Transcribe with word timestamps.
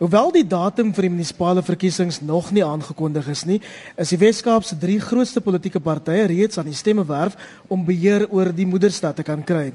Hoewel 0.00 0.30
die 0.32 0.46
datum 0.48 0.94
vir 0.96 1.04
die 1.04 1.10
munisipale 1.12 1.60
verkiesings 1.60 2.22
nog 2.24 2.46
nie 2.56 2.62
aangekondig 2.64 3.26
is 3.28 3.42
nie, 3.44 3.58
is 4.00 4.08
die 4.14 4.18
Wes-Kaap 4.22 4.64
se 4.64 4.78
drie 4.80 4.96
grootste 4.96 5.42
politieke 5.44 5.82
partye 5.84 6.22
reeds 6.30 6.56
aan 6.56 6.70
die 6.70 6.78
stemme 6.78 7.04
werf 7.04 7.36
om 7.68 7.82
beheer 7.84 8.24
oor 8.32 8.48
die 8.48 8.64
moederstad 8.64 9.18
te 9.20 9.26
kan 9.28 9.44
kry. 9.44 9.66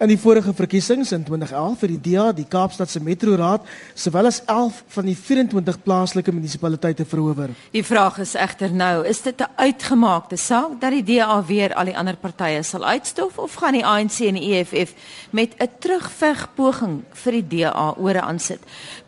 In 0.00 0.08
die 0.08 0.16
vorige 0.16 0.54
verkiesings 0.56 1.12
in 1.12 1.26
2011 1.26 1.82
vir 1.82 1.92
die 1.92 1.98
DA, 2.06 2.24
die 2.32 2.46
Kaapstadse 2.48 3.02
Metroraad, 3.04 3.66
sowel 3.98 4.30
as 4.30 4.38
11 4.46 4.78
van 4.94 5.10
die 5.10 5.16
24 5.18 5.80
plaaslike 5.84 6.32
munisipaliteite 6.32 7.04
verower. 7.04 7.52
Die 7.74 7.84
vraag 7.84 8.22
is 8.24 8.32
egter 8.38 8.72
nou, 8.72 9.04
is 9.04 9.20
dit 9.20 9.36
'n 9.36 9.52
uitgemaakte 9.58 10.36
saak 10.36 10.80
dat 10.80 10.96
die 10.96 11.04
DA 11.04 11.44
weer 11.44 11.74
al 11.74 11.84
die 11.84 11.96
ander 11.98 12.16
partye 12.16 12.62
sal 12.62 12.84
uitstof 12.84 13.38
of 13.38 13.54
gaan 13.54 13.74
die 13.74 13.84
ANC 13.84 14.20
en 14.20 14.34
die 14.34 14.54
EFF 14.54 14.94
met 15.30 15.60
'n 15.60 15.68
terugveg 15.78 16.48
poging 16.54 17.02
vir 17.12 17.32
die 17.32 17.46
DA 17.48 17.94
ore 17.98 18.20
aansit? 18.20 18.60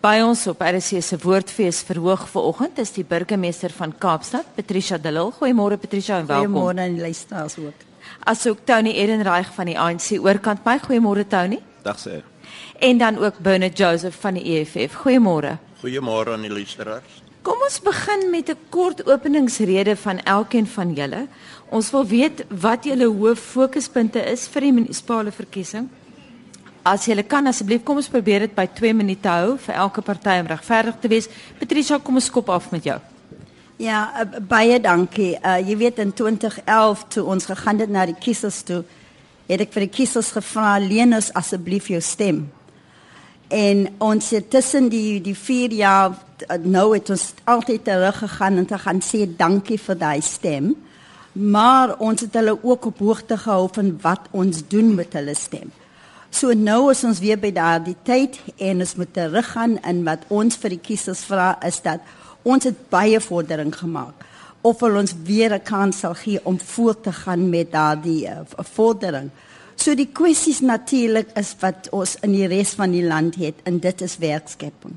By 0.03 0.21
ons 0.21 0.50
op 0.51 0.61
RC 0.61 1.03
se 1.03 1.17
woordfees 1.23 1.80
verhoog 1.87 2.27
vanoggend 2.29 2.79
is 2.79 2.90
die 2.93 3.04
burgemeester 3.07 3.71
van 3.71 3.93
Kaapstad, 3.99 4.49
Patricia 4.54 4.99
de 4.99 5.13
Lille. 5.13 5.32
Goeiemôre 5.39 5.79
Patricia 5.79 6.18
en 6.18 6.26
welkom. 6.26 6.54
Goeiemôre 6.54 6.82
aan 6.82 6.96
die 6.96 7.00
luisteraars 7.00 7.57
ook. 7.59 7.86
Asook 8.26 8.64
Tony 8.64 8.90
Edenreich 8.90 9.53
van 9.54 9.71
die 9.71 9.79
ANC 9.79 10.18
oorkant 10.18 10.64
my. 10.67 10.79
Goeiemôre 10.82 11.26
Tony. 11.29 11.61
Dag 11.82 11.99
sê. 12.03 12.23
En 12.79 12.99
dan 12.99 13.18
ook 13.18 13.39
Bernard 13.39 13.79
Joseph 13.79 14.18
van 14.21 14.35
die 14.35 14.45
EFF. 14.59 14.99
Goeiemôre. 15.04 15.57
Goeiemôre 15.85 16.35
aan 16.35 16.46
die 16.46 16.53
luisteraars. 16.53 17.23
Kom 17.43 17.62
ons 17.64 17.81
begin 17.81 18.31
met 18.31 18.51
'n 18.51 18.59
kort 18.68 19.07
openingsrede 19.07 19.96
van 19.96 20.18
elkeen 20.23 20.67
van 20.67 20.93
julle. 20.93 21.26
Ons 21.68 21.90
wil 21.90 22.07
weet 22.07 22.45
wat 22.48 22.85
julle 22.85 23.07
hoof 23.07 23.39
fokuspunte 23.39 24.18
is 24.31 24.48
vir 24.48 24.61
die 24.61 24.73
munisipale 24.73 25.32
verkiesing. 25.32 25.89
As 26.82 27.04
jy 27.04 27.20
kan 27.29 27.44
asseblief 27.44 27.82
kom 27.84 27.98
ons 28.00 28.08
probeer 28.08 28.46
dit 28.46 28.52
by 28.57 28.64
2 28.72 28.94
minute 28.96 29.29
hou 29.29 29.57
vir 29.61 29.75
elke 29.82 30.00
party 30.00 30.39
om 30.40 30.46
regverdig 30.48 30.96
te 31.00 31.08
wees. 31.12 31.26
Patricia, 31.58 31.98
kom 32.00 32.16
ons 32.16 32.28
skop 32.30 32.48
af 32.48 32.70
met 32.72 32.86
jou. 32.89 32.97
Ja, 33.80 34.00
uh, 34.16 34.41
baie 34.41 34.78
dankie. 34.81 35.34
Uh, 35.45 35.59
jy 35.61 35.77
weet 35.77 36.00
in 36.00 36.14
2011 36.17 37.05
toe 37.12 37.25
ons 37.28 37.48
gegaan 37.50 37.83
het 37.84 37.92
na 37.92 38.06
die 38.09 38.17
kiesers 38.17 38.62
toe, 38.64 38.81
het 39.50 39.61
ek 39.61 39.75
vir 39.75 39.87
die 39.87 39.92
kiesers 39.92 40.31
gevra, 40.33 40.78
"Leen 40.81 41.12
ons 41.14 41.33
asseblief 41.34 41.89
jou 41.89 42.00
stem." 42.00 42.48
En 43.48 43.89
ons 43.98 44.31
het 44.31 44.50
tussen 44.50 44.89
die 44.89 45.20
die 45.20 45.37
4 45.37 45.72
jaar 45.72 46.17
uh, 46.48 46.56
nou 46.65 46.94
het 46.94 47.11
ons 47.11 47.34
altyd 47.44 47.84
terug 47.84 48.19
gegaan 48.19 48.56
en 48.56 48.67
te 48.67 48.78
gaan 48.78 49.00
sê 49.00 49.27
dankie 49.37 49.78
vir 49.78 49.98
daai 49.98 50.20
stem. 50.20 50.75
Maar 51.33 51.98
ons 51.98 52.20
het 52.20 52.34
hulle 52.34 52.56
ook 52.62 52.84
op 52.87 52.98
hoogte 52.98 53.37
gehou 53.37 53.69
van 53.72 53.98
wat 54.00 54.28
ons 54.31 54.65
doen 54.69 54.94
met 54.94 55.12
hulle 55.12 55.34
stem. 55.34 55.70
So 56.31 56.55
nou 56.55 56.91
is 56.92 57.03
ons 57.05 57.19
weer 57.19 57.39
by 57.41 57.50
daardie 57.50 57.97
tyd 58.06 58.39
en 58.62 58.81
ons 58.84 58.97
moet 58.97 59.12
teruggaan 59.12 59.78
in 59.89 60.05
wat 60.06 60.23
ons 60.31 60.56
vir 60.62 60.77
die 60.77 60.83
kiesers 60.83 61.25
vra 61.27 61.56
is 61.67 61.81
dat 61.83 62.00
ons 62.47 62.64
het 62.64 62.87
baie 62.92 63.19
vordering 63.20 63.72
gemaak 63.75 64.27
of 64.62 64.81
hulle 64.84 65.00
ons 65.00 65.14
weer 65.25 65.55
'n 65.55 65.62
kans 65.64 65.98
sal 65.98 66.14
gee 66.14 66.41
om 66.45 66.59
voort 66.59 67.03
te 67.03 67.12
gaan 67.12 67.50
met 67.50 67.72
daardie 67.72 68.28
uh, 68.28 68.41
vordering. 68.77 69.31
So 69.75 69.95
die 69.95 70.11
kwessies 70.12 70.61
natuurlik 70.61 71.28
is 71.34 71.55
wat 71.61 71.89
ons 71.91 72.17
in 72.22 72.33
die 72.33 72.47
res 72.47 72.75
van 72.77 72.91
die 72.91 73.06
land 73.06 73.34
het 73.34 73.55
en 73.65 73.78
dit 73.78 74.00
is 74.00 74.19
werkskepping. 74.19 74.97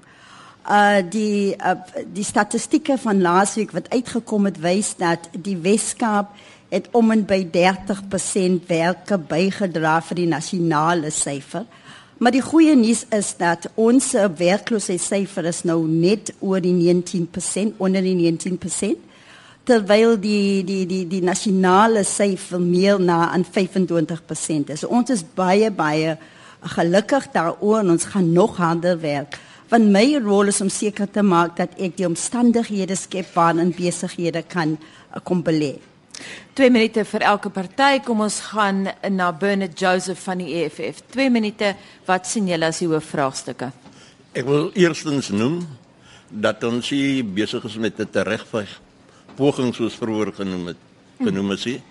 Uh 0.69 1.01
die 1.09 1.55
uh, 1.55 1.75
die 2.13 2.23
statistieke 2.23 2.97
van 2.97 3.21
laasweek 3.21 3.71
wat 3.71 3.89
uitgekom 3.89 4.45
het 4.45 4.59
wys 4.59 4.95
dat 4.95 5.29
die 5.31 5.57
Weskaap 5.57 6.35
het 6.73 6.89
om 6.97 7.13
en 7.13 7.21
by 7.29 7.43
30% 7.53 8.65
werke 8.67 9.19
bygedra 9.21 9.99
vir 10.01 10.23
die 10.23 10.29
nasionale 10.29 11.11
syfer. 11.13 11.67
Maar 12.17 12.33
die 12.33 12.43
goeie 12.45 12.75
nuus 12.77 13.03
is 13.13 13.33
dat 13.37 13.67
ons 13.75 14.13
werkloosheidssyfer 14.37 15.49
is 15.49 15.63
nou 15.67 15.83
net 15.87 16.31
oor 16.39 16.61
die 16.63 16.73
19%, 16.73 17.77
onder 17.77 18.05
die 18.05 18.15
19%, 18.15 19.09
terwyl 19.67 20.17
die 20.19 20.63
die 20.67 20.83
die 20.89 21.03
die 21.07 21.21
nasionale 21.23 22.03
syfer 22.07 22.61
meer 22.61 22.99
na 22.99 23.29
aan 23.29 23.45
25% 23.45 24.73
is. 24.75 24.83
Ons 24.83 25.13
is 25.13 25.23
baie 25.35 25.71
baie 25.71 26.17
gelukkig 26.75 27.29
daaroor 27.31 27.81
en 27.83 27.95
ons 27.95 28.11
gaan 28.11 28.31
nog 28.33 28.57
harder 28.57 28.99
werk. 28.99 29.39
Van 29.71 29.91
my 29.91 30.05
rol 30.23 30.51
is 30.51 30.61
om 30.61 30.69
seker 30.69 31.09
te 31.11 31.23
maak 31.23 31.57
dat 31.57 31.75
ek 31.79 31.97
die 31.97 32.07
omstandighede 32.07 32.95
skep 32.99 33.33
waarin 33.35 33.73
besighede 33.75 34.43
kan 34.47 34.77
kom 35.23 35.43
belê. 35.43 35.75
2 36.53 36.69
minute 36.69 37.05
vir 37.05 37.21
elke 37.21 37.49
party. 37.49 37.99
Kom 38.05 38.21
ons 38.21 38.39
gaan 38.51 38.87
na 39.09 39.31
Bernard 39.31 39.79
Joseph 39.79 40.19
van 40.23 40.37
die 40.37 40.63
EFF. 40.63 41.01
2 41.11 41.29
minute. 41.29 41.75
Wat 42.05 42.27
sien 42.27 42.47
julle 42.47 42.65
as 42.65 42.79
die 42.79 42.87
hoofvraagstukke? 42.87 43.71
Ek 44.33 44.45
wil 44.45 44.71
eerstens 44.73 45.29
noem 45.29 45.63
dat 46.29 46.63
ons 46.63 46.89
hier 46.89 47.25
besig 47.25 47.63
is 47.65 47.77
met 47.77 47.99
'n 47.99 48.09
teregveg 48.09 48.69
poging 49.35 49.73
soos 49.75 49.97
vroeër 49.97 50.33
genoem 50.33 50.67
het. 50.67 50.81
Genoem 51.17 51.51
is 51.51 51.63
hy. 51.63 51.81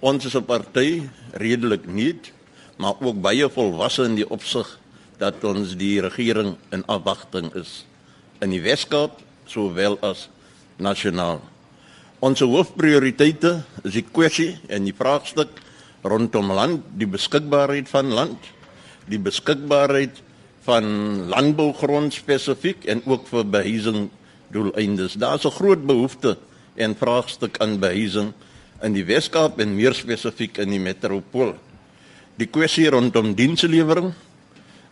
Ons 0.00 0.24
is 0.24 0.34
'n 0.34 0.44
party 0.44 1.08
redelik 1.32 1.86
nuut, 1.86 2.32
maar 2.78 2.94
ook 3.00 3.20
baie 3.20 3.48
volwasse 3.48 4.04
in 4.04 4.14
die 4.14 4.30
opsig 4.30 4.78
dat 5.18 5.44
ons 5.44 5.76
die 5.76 6.00
regering 6.00 6.56
in 6.70 6.84
afwagting 6.86 7.54
is 7.54 7.84
in 8.40 8.50
die 8.50 8.62
Weskaap 8.62 9.20
sowel 9.44 9.98
as 10.00 10.28
nasionaal. 10.76 11.40
Ons 12.20 12.42
hoofprioriteite 12.44 13.62
is 13.80 13.94
die 13.96 14.04
kwessie 14.04 14.50
en 14.68 14.84
die 14.84 14.92
vraagstuk 14.92 15.54
rondom 16.04 16.52
land, 16.52 16.84
die 17.00 17.08
beskikbaarheid 17.08 17.88
van 17.88 18.12
land, 18.12 18.50
die 19.08 19.20
beskikbaarheid 19.20 20.20
van 20.66 20.84
landbougrond 21.32 22.12
spesifiek 22.12 22.84
en 22.92 23.00
ook 23.08 23.24
vir 23.30 23.48
behuising 23.56 24.10
doeleindes. 24.52 25.16
Daar's 25.16 25.48
'n 25.48 25.56
groot 25.56 25.86
behoefte 25.86 26.36
en 26.76 26.94
vraagstuk 26.94 27.56
aan 27.56 27.80
behuising 27.80 28.34
in 28.82 28.92
die 28.92 29.04
Weskaap 29.04 29.58
en 29.58 29.76
meer 29.76 29.94
spesifiek 29.94 30.58
in 30.58 30.70
die 30.70 30.80
metropool. 30.80 31.56
Die 32.36 32.48
kwessie 32.48 32.90
rondom 32.90 33.34
dienslewering 33.34 34.12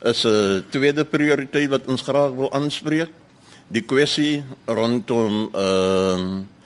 is 0.00 0.24
'n 0.24 0.64
tweede 0.70 1.04
prioriteit 1.04 1.68
wat 1.68 1.86
ons 1.86 2.02
graag 2.02 2.32
wil 2.32 2.52
aanspreek. 2.52 3.10
Die 3.68 3.84
kwessie 3.84 4.44
rondom 4.64 5.50
ehm 5.52 6.40
uh, 6.40 6.56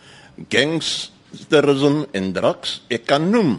gangsterisme 0.49 2.07
en 2.13 2.33
drugs. 2.33 2.81
Ek 2.89 3.07
kan 3.07 3.29
noem 3.31 3.59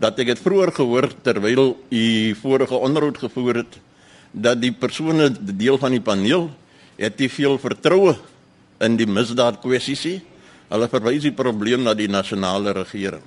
dat 0.00 0.18
ek 0.18 0.34
het 0.34 0.42
vroeër 0.42 0.72
gehoor 0.74 1.08
terwyl 1.22 1.74
u 1.90 2.34
vorige 2.40 2.74
onderhoud 2.74 3.18
gevoer 3.18 3.62
het 3.62 3.78
dat 4.34 4.58
die 4.58 4.72
persone 4.74 5.30
deel 5.30 5.78
van 5.78 5.94
die 5.94 6.02
paneel 6.02 6.48
het 6.98 7.16
te 7.16 7.28
veel 7.30 7.58
vertroue 7.58 8.16
in 8.82 8.96
die 8.98 9.06
misdaad 9.06 9.60
kwessies. 9.62 10.20
Hulle 10.70 10.88
verwys 10.90 11.22
die 11.22 11.34
probleem 11.34 11.84
na 11.86 11.94
die 11.94 12.10
nasionale 12.10 12.72
regering. 12.74 13.22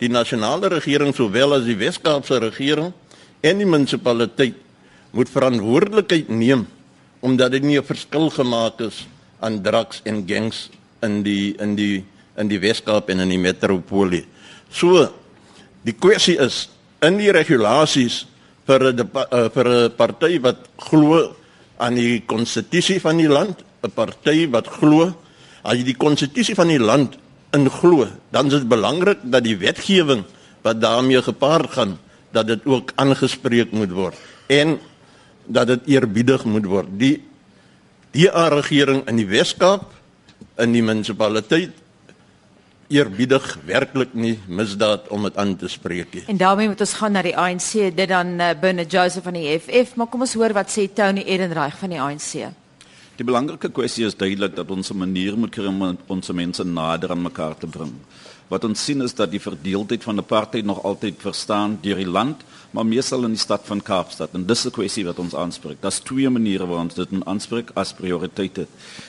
Die 0.00 0.10
nasionale 0.12 0.68
regering 0.72 1.14
sowel 1.16 1.56
as 1.56 1.64
die 1.68 1.76
Wes-Kaapse 1.80 2.40
regering 2.40 2.92
en 3.40 3.60
die 3.60 3.68
munisipaliteit 3.68 4.58
moet 5.16 5.32
verantwoordelikheid 5.32 6.28
neem 6.28 6.66
omdat 7.20 7.52
dit 7.52 7.62
nie 7.62 7.78
'n 7.78 7.84
verskil 7.84 8.30
gemaak 8.30 8.80
is 8.80 9.06
aan 9.40 9.62
drugs 9.62 10.00
en 10.04 10.24
gangs 10.26 10.70
in 11.02 11.22
die 11.22 11.54
in 11.60 11.76
die 11.76 12.04
in 12.36 12.48
die 12.48 12.60
Weskaap 12.60 13.10
en 13.10 13.20
in 13.20 13.28
die 13.28 13.40
metropolie. 13.40 14.24
So 14.70 15.08
die 15.82 15.96
kwessie 15.96 16.38
is 16.40 16.68
in 17.02 17.18
die 17.18 17.32
regulasies 17.32 18.26
vir 18.66 18.92
'n 18.92 19.00
uh, 19.00 19.48
vir 19.48 19.66
'n 19.68 19.96
party 19.96 20.40
wat 20.40 20.68
glo 20.76 21.36
aan 21.78 21.94
die 21.94 22.22
konstitusie 22.26 23.00
van 23.00 23.16
die 23.16 23.28
land, 23.28 23.64
'n 23.82 23.90
party 23.90 24.48
wat 24.50 24.68
glo 24.68 25.14
as 25.62 25.76
jy 25.76 25.84
die 25.92 25.98
konstitusie 25.98 26.54
van 26.56 26.68
die 26.72 26.80
land 26.80 27.16
in 27.52 27.68
glo, 27.68 28.06
dan 28.30 28.46
is 28.46 28.60
dit 28.60 28.68
belangrik 28.68 29.18
dat 29.22 29.44
die 29.44 29.56
wetgewing 29.58 30.24
wat 30.62 30.80
daarmee 30.80 31.22
gepaard 31.22 31.70
gaan, 31.70 31.98
dat 32.32 32.46
dit 32.46 32.64
ook 32.64 32.92
aangespreek 32.94 33.72
moet 33.72 33.90
word 33.90 34.16
en 34.46 34.78
dat 35.46 35.66
dit 35.66 35.96
eerbiedig 35.96 36.44
moet 36.44 36.66
word. 36.66 36.88
Die 36.98 37.22
die 38.10 38.30
regering 38.30 39.04
in 39.06 39.20
die 39.20 39.28
Weskaap 39.28 39.86
in 40.62 40.72
die 40.72 40.82
munisipaliteit 40.82 41.76
eerbiedig 42.90 43.44
werklik 43.66 44.14
nie 44.18 44.34
misdaad 44.50 45.06
om 45.14 45.28
dit 45.28 45.36
aan 45.38 45.54
te 45.56 45.68
spreek 45.70 46.14
nie. 46.14 46.24
En 46.26 46.40
daarmee 46.40 46.68
moet 46.72 46.80
ons 46.82 46.94
gaan 46.98 47.14
na 47.14 47.22
die 47.22 47.36
ANC, 47.38 47.70
dit 47.94 48.08
dan 48.10 48.32
uh, 48.40 48.50
binne 48.60 48.86
Joseph 48.86 49.26
van 49.28 49.38
die 49.38 49.46
FF, 49.58 49.94
maar 49.94 50.10
kom 50.10 50.26
ons 50.26 50.34
hoor 50.34 50.54
wat 50.56 50.72
sê 50.74 50.88
Tony 50.90 51.22
Edenreich 51.22 51.78
van 51.78 51.94
die 51.94 52.00
ANC. 52.02 52.50
Die 53.20 53.26
belangrike 53.28 53.68
kwessie 53.76 54.06
is 54.08 54.16
duidelik 54.16 54.56
dat 54.56 54.70
ons 54.70 54.90
'n 54.90 54.98
manier 54.98 55.36
moet 55.38 55.52
kry 55.52 55.66
om 55.66 55.98
ons 56.06 56.32
mense 56.32 56.64
nader 56.64 57.10
aan 57.10 57.22
mekaar 57.22 57.54
te 57.58 57.66
bring. 57.66 57.92
Wat 58.48 58.64
ons 58.64 58.84
sien 58.84 59.02
is 59.02 59.14
dat 59.14 59.30
die 59.30 59.40
verdeeldheid 59.40 60.02
van 60.02 60.18
apartheid 60.18 60.64
nog 60.64 60.82
altyd 60.82 61.14
verstaan 61.18 61.78
deur 61.82 61.96
die 61.96 62.08
land 62.08 62.42
maar 62.70 62.86
meestal 62.86 63.24
in 63.26 63.34
die 63.34 63.42
stad 63.42 63.64
van 63.66 63.82
Kaapstad 63.82 64.34
en 64.38 64.46
dis 64.46 64.64
'n 64.66 64.70
kwessie 64.70 65.04
wat 65.04 65.18
ons 65.18 65.34
aanspreek. 65.34 65.80
Daar's 65.80 65.98
twee 65.98 66.30
maniere 66.30 66.66
waarop 66.66 66.90
ons 66.90 66.94
dit 66.94 67.24
aanspreek 67.24 67.70
as 67.74 67.92
prioriteite. 67.92 68.66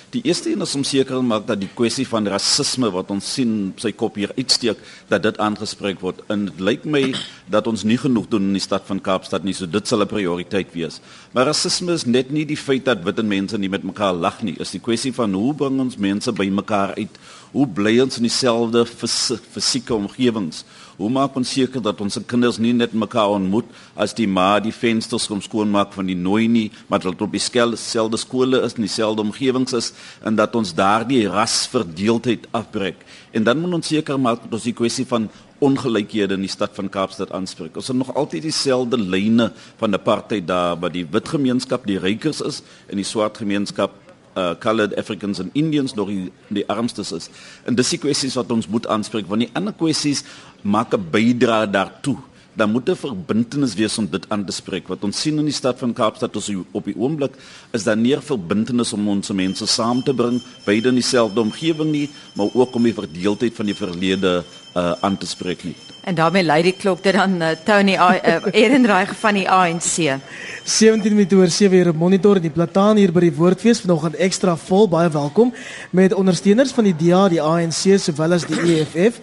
Die 0.09 0.21
eerste 0.23 0.51
een 0.51 0.61
is 0.61 0.75
om 0.75 0.83
seker 0.83 1.15
te 1.15 1.21
maak 1.23 1.45
dat 1.47 1.59
die 1.59 1.69
kwessie 1.73 2.07
van 2.07 2.27
rasisme 2.27 2.89
wat 2.91 3.11
ons 3.11 3.33
sien 3.33 3.73
sy 3.77 3.91
kop 3.91 4.15
hier 4.15 4.31
uitsteek, 4.35 4.77
dat 5.07 5.23
dit 5.23 5.37
aangespreek 5.37 6.01
word. 6.03 6.19
En 6.27 6.45
dit 6.45 6.59
lyk 6.59 6.83
my 6.85 7.13
dat 7.47 7.67
ons 7.67 7.83
nie 7.83 7.97
genoeg 7.97 8.27
doen 8.27 8.41
in 8.41 8.53
die 8.53 8.61
stad 8.61 8.83
van 8.85 8.99
Kaapstad 8.99 9.43
nie, 9.43 9.53
so 9.53 9.65
dit 9.65 9.87
sal 9.87 10.01
'n 10.01 10.07
prioriteit 10.07 10.73
wees. 10.73 10.99
Maar 11.33 11.45
rasisme 11.45 11.93
is 11.93 12.05
net 12.05 12.29
nie 12.29 12.45
die 12.45 12.57
feit 12.57 12.85
dat 12.85 13.03
wit 13.03 13.23
mense 13.23 13.57
nie 13.57 13.69
met 13.69 13.83
mekaar 13.83 14.13
lag 14.13 14.41
nie, 14.43 14.55
is 14.59 14.71
die 14.71 14.81
kwessie 14.81 15.13
van 15.13 15.33
hoe 15.33 15.53
bring 15.53 15.79
ons 15.79 15.97
mense 15.97 16.31
by 16.31 16.49
mekaar 16.49 16.93
uit? 16.97 17.17
Hoe 17.51 17.67
bly 17.67 17.99
ons 17.99 18.17
in 18.17 18.23
dieselfde 18.23 18.85
fisieke 18.85 19.93
omgewings? 19.93 20.65
Hoe 21.01 21.09
maak 21.09 21.33
ons 21.39 21.49
seker 21.49 21.81
dat 21.81 22.01
ons 22.03 22.19
kinders 22.29 22.59
nie 22.61 22.75
net 22.77 22.91
mekaar 22.93 23.33
ontmoet 23.33 23.69
as 23.97 24.13
die 24.13 24.27
ma 24.29 24.59
die 24.61 24.73
vensters 24.75 25.25
kom 25.29 25.39
skoonmaak 25.41 25.95
van 25.97 26.11
die 26.11 26.17
nooi 26.17 26.45
nie, 26.51 26.67
maar 26.91 27.01
dat 27.01 27.21
op 27.25 27.33
dieselfde 27.33 28.19
skole 28.21 28.59
is 28.61 28.75
en 28.77 28.85
dieselfde 28.85 29.25
omgewings 29.25 29.73
is 29.73 29.91
en 30.21 30.37
dat 30.37 30.53
ons 30.55 30.75
daardie 30.77 31.23
rasverdeeldheid 31.31 32.45
afbreek. 32.53 33.01
En 33.33 33.47
dan 33.47 33.63
moet 33.63 33.79
ons 33.79 33.89
seker 33.95 34.21
maak 34.21 34.43
dat 34.45 34.59
ons 34.59 34.69
die 34.69 34.77
kwessie 34.77 35.07
van 35.09 35.25
ongelykhede 35.61 36.37
in 36.37 36.45
die 36.45 36.53
stad 36.53 36.77
van 36.77 36.89
Kaapstad 36.89 37.33
aanspreek. 37.33 37.75
Ons 37.77 37.89
het 37.89 37.97
nog 37.97 38.13
altyd 38.13 38.45
dieselfde 38.45 38.97
lyne 39.01 39.51
van 39.81 39.97
apartheid 39.97 40.45
daar 40.49 40.77
waar 40.81 40.93
die 40.93 41.05
wit 41.09 41.33
gemeenskap 41.33 41.85
die 41.89 41.99
rykers 42.01 42.41
is 42.45 42.61
en 42.89 43.01
die 43.01 43.07
swart 43.07 43.41
gemeenskap 43.41 43.97
uh 44.35 44.55
colored 44.55 44.95
Africans 44.97 45.39
and 45.39 45.49
Indians 45.53 45.93
nog 45.93 46.07
die, 46.07 46.31
die 46.47 46.63
armstes 46.69 47.11
is. 47.11 47.27
En 47.67 47.75
dis 47.75 47.89
die 47.91 47.99
kwessies 47.99 48.37
wat 48.39 48.51
ons 48.51 48.69
moet 48.71 48.87
aanspreek 48.87 49.27
want 49.27 49.43
die 49.43 49.51
ander 49.57 49.75
kwessies 49.75 50.23
maak 50.61 50.93
'n 50.93 51.07
bydrae 51.11 51.69
daartoe. 51.69 52.17
Dan 52.53 52.71
moet 52.71 52.89
'n 52.89 52.95
verbintenis 52.95 53.73
wees 53.73 53.97
om 53.97 54.07
dit 54.09 54.25
aan 54.29 54.45
te 54.45 54.51
spreek. 54.51 54.87
Wat 54.87 55.03
ons 55.03 55.21
sien 55.21 55.37
in 55.37 55.45
die 55.45 55.53
stad 55.53 55.79
van 55.79 55.93
Kaapstad 55.93 56.35
is 56.35 56.51
op 56.71 56.85
die 56.85 56.97
oomblik 56.97 57.33
is 57.71 57.83
daar 57.83 57.97
nie 57.97 58.15
'n 58.15 58.21
verbintenis 58.21 58.93
om 58.93 59.07
ons 59.07 59.31
mense 59.31 59.65
saam 59.65 60.03
te 60.03 60.13
bring 60.13 60.41
beide 60.65 60.89
in 60.89 60.95
dieselfde 60.95 61.41
omgewing 61.41 61.91
nie, 61.91 62.09
maar 62.33 62.49
ook 62.53 62.75
om 62.75 62.83
die 62.83 62.93
verdeeldheid 62.93 63.53
van 63.53 63.65
die 63.65 63.75
verlede 63.75 64.43
uh 64.75 64.93
aan 65.01 65.17
te 65.17 65.25
spreek 65.25 65.63
nie. 65.63 65.75
En 66.01 66.15
daarmee 66.15 66.43
lei 66.43 66.61
die 66.65 66.73
klok 66.73 67.03
dit 67.03 67.13
dan 67.13 67.41
uh, 67.41 67.49
Tony 67.65 67.93
uh, 67.93 68.45
Ehrenreich 68.51 69.11
van 69.19 69.37
die 69.37 69.49
ANC. 69.49 70.17
17 70.63 71.13
minute 71.13 71.35
oor 71.35 71.47
7 71.47 71.77
uur 71.77 71.89
op 71.89 71.95
monitor 71.95 72.35
in 72.35 72.47
die 72.47 72.53
plataan 72.53 72.97
hier 72.97 73.13
by 73.13 73.21
die 73.27 73.35
Woordfees 73.37 73.83
vanoggend 73.83 74.17
ekstra 74.17 74.55
vol 74.57 74.89
baie 74.89 75.11
welkom 75.13 75.53
met 75.91 76.13
ondersteuners 76.17 76.73
van 76.73 76.89
die 76.89 76.95
DA, 76.97 77.27
die 77.29 77.41
ANC 77.41 77.99
sowel 78.01 78.33
as 78.33 78.47
die 78.49 78.79
EFF. 78.79 79.21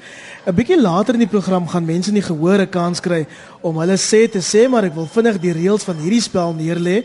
'n 0.48 0.54
Bietjie 0.56 0.80
later 0.80 1.12
in 1.12 1.26
die 1.26 1.28
program 1.28 1.66
gaan 1.68 1.84
mense 1.84 2.08
nie 2.08 2.22
gehoor 2.24 2.62
'n 2.62 2.70
kans 2.70 3.00
kry 3.04 3.26
om 3.60 3.76
hulle 3.76 3.98
sê 4.00 4.24
te 4.32 4.40
sê, 4.40 4.66
maar 4.66 4.84
ek 4.84 4.94
wil 4.94 5.06
vinnig 5.06 5.36
die 5.40 5.52
reëls 5.52 5.84
van 5.84 5.96
hierdie 5.96 6.22
spel 6.22 6.54
neerlê. 6.54 7.04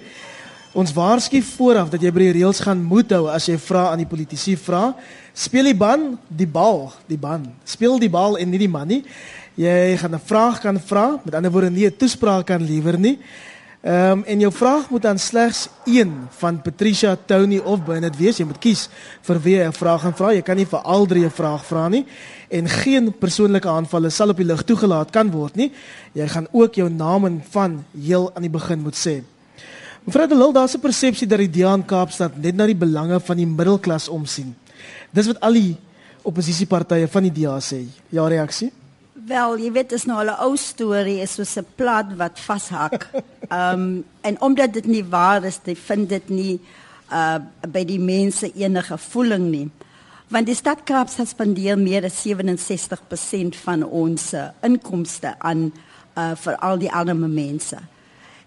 Ons 0.73 0.93
waarsku 0.93 1.41
vooraf 1.41 1.89
dat 1.89 2.01
jy 2.01 2.11
by 2.11 2.19
die 2.19 2.31
reëls 2.39 2.61
gaan 2.61 2.81
moet 2.81 3.11
hou 3.11 3.27
as 3.27 3.45
jy 3.45 3.57
vra 3.57 3.91
aan 3.91 3.97
die 3.97 4.07
politici 4.07 4.55
vra. 4.55 4.95
Speel 5.33 5.63
die 5.63 5.75
ban, 5.75 6.17
die 6.29 6.47
bal, 6.47 6.93
die 7.05 7.17
ban. 7.17 7.53
Speel 7.65 7.99
die 7.99 8.09
bal 8.09 8.37
en 8.37 8.49
nie 8.49 8.59
die 8.59 8.69
man 8.69 8.87
nie. 8.87 9.03
Jy 9.57 9.97
gaan 9.97 10.15
'n 10.15 10.19
vraag 10.25 10.61
kan 10.61 10.79
vra, 10.79 11.19
met 11.25 11.35
ander 11.35 11.51
woorde 11.51 11.69
nie 11.69 11.85
'n 11.85 11.97
toespraak 11.97 12.45
kan 12.45 12.63
liewer 12.63 12.97
nie. 12.97 13.19
Ehm 13.83 14.11
um, 14.11 14.23
en 14.23 14.39
jou 14.39 14.51
vraag 14.53 14.89
moet 14.89 15.01
dan 15.01 15.19
slegs 15.19 15.67
een 15.83 16.11
van 16.29 16.61
Patricia, 16.61 17.17
Tony 17.25 17.57
of 17.57 17.83
Bernard 17.83 18.15
wees. 18.17 18.37
Jy 18.39 18.45
moet 18.47 18.59
kies 18.63 18.85
vir 19.27 19.39
wie 19.43 19.55
jy 19.57 19.65
'n 19.67 19.73
vraag 19.75 20.01
gaan 20.01 20.15
vra. 20.15 20.31
Jy 20.31 20.41
kan 20.41 20.55
nie 20.55 20.65
vir 20.65 20.79
al 20.79 21.05
drie 21.05 21.25
'n 21.25 21.29
vraag 21.31 21.65
vra 21.65 21.89
nie 21.89 22.05
en 22.49 22.69
geen 22.69 23.11
persoonlike 23.19 23.67
aanvalle 23.67 24.09
sal 24.09 24.29
op 24.29 24.37
die 24.37 24.45
lig 24.45 24.63
toegelaat 24.63 25.11
kan 25.11 25.31
word 25.31 25.55
nie. 25.55 25.71
Jy 26.13 26.27
gaan 26.27 26.47
ook 26.51 26.75
jou 26.75 26.89
naam 26.89 27.25
en 27.25 27.43
van 27.49 27.83
heel 28.05 28.31
aan 28.35 28.41
die 28.41 28.51
begin 28.51 28.79
moet 28.79 28.95
sê. 28.95 29.23
Mevrou 30.03 30.27
de 30.27 30.35
Lille, 30.35 30.53
daar's 30.53 30.75
'n 30.75 30.79
persepsie 30.79 31.27
dat 31.27 31.39
die 31.39 31.49
DA 31.49 31.73
in 31.73 31.85
Kaapstad 31.85 32.37
net 32.37 32.55
na 32.55 32.65
die 32.65 32.75
belange 32.75 33.19
van 33.19 33.37
die 33.37 33.47
middelklas 33.47 34.07
omsien. 34.07 34.55
Dis 35.11 35.27
wat 35.27 35.39
al 35.39 35.53
die 35.53 35.77
oppositiepartye 36.21 37.07
van 37.07 37.23
die 37.23 37.41
DA 37.41 37.59
sê. 37.59 37.85
Ja, 38.09 38.27
reaksie? 38.27 38.71
Wel, 39.23 39.53
jy 39.61 39.69
weet 39.71 39.93
is 39.95 40.03
nou 40.03 40.17
al 40.19 40.33
'n 40.33 40.41
ou 40.43 40.55
storie, 40.57 41.21
is 41.21 41.35
so 41.35 41.43
'n 41.43 41.65
plat 41.75 42.07
wat 42.17 42.39
vashak. 42.39 43.07
Ehm 43.49 43.73
um, 43.73 44.05
en 44.21 44.41
omdat 44.41 44.73
dit 44.73 44.85
nie 44.85 45.03
waar 45.03 45.43
is, 45.43 45.59
jy 45.63 45.75
vind 45.75 46.09
dit 46.09 46.29
nie 46.29 46.59
uh 47.11 47.39
by 47.67 47.85
die 47.85 47.99
mense 47.99 48.51
enige 48.53 48.97
voeling 48.97 49.49
nie. 49.51 49.69
Want 50.27 50.45
die 50.45 50.55
stad 50.55 50.83
Kaapstad 50.83 51.27
spandeer 51.27 51.77
meer 51.77 52.03
as 52.03 52.23
67% 52.25 53.55
van 53.63 53.83
ons 53.83 54.33
uh, 54.33 54.49
inkomste 54.61 55.35
aan 55.39 55.71
uh 56.17 56.35
vir 56.35 56.55
al 56.55 56.77
die 56.77 56.91
arme 56.91 57.27
mense. 57.27 57.77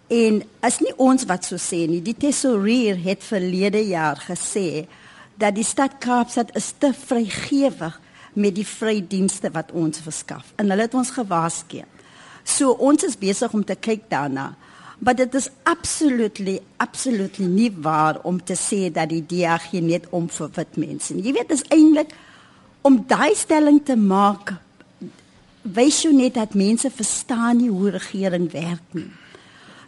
En 0.08 0.42
as 0.60 0.80
nie 0.80 0.92
ons 0.96 1.24
wat 1.24 1.44
so 1.44 1.56
sê 1.56 1.86
nie, 1.88 2.02
die 2.02 2.16
tesourier 2.16 2.96
het 3.02 3.24
verlede 3.24 3.86
jaar 3.86 4.16
gesê 4.16 4.86
dat 5.38 5.54
die 5.54 5.64
stad 5.64 5.98
Kaapstad 5.98 6.56
is 6.56 6.74
te 6.78 6.92
vrygewig 6.92 8.00
met 8.36 8.54
die 8.56 8.66
vrydienste 8.66 9.50
wat 9.52 9.72
ons 9.72 10.00
verskaf. 10.04 10.52
En 10.60 10.70
hulle 10.70 10.86
het 10.86 10.94
ons 10.94 11.10
gewaarsku. 11.10 11.82
So 12.44 12.76
ons 12.78 13.04
is 13.06 13.18
besig 13.18 13.52
om 13.56 13.64
te 13.64 13.74
kyk 13.74 14.06
daarna. 14.12 14.52
Maar 14.98 15.16
dit 15.16 15.34
is 15.34 15.48
absolutely 15.68 16.60
absolutely 16.76 17.46
nie 17.46 17.70
waar 17.70 18.20
om 18.24 18.38
te 18.44 18.56
sê 18.56 18.86
dat 18.92 19.10
die 19.12 19.24
DAG 19.26 19.72
net 19.84 20.06
om 20.10 20.28
vir 20.28 20.52
wit 20.56 20.76
mense. 20.80 21.14
Jy 21.14 21.32
weet 21.36 21.50
dit 21.50 21.58
is 21.58 21.68
eintlik 21.74 22.14
om 22.86 23.02
daai 23.08 23.34
stelling 23.36 23.82
te 23.84 23.96
maak 23.96 24.54
wys 25.76 26.02
jy 26.04 26.12
net 26.14 26.36
dat 26.38 26.54
mense 26.54 26.90
verstaan 26.90 27.60
nie 27.60 27.70
hoe 27.72 27.90
regering 27.96 28.48
werk 28.52 28.94
nie. 28.94 29.10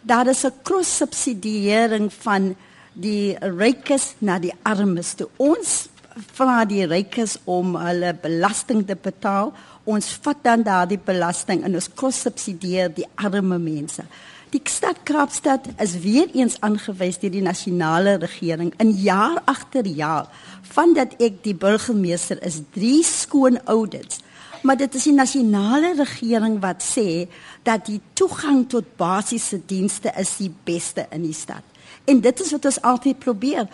Daar 0.02 0.26
is 0.26 0.44
'n 0.44 0.52
krossubsidiering 0.62 2.12
van 2.12 2.56
die 2.92 3.36
rykes 3.40 4.14
na 4.18 4.38
die 4.38 4.54
armes. 4.62 5.14
Toe 5.14 5.28
ons 5.36 5.88
vra 6.36 6.64
die 6.68 6.84
rykes 6.86 7.38
om 7.44 7.76
hulle 7.80 8.14
belasting 8.22 8.84
te 8.86 8.96
betaal. 8.96 9.52
Ons 9.88 10.10
vat 10.24 10.40
dan 10.44 10.64
daardie 10.66 11.00
belasting 11.00 11.64
en 11.64 11.78
ons 11.78 11.90
kos 11.94 12.20
subsidieer 12.26 12.92
die 12.94 13.06
arme 13.16 13.58
mense. 13.58 14.04
Die 14.48 14.62
stad 14.64 15.02
Kaapstad 15.04 15.66
is 15.76 15.98
weer 16.00 16.30
eens 16.32 16.56
aangewys 16.64 17.18
deur 17.20 17.34
die 17.34 17.44
nasionale 17.44 18.16
regering 18.22 18.72
in 18.80 18.94
jaar 18.96 19.42
agter 19.44 19.84
jaar 19.84 20.30
vandat 20.70 21.18
ek 21.20 21.42
die 21.44 21.54
burgemeester 21.56 22.40
is 22.44 22.62
drie 22.72 23.02
skoon 23.04 23.60
audits. 23.68 24.22
Maar 24.62 24.80
dit 24.80 24.94
is 24.94 25.04
die 25.04 25.14
nasionale 25.14 25.92
regering 25.98 26.58
wat 26.64 26.80
sê 26.82 27.28
dat 27.62 27.86
die 27.86 28.00
toegang 28.16 28.64
tot 28.72 28.96
basiese 28.96 29.60
dienste 29.68 30.12
is 30.16 30.36
die 30.40 30.50
beste 30.64 31.06
in 31.12 31.28
die 31.28 31.36
stad. 31.36 31.62
En 32.08 32.20
dit 32.24 32.40
is 32.40 32.52
wat 32.56 32.64
ons 32.64 32.80
altyd 32.82 33.20
probeer 33.20 33.68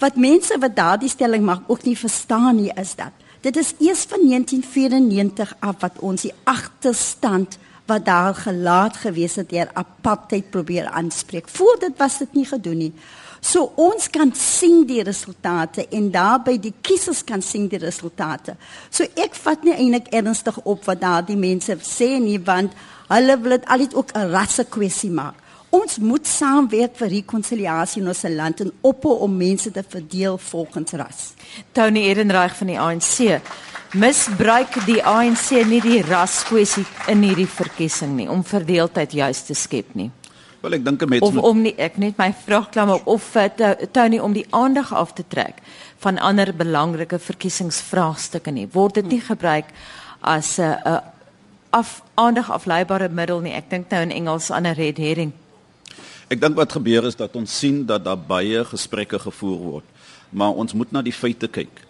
wat 0.00 0.16
mense 0.16 0.56
wat 0.58 0.76
daardie 0.76 1.12
stelling 1.12 1.44
maak 1.44 1.68
ook 1.68 1.84
nie 1.84 1.96
verstaan 1.98 2.56
nie 2.56 2.72
is 2.80 2.94
dat 2.96 3.12
dit 3.44 3.56
is 3.56 3.74
eers 3.78 4.04
van 4.08 4.20
1994 4.28 5.54
af 5.60 5.80
wat 5.80 5.98
ons 6.04 6.26
die 6.28 6.34
agterstand 6.44 7.58
wat 7.90 8.04
daar 8.06 8.34
gelaat 8.34 8.96
gewees 8.96 9.34
het 9.40 9.50
deur 9.50 9.70
apartheid 9.74 10.50
probeer 10.50 10.86
aanspreek. 10.86 11.48
Voor 11.48 11.76
dit 11.80 11.96
was 11.98 12.18
dit 12.18 12.32
nie 12.38 12.46
gedoen 12.46 12.78
nie. 12.78 12.92
So 13.40 13.72
ons 13.80 14.10
kan 14.12 14.32
sien 14.36 14.84
die 14.86 15.02
resultate 15.02 15.86
en 15.88 16.10
daarby 16.12 16.58
die 16.60 16.74
kiesers 16.84 17.24
kan 17.24 17.42
sien 17.42 17.68
die 17.72 17.80
resultate. 17.80 18.56
So 18.92 19.08
ek 19.16 19.34
vat 19.42 19.64
nie 19.64 19.74
eintlik 19.74 20.12
ernstig 20.14 20.60
op 20.68 20.84
wat 20.88 21.00
daardie 21.00 21.38
mense 21.40 21.78
sê 21.88 22.12
nie 22.20 22.38
want 22.44 22.76
hulle 23.10 23.38
wil 23.40 23.56
dit 23.56 23.66
altyd 23.66 23.94
ook 23.94 24.12
'n 24.14 24.30
rasse 24.30 24.64
kwessie 24.64 25.10
maak. 25.10 25.34
Ons 25.70 26.00
moet 26.02 26.26
saamwerk 26.26 26.96
vir 26.98 27.12
rekonsiliasie 27.14 28.00
in 28.02 28.08
ons 28.10 28.22
land 28.26 28.60
en 28.64 28.72
ophou 28.82 29.20
om 29.22 29.36
mense 29.38 29.70
te 29.70 29.82
verdeel 29.86 30.38
volgens 30.38 30.96
ras. 30.98 31.20
Tony 31.72 32.08
Edenreich 32.10 32.56
van 32.58 32.72
die 32.72 32.78
ANC 32.78 33.38
misbruik 33.94 34.80
die 34.86 35.00
ANC 35.02 35.50
nie 35.66 35.80
die 35.82 36.00
raskwessie 36.02 36.84
in 37.10 37.22
hierdie 37.22 37.48
verkiesing 37.50 38.16
nie 38.18 38.26
om 38.30 38.42
verdeeldheid 38.46 39.14
juis 39.14 39.44
te 39.46 39.54
skep 39.54 39.94
nie. 39.98 40.10
Wel 40.60 40.76
ek 40.76 40.84
dink 40.84 41.02
'n 41.02 41.08
mens 41.08 41.22
of 41.22 41.36
om 41.36 41.62
nie 41.62 41.74
ek 41.78 41.98
net 41.98 42.18
my 42.18 42.34
vraag 42.44 42.70
klam 42.70 42.90
op 42.90 43.06
of 43.06 43.36
uh, 43.36 43.70
Tony 43.92 44.18
om 44.18 44.32
die 44.32 44.46
aandag 44.50 44.92
af 44.92 45.12
te 45.12 45.24
trek 45.28 45.62
van 45.98 46.18
ander 46.18 46.54
belangrike 46.54 47.18
verkiesingsvraagstukke 47.18 48.50
nie. 48.50 48.68
Word 48.72 48.94
dit 48.94 49.06
nie 49.06 49.20
gebruik 49.20 49.66
as 50.20 50.58
'n 50.58 50.62
uh, 50.62 50.76
uh, 50.86 51.00
af 51.70 52.02
aandag 52.14 52.50
afleibare 52.50 53.08
middel 53.08 53.40
nie. 53.40 53.52
Ek 53.52 53.70
dink 53.70 53.90
nou 53.90 54.02
in 54.02 54.10
Engels 54.10 54.50
aan 54.50 54.66
'n 54.66 54.74
red 54.74 54.98
herring. 54.98 55.32
Ek 56.30 56.38
dink 56.38 56.54
wat 56.54 56.76
gebeur 56.76 57.08
is 57.08 57.16
dat 57.18 57.34
ons 57.34 57.50
sien 57.58 57.80
dat 57.86 58.04
daar 58.06 58.18
baie 58.18 58.62
gesprekke 58.62 59.18
gevoer 59.18 59.56
word, 59.58 59.86
maar 60.30 60.54
ons 60.54 60.76
moet 60.78 60.92
na 60.94 61.02
die 61.02 61.14
feite 61.14 61.48
kyk. 61.50 61.82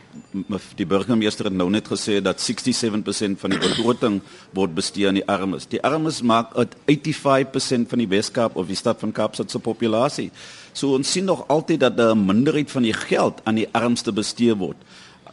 Die 0.79 0.87
burgemeester 0.89 1.47
het 1.47 1.55
nou 1.55 1.69
net 1.71 1.87
gesê 1.87 2.17
dat 2.25 2.41
67% 2.41 3.37
van 3.39 3.53
die 3.53 3.61
begroting 3.61 4.17
word 4.57 4.73
bestee 4.75 5.07
aan 5.07 5.21
die 5.21 5.27
armes. 5.29 5.69
Die 5.71 5.83
armes 5.85 6.23
maak 6.25 6.57
uit 6.57 6.73
85% 6.89 7.93
van 7.93 8.01
die 8.01 8.09
Weskaap 8.11 8.57
of 8.57 8.73
die 8.73 8.81
stad 8.81 9.05
van 9.05 9.13
Kaapstad 9.13 9.53
se 9.53 9.61
populasie. 9.61 10.31
So 10.73 10.97
ons 10.97 11.13
sien 11.13 11.29
nog 11.29 11.45
altyd 11.53 11.85
dat 11.85 12.01
'n 12.01 12.25
minderheid 12.25 12.71
van 12.71 12.83
die 12.83 12.97
geld 12.97 13.45
aan 13.45 13.61
die 13.61 13.69
armste 13.73 14.13
bestee 14.13 14.57
word 14.57 14.81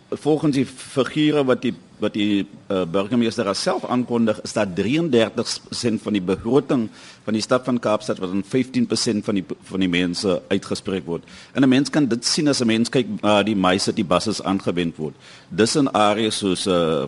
volgens 0.09 0.55
die 0.55 0.65
figure 0.65 1.43
wat 1.43 1.61
die 1.61 1.73
wat 1.97 2.13
die 2.13 2.45
uh, 2.69 2.83
burgemeester 2.85 3.47
self 3.55 3.85
aankondig 3.85 4.41
is 4.45 4.53
dat 4.53 4.75
33% 4.77 6.01
van 6.03 6.13
die 6.13 6.21
begroting 6.21 6.87
van 7.25 7.33
die 7.33 7.41
stad 7.41 7.65
van 7.65 7.79
Kaapstad 7.79 8.21
wat 8.21 8.33
in 8.35 8.43
15% 8.45 9.25
van 9.25 9.39
die 9.39 9.45
van 9.69 9.83
die 9.83 9.89
mense 9.89 10.41
uitgespreek 10.47 11.05
word. 11.05 11.23
En 11.53 11.61
'n 11.61 11.69
mens 11.69 11.89
kan 11.89 12.07
dit 12.07 12.25
sien 12.25 12.47
as 12.47 12.61
'n 12.61 12.67
mens 12.67 12.89
kyk 12.89 13.07
uh, 13.23 13.43
die 13.43 13.55
meise 13.55 13.93
die 13.93 14.05
buses 14.05 14.41
aangewend 14.43 14.95
word. 14.97 15.15
Dis 15.49 15.75
in 15.75 15.91
areas 15.91 16.37
soos 16.37 16.65
'n 16.65 16.71
uh, 16.71 17.07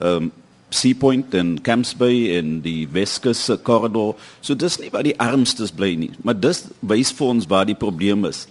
um, 0.00 0.32
Sea 0.70 0.94
Point 0.94 1.34
en 1.34 1.60
Camps 1.62 1.96
Bay 1.96 2.36
en 2.36 2.60
die 2.60 2.88
Weskus 2.92 3.50
korridor. 3.62 4.16
So 4.40 4.54
dis 4.54 4.78
nie 4.78 4.90
waar 4.90 5.02
die 5.02 5.18
armstes 5.18 5.72
bly 5.72 5.94
nie, 5.94 6.10
maar 6.22 6.40
dis 6.40 6.64
wys 6.80 7.12
vir 7.12 7.26
ons 7.26 7.46
waar 7.46 7.66
die 7.66 7.74
probleem 7.74 8.24
is 8.24 8.46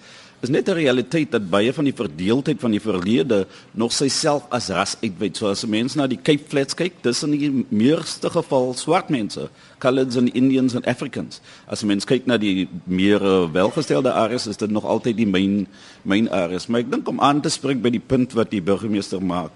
is 0.48 0.54
net 0.54 0.70
'n 0.70 0.80
realiteit 0.80 1.32
dat 1.32 1.50
baie 1.50 1.74
van 1.74 1.84
die 1.84 1.94
verdeeldheid 1.94 2.60
van 2.60 2.72
die 2.72 2.80
verlede 2.80 3.48
nog 3.72 3.92
self 3.92 4.44
as 4.50 4.70
ras 4.70 4.96
uitwyd. 5.02 5.38
So 5.38 5.48
as 5.48 5.66
mense 5.66 5.98
na 5.98 6.08
die 6.08 6.22
Cape 6.22 6.44
Flats 6.48 6.74
kyk, 6.74 7.04
dis 7.04 7.24
in 7.24 7.32
die 7.32 7.66
meeste 7.70 8.30
geval 8.30 8.74
swart 8.74 9.10
mense, 9.10 9.50
coloureds 9.80 10.18
and 10.18 10.34
Indians 10.34 10.76
and 10.76 10.86
Africans. 10.88 11.42
As 11.68 11.84
mense 11.84 12.06
kyk 12.06 12.26
na 12.26 12.38
die 12.38 12.68
meer 12.86 13.22
uh, 13.22 13.52
welgestelde 13.52 14.12
areas, 14.12 14.48
is 14.48 14.58
dit 14.58 14.72
nog 14.72 14.86
altyd 14.86 15.18
die 15.18 15.28
myn 15.28 15.68
myn 16.04 16.30
areas. 16.30 16.68
Maar 16.68 16.80
ek 16.80 16.92
dink 16.92 17.08
om 17.08 17.20
aan 17.20 17.42
te 17.42 17.50
spreek 17.50 17.82
by 17.82 17.90
die 17.90 18.04
punt 18.08 18.34
wat 18.34 18.52
die 18.52 18.62
burgemeester 18.62 19.22
maak, 19.22 19.52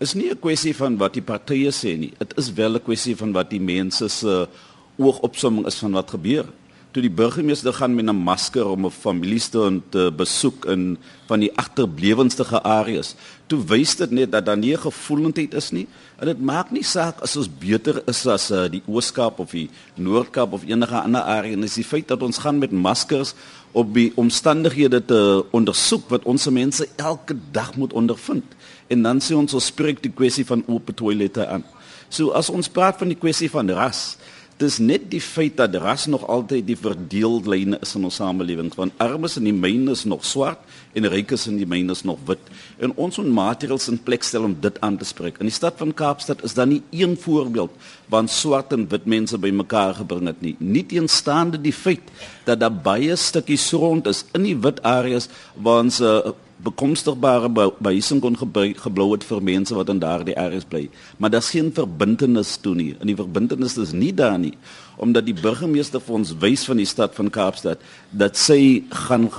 is 0.00 0.14
nie 0.14 0.30
'n 0.30 0.40
kwessie 0.40 0.74
van 0.74 0.96
wat 0.98 1.14
die 1.14 1.22
partye 1.22 1.70
sê 1.70 1.96
nie. 1.98 2.12
Dit 2.18 2.34
is 2.38 2.52
wel 2.52 2.74
'n 2.74 2.82
kwessie 2.82 3.16
van 3.16 3.32
wat 3.32 3.50
die 3.50 3.60
mense 3.60 4.08
se 4.08 4.48
oogopsomming 4.96 5.66
is 5.66 5.78
van 5.78 5.92
wat 5.92 6.10
gebeur 6.10 6.46
toe 6.94 7.02
die 7.02 7.10
burgemeester 7.10 7.74
gaan 7.74 7.94
met 7.94 8.06
'n 8.06 8.22
masker 8.22 8.66
om 8.66 8.86
'n 8.86 8.90
familie 8.90 9.42
te 9.90 10.12
besoek 10.16 10.64
in 10.64 10.96
van 11.26 11.40
die 11.40 11.50
agterblewenstige 11.56 12.62
areas. 12.62 13.14
Toe 13.46 13.64
wys 13.64 13.96
dit 13.96 14.10
net 14.10 14.32
dat 14.32 14.46
daar 14.46 14.56
nie 14.56 14.72
'n 14.72 14.78
gevoelendheid 14.78 15.54
is 15.54 15.70
nie. 15.70 15.88
En 16.18 16.26
dit 16.26 16.40
maak 16.40 16.70
nie 16.70 16.84
saak 16.84 17.20
as 17.20 17.36
ons 17.36 17.48
beter 17.58 18.02
is 18.06 18.26
as 18.26 18.50
uh, 18.50 18.68
die 18.70 18.82
Ooskaap 18.86 19.38
of 19.38 19.50
die 19.50 19.70
Noord-Kaap 19.94 20.52
of 20.52 20.64
enige 20.64 21.00
ander 21.00 21.20
area 21.20 21.52
en 21.52 21.62
is 21.62 21.74
die 21.74 21.84
feit 21.84 22.08
dat 22.08 22.22
ons 22.22 22.38
gaan 22.38 22.58
met 22.58 22.70
maskers 22.70 23.34
op 23.72 23.94
die 23.94 24.12
omstandighede 24.14 25.04
te 25.04 25.44
ondersoek 25.50 26.08
wat 26.08 26.24
ons 26.24 26.48
mense 26.48 26.88
elke 26.96 27.36
dag 27.50 27.76
moet 27.76 27.92
ondervind. 27.92 28.44
En 28.86 29.02
dan 29.02 29.20
sê 29.20 29.34
ons 29.34 29.54
ons 29.54 29.66
spreek 29.66 30.02
die 30.02 30.12
kwessie 30.12 30.46
van 30.46 30.62
oop 30.66 30.90
toilette 30.94 31.46
aan. 31.46 31.64
So 32.08 32.30
as 32.30 32.50
ons 32.50 32.68
praat 32.68 32.98
van 33.00 33.10
die 33.10 33.18
kwessie 33.18 33.50
van 33.50 33.70
ras, 33.70 34.16
dis 34.64 34.80
net 34.80 35.06
die 35.12 35.20
feit 35.22 35.58
dat 35.60 35.76
ras 35.82 36.06
nog 36.10 36.24
altyd 36.30 36.66
die 36.66 36.78
verdeellyne 36.78 37.78
is 37.84 37.94
in 37.98 38.06
ons 38.08 38.18
samelewing 38.20 38.72
want 38.78 38.94
armes 39.02 39.36
in 39.40 39.48
die 39.48 39.54
myne 39.56 39.92
is 39.92 40.04
nog 40.08 40.24
swart 40.26 40.62
en 40.96 41.08
rykes 41.10 41.46
in 41.50 41.58
die 41.60 41.68
myne 41.68 41.92
is 41.92 42.04
nog 42.06 42.20
wit. 42.28 42.42
En 42.78 42.94
ons 43.00 43.18
moet 43.20 43.32
materials 43.34 43.88
in 43.90 43.98
plek 44.06 44.22
stel 44.26 44.46
om 44.46 44.54
dit 44.62 44.76
aan 44.86 44.96
te 45.00 45.06
spreek. 45.08 45.40
In 45.42 45.50
die 45.50 45.54
stad 45.54 45.78
van 45.80 45.94
Kaapstad 45.96 46.44
is 46.46 46.54
daar 46.54 46.70
nie 46.70 46.82
een 46.94 47.16
voorbeeld 47.20 47.74
van 48.12 48.28
swart 48.30 48.72
en 48.76 48.86
wit 48.90 49.08
mense 49.10 49.38
bymekaar 49.40 49.98
gebring 50.00 50.30
het 50.30 50.40
nie. 50.44 50.54
Nie 50.58 50.84
teenstaande 50.86 51.60
die 51.60 51.74
feit 51.74 52.12
dat 52.46 52.62
daar 52.62 52.74
baie 52.74 53.16
stukkies 53.18 53.66
rond 53.72 54.06
is 54.10 54.24
in 54.32 54.46
die 54.46 54.56
wit 54.56 54.82
areas 54.86 55.28
waar 55.54 55.82
ons 55.82 56.00
uh, 56.00 56.34
bekomstigbare 56.64 57.50
behuising 57.52 58.22
kon 58.24 58.36
geblou 58.38 59.10
het 59.12 59.24
vir 59.28 59.42
mense 59.44 59.76
wat 59.76 59.92
in 59.92 60.00
daardie 60.02 60.36
areas 60.38 60.64
bly. 60.64 60.88
Maar 61.18 61.30
daar's 61.36 61.52
geen 61.54 61.72
verbintenis 61.74 62.56
toe 62.56 62.74
nie. 62.74 62.94
En 63.00 63.10
die 63.10 63.18
verbintenis 63.18 63.76
is 63.78 63.92
nie 63.92 64.14
daar 64.14 64.38
nie 64.38 64.54
omdat 64.96 65.26
die 65.26 65.36
burgemeester 65.36 66.00
vir 66.00 66.14
ons 66.20 66.34
wys 66.42 66.64
van 66.68 66.80
die 66.80 66.88
stad 66.88 67.14
van 67.14 67.30
Kaapstad 67.30 67.82
dat 68.10 68.36
sy 68.38 68.84
gaan 69.06 69.30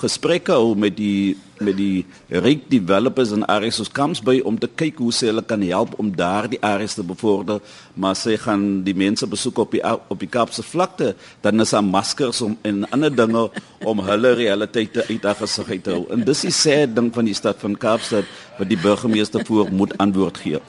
gesprekke 0.00 0.52
hou 0.52 0.74
met 0.76 0.96
die 0.96 1.36
met 1.62 1.76
die 1.78 2.06
ryk 2.28 2.68
developers 2.70 3.32
en 3.34 3.44
areas 3.50 3.78
soos 3.80 3.90
Kampsbay 3.90 4.40
om 4.46 4.58
te 4.60 4.68
kyk 4.80 5.00
hoe 5.02 5.10
sy 5.14 5.30
hulle 5.30 5.42
kan 5.46 5.62
help 5.66 5.96
om 5.98 6.10
daardie 6.14 6.60
areas 6.64 6.94
te 6.98 7.04
bevorder, 7.06 7.58
maar 7.94 8.16
sy 8.18 8.36
gaan 8.40 8.84
die 8.86 8.94
mense 8.94 9.26
besoek 9.26 9.58
op 9.64 9.74
die 9.74 9.82
op 9.82 10.18
die 10.22 10.30
Kaapse 10.30 10.62
vlakte, 10.62 11.14
dan 11.42 11.60
is 11.64 11.74
daar 11.74 11.84
maskers 11.84 12.42
om 12.46 12.56
en 12.68 12.84
ander 12.94 13.14
dinge 13.14 13.48
om 13.86 14.02
hulle 14.06 14.34
realiteite 14.38 15.06
uit 15.08 15.26
haar 15.26 15.38
gesig 15.42 15.74
te 15.82 15.96
hou. 15.96 16.06
En 16.14 16.24
dis 16.26 16.46
die 16.46 16.54
sê 16.54 16.80
ding 16.86 17.10
van 17.14 17.28
die 17.28 17.36
stad 17.36 17.60
van 17.64 17.76
Kaapstad 17.76 18.28
wat 18.58 18.70
die 18.70 18.80
burgemeester 18.80 19.44
voor 19.46 19.70
moet 19.70 19.96
antwoord 19.98 20.42
gee. 20.44 20.62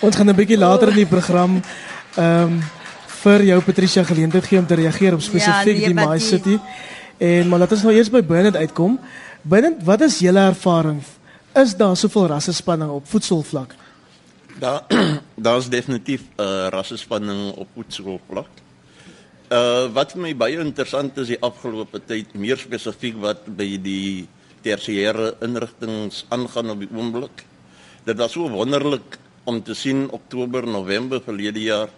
Ons 0.00 0.16
gaan 0.16 0.30
'n 0.30 0.36
bietjie 0.36 0.58
later 0.58 0.88
in 0.88 1.02
die 1.04 1.12
program 1.16 1.60
ehm 2.16 2.58
um, 2.58 2.62
vir 3.22 3.44
jou 3.46 3.58
Patricia 3.62 4.02
geleentheid 4.06 4.46
gee 4.48 4.58
om 4.58 4.66
te 4.66 4.78
reageer 4.78 5.14
op 5.14 5.22
spesifiek 5.22 5.78
ja, 5.78 5.90
die 5.90 5.96
My 5.96 6.18
City. 6.22 6.56
En 7.22 7.50
maar 7.50 7.62
laat 7.62 7.74
ons 7.76 7.84
nou 7.86 7.94
eers 7.94 8.10
by 8.10 8.22
Bernard 8.26 8.58
uitkom. 8.58 8.96
Bernard, 9.46 9.82
wat 9.86 10.02
is 10.08 10.18
julle 10.24 10.42
ervaring? 10.50 10.98
Is 11.58 11.76
daar 11.78 11.94
soveel 11.96 12.26
rassespanning 12.32 12.90
op 12.90 13.06
voedselvlak? 13.06 13.76
Daar 14.58 14.82
daar's 15.46 15.68
definitief 15.70 16.22
'n 16.36 16.42
uh, 16.42 16.68
rassespanning 16.74 17.52
op 17.54 17.68
voedselvlak. 17.74 18.50
Uh 19.52 19.86
wat 19.92 20.12
vir 20.12 20.20
my 20.20 20.34
baie 20.36 20.58
interessant 20.58 21.18
is 21.18 21.28
die 21.28 21.40
afgelope 21.40 22.00
tyd, 22.06 22.34
meer 22.34 22.56
spesifiek 22.56 23.16
wat 23.20 23.46
by 23.46 23.76
die 23.76 24.28
tersiêre 24.64 25.34
inrigtinge 25.40 26.10
aangaan 26.28 26.70
op 26.70 26.78
die 26.78 26.90
oomblik. 26.94 27.44
Dit 28.04 28.16
was 28.16 28.32
so 28.32 28.48
wonderlik 28.48 29.18
om 29.44 29.62
te 29.62 29.74
sien 29.74 30.08
Oktober, 30.10 30.66
November 30.66 31.20
verlede 31.20 31.60
jaar 31.60 31.88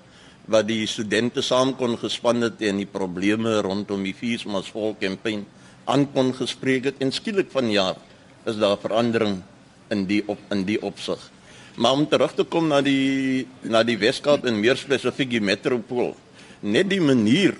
wat 0.50 0.66
die 0.68 0.84
studente 0.86 1.42
saam 1.42 1.72
kon 1.76 1.96
gespan 2.00 2.44
het 2.44 2.60
en 2.62 2.82
die 2.82 2.88
probleme 2.90 3.60
rondom 3.64 4.02
die 4.04 4.16
Feesmas 4.16 4.68
vol 4.72 4.92
kampanje 5.00 5.46
aan 5.88 6.06
kon 6.12 6.32
gespreek 6.36 6.90
het 6.90 7.00
en 7.04 7.12
skielik 7.12 7.50
van 7.52 7.70
jaar 7.72 7.96
is 8.48 8.56
daar 8.60 8.76
verandering 8.80 9.40
in 9.92 10.04
die 10.08 10.22
op 10.28 10.40
in 10.52 10.64
die 10.68 10.80
opsig. 10.82 11.20
Maar 11.76 11.92
om 11.92 12.04
terug 12.08 12.34
te 12.36 12.44
kom 12.44 12.68
na 12.70 12.80
die 12.84 13.46
na 13.62 13.82
die 13.84 13.98
Weskaap 14.00 14.44
en 14.48 14.60
meer 14.60 14.78
spesifiek 14.80 15.32
die 15.32 15.42
metropool, 15.44 16.14
net 16.60 16.88
die 16.92 17.02
manier 17.02 17.56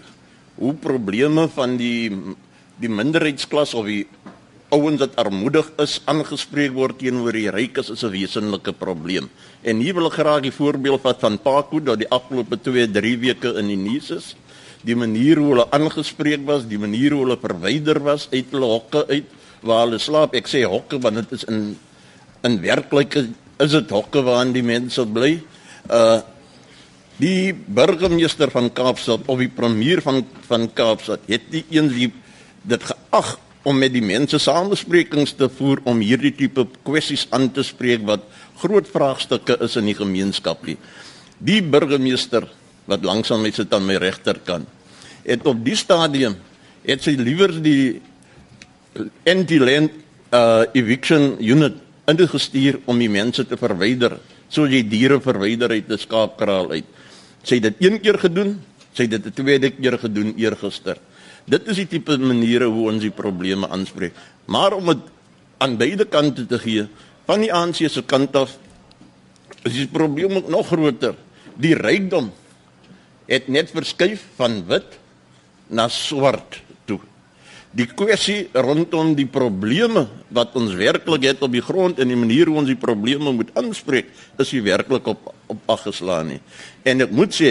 hoe 0.57 0.75
probleme 0.75 1.49
van 1.57 1.77
die 1.81 2.13
die 2.81 2.91
minderheidsklas 2.91 3.75
of 3.75 3.87
die 3.87 4.05
ouens 4.75 5.03
wat 5.03 5.15
armoedig 5.21 5.69
is 5.83 6.01
aangespreek 6.11 6.75
word 6.75 6.99
teenoor 7.01 7.35
die 7.37 7.51
rykes 7.51 7.91
is 7.95 8.03
'n 8.05 8.11
wesenlike 8.11 8.73
probleem. 8.73 9.31
En 9.63 9.81
hier 9.81 9.95
wil 9.95 10.07
ek 10.07 10.19
graag 10.19 10.43
die 10.43 10.53
voorbeeld 10.53 11.01
vat 11.03 11.21
van 11.21 11.39
Paku 11.39 11.81
dat 11.81 11.99
die 11.99 12.11
afgelope 12.11 12.57
2, 12.57 12.91
3 12.91 13.19
weke 13.19 13.55
in 13.59 13.67
die 13.69 13.77
nuus 13.77 14.11
is. 14.11 14.37
Die 14.83 14.97
manier 14.97 15.39
hoe 15.39 15.49
hulle 15.49 15.71
aangespreek 15.71 16.45
was, 16.45 16.67
die 16.69 16.79
manier 16.79 17.13
hoe 17.13 17.25
hulle 17.25 17.39
verwyder 17.41 18.03
was 18.03 18.29
uit 18.33 18.51
hulle 18.51 18.67
hokke 18.67 19.07
uit 19.09 19.25
waar 19.63 19.87
hulle 19.87 19.99
slaap. 19.99 20.35
Ek 20.35 20.47
sê 20.47 20.65
hokke 20.65 20.99
want 21.01 21.17
dit 21.17 21.33
is 21.33 21.45
in 21.45 21.77
in 22.43 22.61
werklikheid 22.61 23.33
is 23.59 23.71
dit 23.71 23.91
hokke 23.91 24.23
waarin 24.23 24.53
die 24.53 24.63
mense 24.63 25.07
bly. 25.07 25.41
Uh 25.91 26.21
die 27.17 27.55
burgemeester 27.55 28.51
van 28.51 28.73
Kaapstad 28.75 29.23
of 29.31 29.39
die 29.39 29.49
premier 29.49 30.01
van 30.03 30.25
van 30.49 30.67
Kaapstad 30.75 31.21
het 31.31 31.47
nie 31.51 31.65
eens 31.71 31.93
die 31.95 32.11
dit 32.67 32.83
geag 32.83 33.39
om 33.65 33.79
met 33.79 33.93
die 33.93 34.05
mense 34.05 34.39
samesprekings 34.39 35.35
te 35.39 35.49
voer 35.49 35.81
om 35.89 36.03
hierdie 36.05 36.35
tipe 36.37 36.67
kwessies 36.85 37.27
aan 37.31 37.51
te 37.53 37.65
spreek 37.65 38.05
wat 38.05 38.27
groot 38.61 38.89
vraagstukke 38.89 39.57
is 39.65 39.77
in 39.81 39.89
die 39.89 39.97
gemeenskap 39.97 40.65
nie. 40.69 40.77
Die 41.39 41.63
burgemeester 41.63 42.47
wat 42.87 43.05
langsam 43.05 43.43
met 43.43 43.57
sit 43.57 43.73
aan 43.75 43.87
my 43.89 43.97
regterkant 43.97 44.69
het 45.25 45.47
op 45.49 45.63
die 45.65 45.77
stadium 45.77 46.37
het 46.85 47.05
sy 47.05 47.17
liewer 47.17 47.55
die 47.65 48.01
anti-land 49.29 49.95
uh, 50.35 50.65
eviction 50.77 51.35
unit 51.41 51.81
ingestuur 52.11 52.83
om 52.91 53.01
die 53.01 53.09
mense 53.09 53.47
te 53.49 53.57
verwyder 53.57 54.19
soos 54.53 54.71
jy 54.71 54.83
diere 54.87 55.19
verwyder 55.25 55.73
uit 55.73 55.89
'n 55.89 55.99
skaapkraal 55.99 56.71
uit. 56.77 56.85
Sy 57.43 57.57
het 57.57 57.63
dit 57.63 57.89
een 57.89 58.01
keer 58.01 58.19
gedoen, 58.19 58.61
sy 58.93 59.09
het 59.09 59.11
dit 59.11 59.27
'n 59.27 59.33
tweede 59.33 59.71
keer 59.71 59.99
gedoen 59.99 60.35
eergister. 60.37 60.99
Dit 61.51 61.69
is 61.69 61.81
die 61.83 61.89
tipe 61.97 62.17
maniere 62.21 62.69
hoe 62.73 62.89
ons 62.93 63.03
die 63.05 63.13
probleme 63.13 63.69
aanspreek. 63.69 64.17
Maar 64.49 64.77
om 64.77 64.93
dit 64.93 65.11
aan 65.65 65.77
beide 65.81 66.07
kante 66.09 66.47
te 66.49 66.59
gee, 66.61 66.87
van 67.29 67.45
die 67.45 67.53
ANC 67.53 67.85
se 67.89 68.03
kant 68.05 68.37
af 68.37 68.57
is 69.65 69.77
die 69.77 69.89
probleem 69.89 70.43
nog 70.49 70.69
groter. 70.69 71.17
Die 71.61 71.75
rykdom 71.77 72.31
het 73.29 73.49
net 73.49 73.73
verskuif 73.73 74.25
van 74.37 74.61
wit 74.69 74.99
na 75.73 75.89
swart 75.89 76.61
toe. 76.89 77.01
Die 77.75 77.87
kwessie 77.89 78.51
rondom 78.53 79.15
die 79.17 79.29
probleme 79.29 80.07
wat 80.35 80.57
ons 80.59 80.77
werklik 80.77 81.25
het 81.27 81.45
op 81.45 81.55
die 81.55 81.65
grond 81.65 82.01
en 82.01 82.13
die 82.13 82.19
manier 82.19 82.51
hoe 82.51 82.61
ons 82.61 82.71
die 82.71 82.79
probleme 82.79 83.33
moet 83.33 83.53
aanspreek, 83.59 84.13
is 84.39 84.53
nie 84.53 84.65
werklik 84.69 85.09
op 85.11 85.33
op 85.47 85.61
afgeslaan 85.69 86.31
nie. 86.33 86.41
En 86.89 87.05
ek 87.05 87.13
moet 87.13 87.35
sê, 87.37 87.51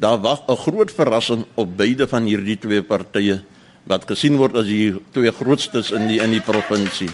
daar 0.00 0.20
wag 0.20 0.40
'n 0.48 0.56
groot 0.56 0.90
verrassing 0.90 1.44
op 1.54 1.76
beide 1.76 2.08
van 2.08 2.24
hierdie 2.24 2.58
twee 2.58 2.82
partye 2.82 3.42
wat 3.84 4.06
gesien 4.08 4.36
word 4.36 4.56
as 4.56 4.66
die 4.66 4.94
twee 5.12 5.32
grootstes 5.32 5.90
in 5.90 6.08
die 6.08 6.20
in 6.20 6.30
die 6.30 6.40
provinsie. 6.40 7.10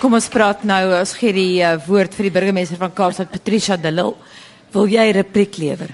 Kom 0.00 0.14
ons 0.14 0.28
praat 0.28 0.64
nou 0.64 0.92
as 0.92 1.14
gee 1.14 1.32
die 1.32 1.62
uh, 1.62 1.76
woord 1.86 2.14
vir 2.14 2.28
die 2.28 2.34
burgemeester 2.34 2.78
van 2.78 2.92
Kaapstad 2.92 3.30
Patricia 3.30 3.76
de 3.76 3.90
Lille. 3.90 4.14
Wil 4.72 4.86
jy 4.86 5.10
'n 5.10 5.14
repliek 5.14 5.56
lewer? 5.56 5.90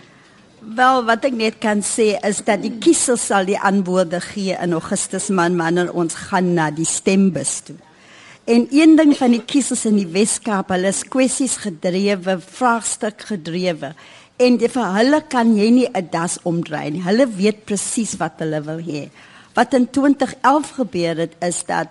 Wel, 0.60 1.04
wat 1.04 1.24
ek 1.24 1.32
net 1.32 1.58
kan 1.58 1.80
sê 1.80 2.18
is 2.28 2.44
dat 2.44 2.62
die 2.62 2.78
kiesers 2.78 3.26
sal 3.26 3.44
die 3.44 3.58
antwoorde 3.58 4.20
gee 4.20 4.56
in 4.62 4.72
Augustus 4.72 5.28
man 5.28 5.56
wanneer 5.56 5.92
ons 5.92 6.14
gaan 6.14 6.54
na 6.54 6.70
die 6.70 6.84
stembus 6.84 7.60
toe. 7.64 7.76
En 8.44 8.66
een 8.70 8.96
ding 8.96 9.16
van 9.16 9.30
die 9.30 9.44
kiesers 9.44 9.84
in 9.84 9.96
die 9.96 10.06
Weskaap, 10.06 10.68
hulle 10.68 10.88
is 10.88 11.04
kwessies 11.04 11.56
gedrewe, 11.56 12.40
vraagstuk 12.40 13.20
gedrewe. 13.20 13.94
En 14.40 14.56
die, 14.56 14.70
vir 14.72 14.92
hulle 14.96 15.20
kan 15.28 15.50
jy 15.56 15.68
nie 15.70 15.88
'n 15.92 16.08
das 16.10 16.38
omdraai 16.48 16.90
nie. 16.90 17.02
Hulle 17.04 17.26
weet 17.28 17.64
presies 17.64 18.16
wat 18.16 18.40
hulle 18.40 18.62
wil 18.64 18.80
hê. 18.80 19.10
Wat 19.54 19.74
in 19.74 19.90
2011 19.90 20.70
gebeur 20.70 21.16
het 21.16 21.34
is 21.40 21.64
dat 21.66 21.88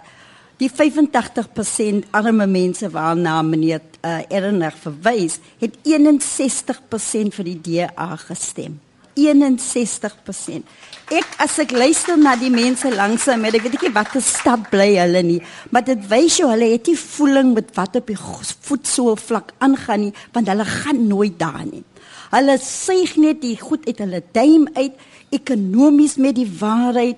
die 0.58 0.70
85% 0.70 2.10
arme 2.12 2.48
mense 2.48 2.90
waarna 2.90 3.42
meneer 3.42 3.82
uh, 4.04 4.22
Erner 4.30 4.74
verwys, 4.76 5.40
het 5.60 5.78
61% 5.84 7.36
vir 7.36 7.46
die 7.46 7.60
DA 7.62 8.16
gestem. 8.16 8.80
61%. 9.20 10.64
Ek 11.12 11.28
as 11.44 11.58
ek 11.60 11.72
luister 11.72 12.18
na 12.18 12.36
die 12.40 12.52
mense 12.54 12.90
langs 12.94 13.28
my, 13.28 13.50
ek 13.50 13.66
weet 13.66 13.78
ek 13.80 13.94
wat 13.94 14.16
'n 14.16 14.22
stap 14.22 14.70
bly 14.72 14.96
hulle 14.98 15.24
nie, 15.24 15.42
maar 15.72 15.84
dit 15.84 16.02
wys 16.10 16.38
jou 16.38 16.50
hulle 16.50 16.72
het 16.72 16.88
nie 16.88 16.98
voeling 16.98 17.54
met 17.54 17.76
wat 17.76 17.96
op 17.96 18.08
die 18.08 18.18
voetsool 18.18 19.16
vlak 19.16 19.54
aangaan 19.60 20.00
nie, 20.00 20.14
want 20.34 20.48
hulle 20.48 20.66
gaan 20.66 21.08
nooit 21.08 21.40
daar 21.40 21.66
nie. 21.66 21.84
Hulle 22.30 22.60
suig 22.62 23.16
net 23.18 23.40
die 23.42 23.56
goed 23.58 23.88
uit 23.88 23.98
hulle 24.04 24.20
duim 24.36 24.68
uit, 24.76 24.94
ekonomies 25.34 26.18
met 26.22 26.36
die 26.38 26.50
waarheid 26.60 27.18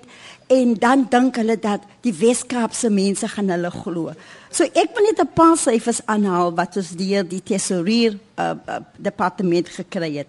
en 0.52 0.74
dan 0.80 1.06
dink 1.12 1.36
hulle 1.40 1.56
dat 1.60 1.80
die 2.04 2.14
Weskaapse 2.16 2.90
mense 2.92 3.28
gaan 3.28 3.48
hulle 3.52 3.70
glo. 3.72 4.12
So 4.52 4.64
ek 4.64 4.90
wil 4.96 5.04
net 5.08 5.20
'n 5.20 5.32
paar 5.34 5.56
syfers 5.56 6.00
aanhaal 6.06 6.54
wat 6.56 6.76
ons 6.76 6.90
deur 6.96 7.28
die 7.28 7.42
tesourier 7.42 8.18
uh, 8.38 8.54
uh, 8.68 8.76
departement 8.98 9.68
gekry 9.68 10.16
het. 10.16 10.26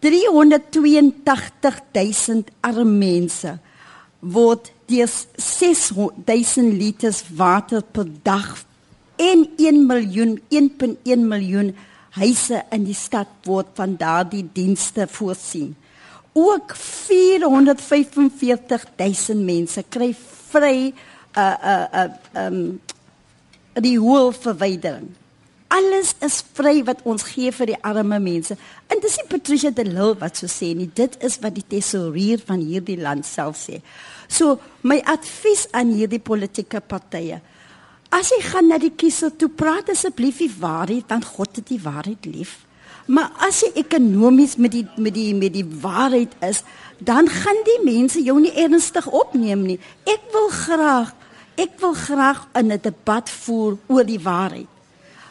382000 0.00 2.50
arme 2.60 2.84
mense 2.84 3.58
word 4.20 4.72
deur 4.86 5.08
6000 5.36 6.72
liters 6.72 7.24
water 7.36 7.82
per 7.82 8.06
dag 8.22 8.64
en 9.16 9.48
1 9.56 9.86
miljoen 9.86 10.40
1.1 10.50 11.18
miljoen 11.18 11.76
huise 12.18 12.64
in 12.72 12.84
die 12.84 12.96
stad 12.96 13.28
word 13.48 13.66
van 13.78 13.96
daardie 14.00 14.50
dienste 14.52 15.06
voorsien. 15.08 15.76
Ook 16.32 16.76
445000 16.76 19.44
mense 19.44 19.84
kry 19.88 20.16
vry 20.52 20.94
uh 21.36 21.56
uh 21.72 21.86
uh 22.02 22.10
um 22.46 22.80
die 23.80 23.98
hoofverwydering 23.98 25.08
alles 25.72 26.12
is 26.24 26.40
vry 26.56 26.80
wat 26.84 27.00
ons 27.08 27.24
gee 27.32 27.52
vir 27.54 27.72
die 27.72 27.80
arme 27.86 28.18
mense. 28.22 28.56
En 28.92 29.00
dis 29.00 29.16
nie 29.18 29.28
Patricia 29.30 29.72
de 29.72 29.86
Lille 29.88 30.18
wat 30.20 30.40
so 30.40 30.50
sê 30.50 30.72
nie, 30.76 30.90
dit 30.92 31.16
is 31.24 31.38
wat 31.42 31.56
die 31.56 31.64
tesourier 31.68 32.42
van 32.44 32.60
hierdie 32.60 32.98
land 33.00 33.26
self 33.28 33.60
sê. 33.60 33.80
So 34.28 34.58
my 34.88 35.00
advies 35.08 35.66
aan 35.76 35.94
hierdie 35.96 36.20
politieke 36.22 36.82
partye. 36.84 37.40
As 38.12 38.28
jy 38.28 38.42
gaan 38.44 38.68
na 38.68 38.76
die 38.76 38.92
kiesel 38.92 39.32
toe, 39.40 39.48
praat 39.48 39.88
asseblief 39.88 40.42
die 40.42 40.52
waarheid, 40.60 41.06
want 41.08 41.24
God 41.24 41.56
het 41.56 41.70
die 41.70 41.80
waarheid 41.80 42.26
lief. 42.28 42.58
Maar 43.08 43.32
as 43.42 43.62
jy 43.64 43.70
ekonomies 43.82 44.58
met 44.60 44.74
die 44.76 44.84
met 45.00 45.14
die 45.16 45.32
met 45.34 45.54
die 45.56 45.64
waarheid 45.64 46.34
is, 46.44 46.60
dan 47.00 47.26
gaan 47.28 47.62
die 47.66 47.80
mense 47.84 48.20
jou 48.22 48.36
nie 48.40 48.52
ernstig 48.52 49.08
opneem 49.08 49.64
nie. 49.66 49.78
Ek 50.06 50.28
wil 50.34 50.48
graag 50.52 51.14
ek 51.56 51.80
wil 51.80 51.92
graag 51.92 52.46
'n 52.54 52.78
debat 52.80 53.30
voer 53.30 53.78
oor 53.88 54.04
die 54.04 54.20
waarheid. 54.20 54.71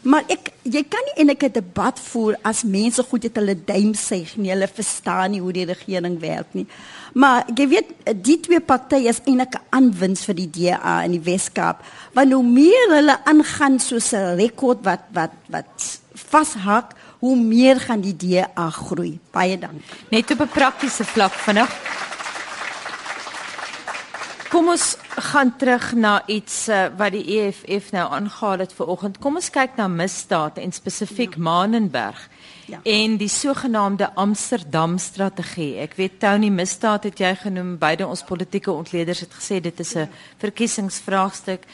Maar 0.01 0.25
ek 0.33 0.49
jy 0.65 0.81
kan 0.89 1.03
nie 1.05 1.13
eintlik 1.21 1.43
'n 1.43 1.53
debat 1.53 1.99
voer 1.99 2.35
as 2.41 2.63
mense 2.63 3.03
goed 3.03 3.23
het 3.23 3.35
hulle 3.35 3.55
duim 3.55 3.93
suig 3.93 4.35
nie. 4.37 4.49
Hulle 4.49 4.67
verstaan 4.67 5.31
nie 5.31 5.41
hoe 5.41 5.53
die 5.53 5.65
regering 5.65 6.19
werk 6.19 6.53
nie. 6.53 6.67
Maar 7.13 7.45
jy 7.55 7.67
weet 7.67 7.89
die 8.23 8.39
twee 8.39 8.59
partye 8.59 9.09
is 9.09 9.21
eintlik 9.25 9.55
'n 9.55 9.65
aanwins 9.69 10.25
vir 10.25 10.35
die 10.35 10.49
DA 10.49 11.03
in 11.03 11.11
die 11.11 11.21
Weskaap. 11.31 11.83
Want 12.13 12.31
hoe 12.31 12.43
meer 12.43 12.87
hulle 12.89 13.17
aangaan 13.25 13.79
soos 13.79 14.13
'n 14.13 14.37
rekord 14.37 14.83
wat 14.83 15.01
wat 15.13 15.33
wat 15.49 15.99
vashak, 16.13 16.95
hoe 17.19 17.35
meer 17.35 17.79
gaan 17.79 18.01
die 18.01 18.15
DA 18.15 18.69
groei. 18.69 19.19
Baie 19.31 19.57
dankie. 19.57 19.83
Net 20.09 20.31
op 20.31 20.41
'n 20.41 20.47
praktiese 20.47 21.03
vlak 21.03 21.31
vinnig. 21.31 21.69
Kom 24.49 24.67
ons 24.67 24.97
gaan 25.21 25.55
terug 25.57 25.93
na 25.93 26.27
iets 26.27 26.67
uh, 26.69 26.87
wat 26.97 27.11
die 27.11 27.23
EFF 27.39 27.91
nou 27.91 28.05
aangehaal 28.11 28.63
het 28.65 28.73
ver 28.73 28.87
oggend. 28.87 29.19
Kom 29.19 29.35
ons 29.39 29.49
kyk 29.49 29.77
na 29.77 29.87
misdaad 29.87 30.57
en 30.57 30.71
spesifiek 30.71 31.37
ja. 31.37 31.41
Manenberg. 31.41 32.29
Ja. 32.65 32.79
En 32.83 33.17
die 33.17 33.29
sogenaamde 33.29 34.13
Amsterdam 34.15 34.97
strategie. 34.97 35.77
Ek 35.83 35.97
weet 35.99 36.19
Tony 36.19 36.49
misdaad 36.49 37.03
het 37.09 37.19
jy 37.19 37.33
genoem. 37.35 37.77
Beide 37.77 38.07
ons 38.07 38.23
politieke 38.23 38.71
ontleeders 38.71 39.23
het 39.25 39.33
gesê 39.33 39.59
dit 39.61 39.79
is 39.79 39.95
'n 39.95 40.09
verkiesingsvraagstuk. 40.37 41.65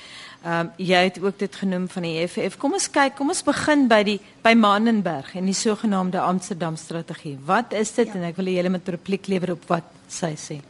Ehm 0.43 0.59
um, 0.59 0.71
jy 0.77 1.03
het 1.03 1.19
ook 1.21 1.39
dit 1.39 1.55
genoem 1.55 1.89
van 1.89 2.01
die 2.01 2.21
EFF. 2.21 2.57
Kom 2.57 2.73
ons 2.73 2.89
kyk, 2.89 3.15
kom 3.15 3.29
ons 3.29 3.43
begin 3.43 3.87
by 3.87 4.03
die 4.03 4.19
by 4.43 4.53
Manenberg 4.53 5.35
en 5.35 5.45
die 5.45 5.53
sogenaamde 5.53 6.19
Amsterdam 6.19 6.75
strategie. 6.75 7.37
Wat 7.45 7.73
is 7.73 7.93
dit 7.93 8.07
ja. 8.07 8.13
en 8.13 8.23
ek 8.23 8.35
wil 8.35 8.45
julle 8.45 8.69
met 8.69 8.87
repliek 8.87 9.27
lewer 9.27 9.51
op 9.51 9.67
wat 9.67 9.83
sy 10.07 10.35
sê. 10.35 10.61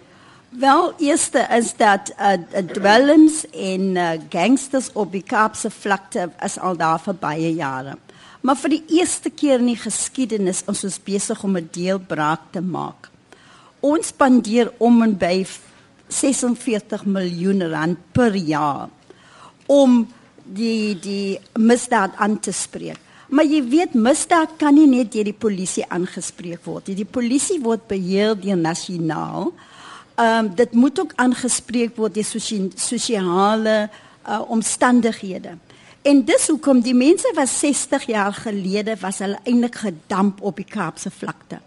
Wel, 0.49 0.93
eerste 0.97 1.47
is 1.51 1.75
dat 1.75 2.13
uh, 2.19 2.63
dwellings 2.73 3.49
en 3.51 3.81
uh, 3.81 4.10
gangsters 4.29 4.89
op 4.93 5.12
die 5.12 5.23
Kaapse 5.23 5.69
vlakte 5.69 6.29
is 6.43 6.55
al 6.60 6.77
daar 6.79 7.01
vir 7.03 7.17
baie 7.19 7.49
jare. 7.53 7.97
Maar 8.41 8.55
vir 8.55 8.77
die 8.77 8.83
eerste 8.99 9.29
keer 9.29 9.60
in 9.60 9.73
die 9.73 9.81
geskiedenis 9.81 10.63
is 10.71 10.83
ons 10.88 10.99
besig 11.03 11.43
om 11.43 11.57
'n 11.57 11.69
deelbraak 11.71 12.47
te 12.51 12.62
maak. 12.62 13.10
Ons 13.79 14.07
spandeer 14.07 14.71
om 14.77 15.01
en 15.03 15.17
by 15.17 15.45
46 16.07 17.05
miljoen 17.05 17.67
rand 17.67 17.97
per 18.12 18.36
jaar 18.36 18.88
om 19.65 20.07
die 20.43 20.95
die 20.95 21.39
misdaad 21.60 22.15
aan 22.15 22.39
te 22.39 22.51
spreek. 22.51 22.99
Maar 23.27 23.45
jy 23.45 23.63
weet 23.67 23.93
misdaad 23.93 24.55
kan 24.57 24.73
nie 24.73 24.88
net 24.88 25.12
deur 25.12 25.27
die 25.27 25.36
polisie 25.36 25.83
aangespreek 25.89 26.63
word 26.63 26.88
nie. 26.88 26.95
Die 26.95 27.12
polisie 27.12 27.60
word 27.60 27.88
beheer 27.88 28.36
deur 28.39 28.55
nasionaal 28.55 29.51
Ehm 30.17 30.45
um, 30.45 30.56
dit 30.56 30.71
moet 30.73 30.99
ook 30.99 31.12
aangespreek 31.15 31.95
word 31.95 32.13
die 32.17 32.25
sosiale 32.75 33.89
uh, 34.30 34.41
omstandighede. 34.47 35.58
En 36.01 36.23
dis 36.25 36.47
hoekom 36.47 36.80
die 36.82 36.95
mense 36.97 37.32
wat 37.36 37.49
60 37.49 38.08
jaar 38.10 38.34
gelede 38.34 38.95
was 39.01 39.19
hulle 39.21 39.38
eintlik 39.43 39.75
gedamp 39.75 40.41
op 40.41 40.58
die 40.58 40.65
Kaapse 40.65 41.12
vlakte. 41.12 41.60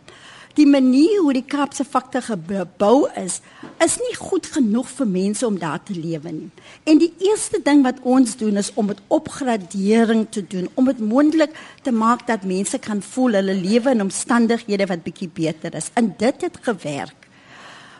Die 0.59 0.67
manier 0.67 1.21
hoe 1.21 1.33
die 1.37 1.45
Kaapse 1.47 1.85
vlakte 1.87 2.25
gebou 2.27 3.07
is, 3.23 3.39
is 3.79 3.97
nie 4.03 4.17
goed 4.19 4.51
genoeg 4.57 4.91
vir 4.97 5.07
mense 5.07 5.47
om 5.47 5.59
daar 5.59 5.79
te 5.87 5.95
lewe 5.95 6.35
nie. 6.35 6.51
En 6.91 6.99
die 6.99 7.13
eerste 7.23 7.63
ding 7.63 7.87
wat 7.87 8.03
ons 8.03 8.35
doen 8.37 8.59
is 8.59 8.73
om 8.75 8.91
dit 8.91 9.07
opgradering 9.07 10.27
te 10.31 10.43
doen, 10.43 10.67
om 10.75 10.91
dit 10.91 10.99
moontlik 10.99 11.55
te 11.87 11.95
maak 11.95 12.27
dat 12.27 12.43
mense 12.43 12.83
kan 12.83 13.03
voel 13.13 13.39
hulle 13.39 13.55
lewe 13.55 13.95
in 13.95 14.09
omstandighede 14.09 14.91
wat 14.91 15.07
bietjie 15.07 15.31
beter 15.35 15.75
is. 15.79 15.95
En 15.95 16.15
dit 16.19 16.49
het 16.49 16.59
gewerk. 16.67 17.30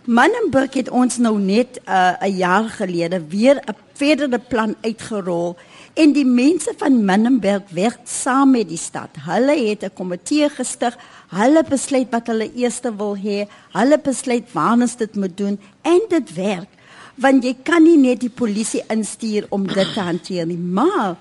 Manenberg 0.09 0.73
het 0.79 0.89
ons 0.89 1.19
nou 1.21 1.39
net 1.39 1.81
'n 1.85 2.25
uh, 2.25 2.39
jaar 2.39 2.69
gelede 2.69 3.21
weer 3.29 3.57
'n 3.57 3.77
verdere 3.93 4.39
plan 4.39 4.75
uitgerol 4.81 5.57
en 5.95 6.13
die 6.13 6.25
mense 6.25 6.73
van 6.77 7.05
Manenberg 7.05 7.63
werk 7.71 8.01
saam 8.05 8.51
met 8.51 8.69
die 8.69 8.79
stad. 8.79 9.11
Hulle 9.21 9.69
het 9.69 9.85
'n 9.85 9.93
komitee 9.95 10.49
gestig. 10.49 10.97
Hulle 11.29 11.65
besluit 11.69 12.09
wat 12.11 12.27
hulle 12.27 12.51
eers 12.55 12.81
wil 12.97 13.17
hê. 13.17 13.49
Hulle 13.73 13.99
besluit 13.99 14.53
waar 14.53 14.81
ons 14.81 14.97
dit 14.97 15.15
moet 15.15 15.37
doen 15.37 15.61
en 15.83 16.01
dit 16.09 16.35
werk. 16.35 16.69
Want 17.15 17.45
jy 17.45 17.57
kan 17.63 17.83
nie 17.83 17.99
net 17.99 18.21
die 18.21 18.31
polisie 18.31 18.83
instuur 18.89 19.47
om 19.51 19.67
dit 19.67 19.93
te 19.93 20.01
hanteer 20.01 20.47
nie, 20.47 20.57
maar 20.59 21.17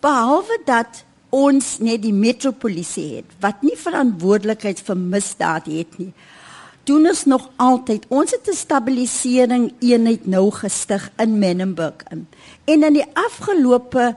behalwe 0.00 0.60
dat 0.64 1.04
ons 1.30 1.78
net 1.78 2.02
die 2.02 2.12
metropolisie 2.12 3.16
het 3.16 3.24
wat 3.40 3.62
nie 3.62 3.76
verantwoordelikheid 3.76 4.80
vir 4.80 4.96
misdaad 4.96 5.66
het 5.66 5.98
nie 5.98 6.12
doen 6.84 7.06
ons 7.06 7.24
nog 7.24 7.48
altyd. 7.56 8.06
Ons 8.08 8.30
het 8.30 8.48
'n 8.48 8.56
stabilisering 8.56 9.72
eenheid 9.78 10.26
nou 10.26 10.50
gestig 10.50 11.10
in 11.16 11.38
Menenberg 11.38 12.02
in. 12.10 12.28
En 12.64 12.82
in 12.82 12.92
die 12.92 13.06
afgelope 13.12 14.16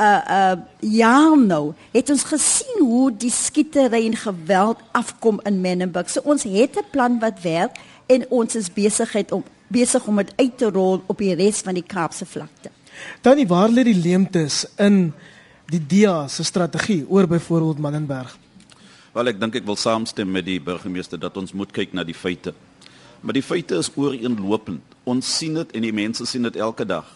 uh 0.00 0.20
uh 0.28 0.52
jaar 0.80 1.38
nou 1.38 1.72
het 1.92 2.10
ons 2.10 2.22
gesien 2.22 2.78
hoe 2.80 3.16
die 3.16 3.30
skietery 3.30 4.06
en 4.06 4.16
geweld 4.16 4.78
afkom 4.92 5.40
in 5.42 5.60
Menenberg. 5.60 6.10
So 6.10 6.20
ons 6.24 6.42
het 6.42 6.76
'n 6.76 6.90
plan 6.90 7.18
wat 7.18 7.42
werk 7.42 7.76
en 8.06 8.26
ons 8.28 8.54
is 8.54 8.72
besigheid 8.72 9.32
om 9.32 9.44
besig 9.68 10.06
om 10.06 10.16
dit 10.16 10.32
uit 10.36 10.58
te 10.58 10.70
rol 10.70 11.02
op 11.06 11.18
die 11.18 11.34
res 11.34 11.60
van 11.60 11.74
die 11.74 11.86
Kaapse 11.86 12.26
vlakte. 12.26 12.70
Dan 13.20 13.36
die 13.36 13.46
waar 13.46 13.68
lê 13.68 13.82
die 13.82 14.00
leemtes 14.02 14.66
in 14.76 15.12
die 15.66 15.86
DEA 15.86 16.28
se 16.28 16.44
strategie 16.44 17.04
oor 17.08 17.26
byvoorbeeld 17.26 17.78
Menenberg? 17.78 18.38
Wel 19.14 19.30
ek 19.30 19.36
dink 19.38 19.54
ek 19.54 19.66
wil 19.68 19.76
saamstem 19.78 20.26
met 20.34 20.42
die 20.42 20.58
burgemeester 20.58 21.20
dat 21.22 21.36
ons 21.38 21.52
moet 21.54 21.70
kyk 21.70 21.92
na 21.94 22.02
die 22.02 22.16
feite. 22.18 22.50
Maar 23.22 23.36
die 23.36 23.44
feite 23.46 23.78
is 23.78 23.92
ooreenlopend. 23.94 24.82
Ons 25.06 25.28
sien 25.38 25.54
dit 25.54 25.76
en 25.78 25.86
die 25.86 25.94
mense 25.94 26.26
sien 26.26 26.42
dit 26.42 26.58
elke 26.58 26.82
dag. 26.88 27.06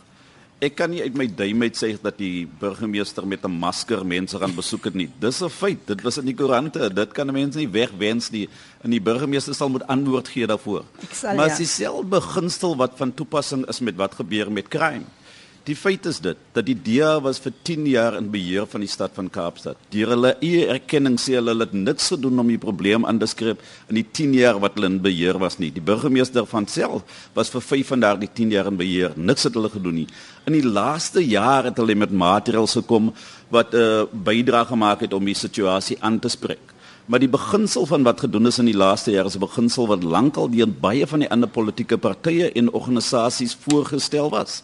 Ek 0.63 0.77
kan 0.79 0.91
nie 0.91 1.03
uit 1.03 1.19
my 1.19 1.27
duim 1.27 1.65
uit 1.67 1.77
sê 1.79 1.91
dat 2.03 2.17
die 2.19 2.47
burgemeester 2.61 3.27
met 3.27 3.45
'n 3.45 3.51
masker 3.51 4.07
mense 4.07 4.39
gaan 4.39 4.55
besoek 4.55 4.85
het 4.85 4.95
nie. 4.95 5.11
Dis 5.19 5.43
'n 5.43 5.51
feit. 5.51 5.87
Dit 5.87 6.03
was 6.03 6.19
in 6.19 6.27
die 6.27 6.35
koerante. 6.35 6.89
Dit 6.95 7.13
kan 7.13 7.33
mense 7.33 7.59
nie 7.59 7.69
wegwens 7.69 8.31
nie. 8.31 8.49
En 8.83 8.91
die 8.91 9.01
burgemeester 9.01 9.55
sal 9.55 9.69
moet 9.69 9.87
antwoord 9.87 10.29
gee 10.29 10.47
daarvoor. 10.47 10.85
Sal, 11.13 11.35
maar 11.35 11.49
ja. 11.49 11.57
dis 11.57 11.67
dieselfde 11.67 12.07
beginsel 12.07 12.77
wat 12.77 12.93
van 12.97 13.15
toepassing 13.15 13.67
is 13.67 13.81
met 13.81 13.97
wat 13.97 14.15
gebeur 14.15 14.53
met 14.53 14.69
crime. 14.69 15.05
Die 15.69 15.77
feit 15.77 16.07
is 16.09 16.17
dit 16.25 16.39
dat 16.57 16.65
die 16.65 16.77
DA 16.81 17.19
was 17.21 17.37
vir 17.45 17.53
10 17.69 17.83
jaar 17.91 18.15
in 18.17 18.31
beheer 18.33 18.65
van 18.73 18.81
die 18.81 18.89
stad 18.89 19.13
van 19.19 19.27
Kaapstad. 19.29 19.77
Deur 19.93 20.15
hulle 20.15 20.31
eie 20.41 20.63
erkenning 20.73 21.19
sê 21.21 21.35
hulle 21.37 21.53
het 21.61 21.75
niks 21.77 22.07
gedoen 22.15 22.41
om 22.41 22.49
die 22.49 22.61
probleem 22.63 23.05
aan 23.05 23.21
te 23.21 23.29
skryf 23.29 23.61
in 23.93 23.99
die 23.99 24.07
10 24.07 24.33
jaar 24.39 24.63
wat 24.63 24.79
hulle 24.79 24.89
in 24.89 24.97
beheer 25.05 25.37
was 25.43 25.59
nie. 25.61 25.69
Die 25.75 25.85
burgemeester 25.85 26.49
van 26.49 26.65
self 26.73 27.21
was 27.37 27.53
vir 27.53 27.67
5 27.67 27.93
van 27.93 28.07
daardie 28.07 28.31
10 28.41 28.57
jaar 28.57 28.73
in 28.73 28.81
beheer. 28.81 29.13
Niks 29.21 29.45
het 29.45 29.61
hulle 29.61 29.69
gedoen 29.75 30.01
nie. 30.01 30.07
In 30.49 30.57
die 30.57 30.65
laaste 30.65 31.21
jaar 31.21 31.69
het 31.69 31.77
hulle 31.77 31.99
met 32.01 32.17
maatreëls 32.17 32.81
gekom 32.81 33.13
wat 33.53 33.75
'n 33.75 33.77
uh, 33.77 34.09
bydrae 34.25 34.65
gemaak 34.73 35.05
het 35.05 35.13
om 35.13 35.25
die 35.25 35.37
situasie 35.37 36.01
aan 36.01 36.19
te 36.19 36.33
spreek. 36.33 36.73
Maar 37.09 37.21
die 37.21 37.29
beginsel 37.29 37.87
van 37.87 38.03
wat 38.05 38.21
gedoen 38.21 38.47
is 38.47 38.59
in 38.59 38.67
die 38.69 38.77
laaste 38.77 39.11
jare 39.11 39.29
is 39.29 39.37
'n 39.37 39.45
beginsel 39.45 39.87
wat 39.87 40.03
lankal 40.03 40.49
deur 40.49 40.69
baie 40.69 41.07
van 41.07 41.21
die 41.21 41.31
ander 41.31 41.49
politieke 41.49 41.99
partye 41.99 42.53
en 42.53 42.73
organisasies 42.73 43.57
voorgestel 43.61 44.31
was. 44.31 44.63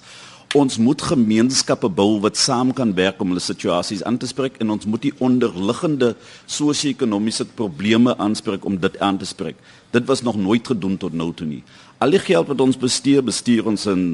Ons 0.55 0.77
moet 0.79 1.01
gemeenskappe 1.03 1.89
bou 1.91 2.21
wat 2.23 2.37
saam 2.39 2.69
kan 2.79 2.93
werk 2.95 3.19
om 3.19 3.33
hulle 3.33 3.43
situasies 3.43 4.05
aan 4.07 4.21
te 4.23 4.29
spreek 4.31 4.61
en 4.63 4.71
ons 4.71 4.87
moet 4.87 5.03
die 5.03 5.11
onderliggende 5.19 6.13
sosio-ekonomiese 6.47 7.49
probleme 7.59 8.15
aanspreek 8.23 8.63
om 8.63 8.77
dit 8.79 8.99
aan 9.03 9.19
te 9.19 9.27
spreek. 9.27 9.59
Dit 9.91 10.07
was 10.07 10.23
nog 10.23 10.39
nooit 10.39 10.63
gedoen 10.71 10.95
tot 11.03 11.17
nou 11.19 11.33
toe 11.35 11.49
nie. 11.49 11.65
Al 11.99 12.15
die 12.15 12.23
geld 12.23 12.53
wat 12.53 12.63
ons 12.63 12.79
bestuur, 12.79 13.25
bestuur 13.27 13.67
ons 13.73 13.89
in 13.91 14.05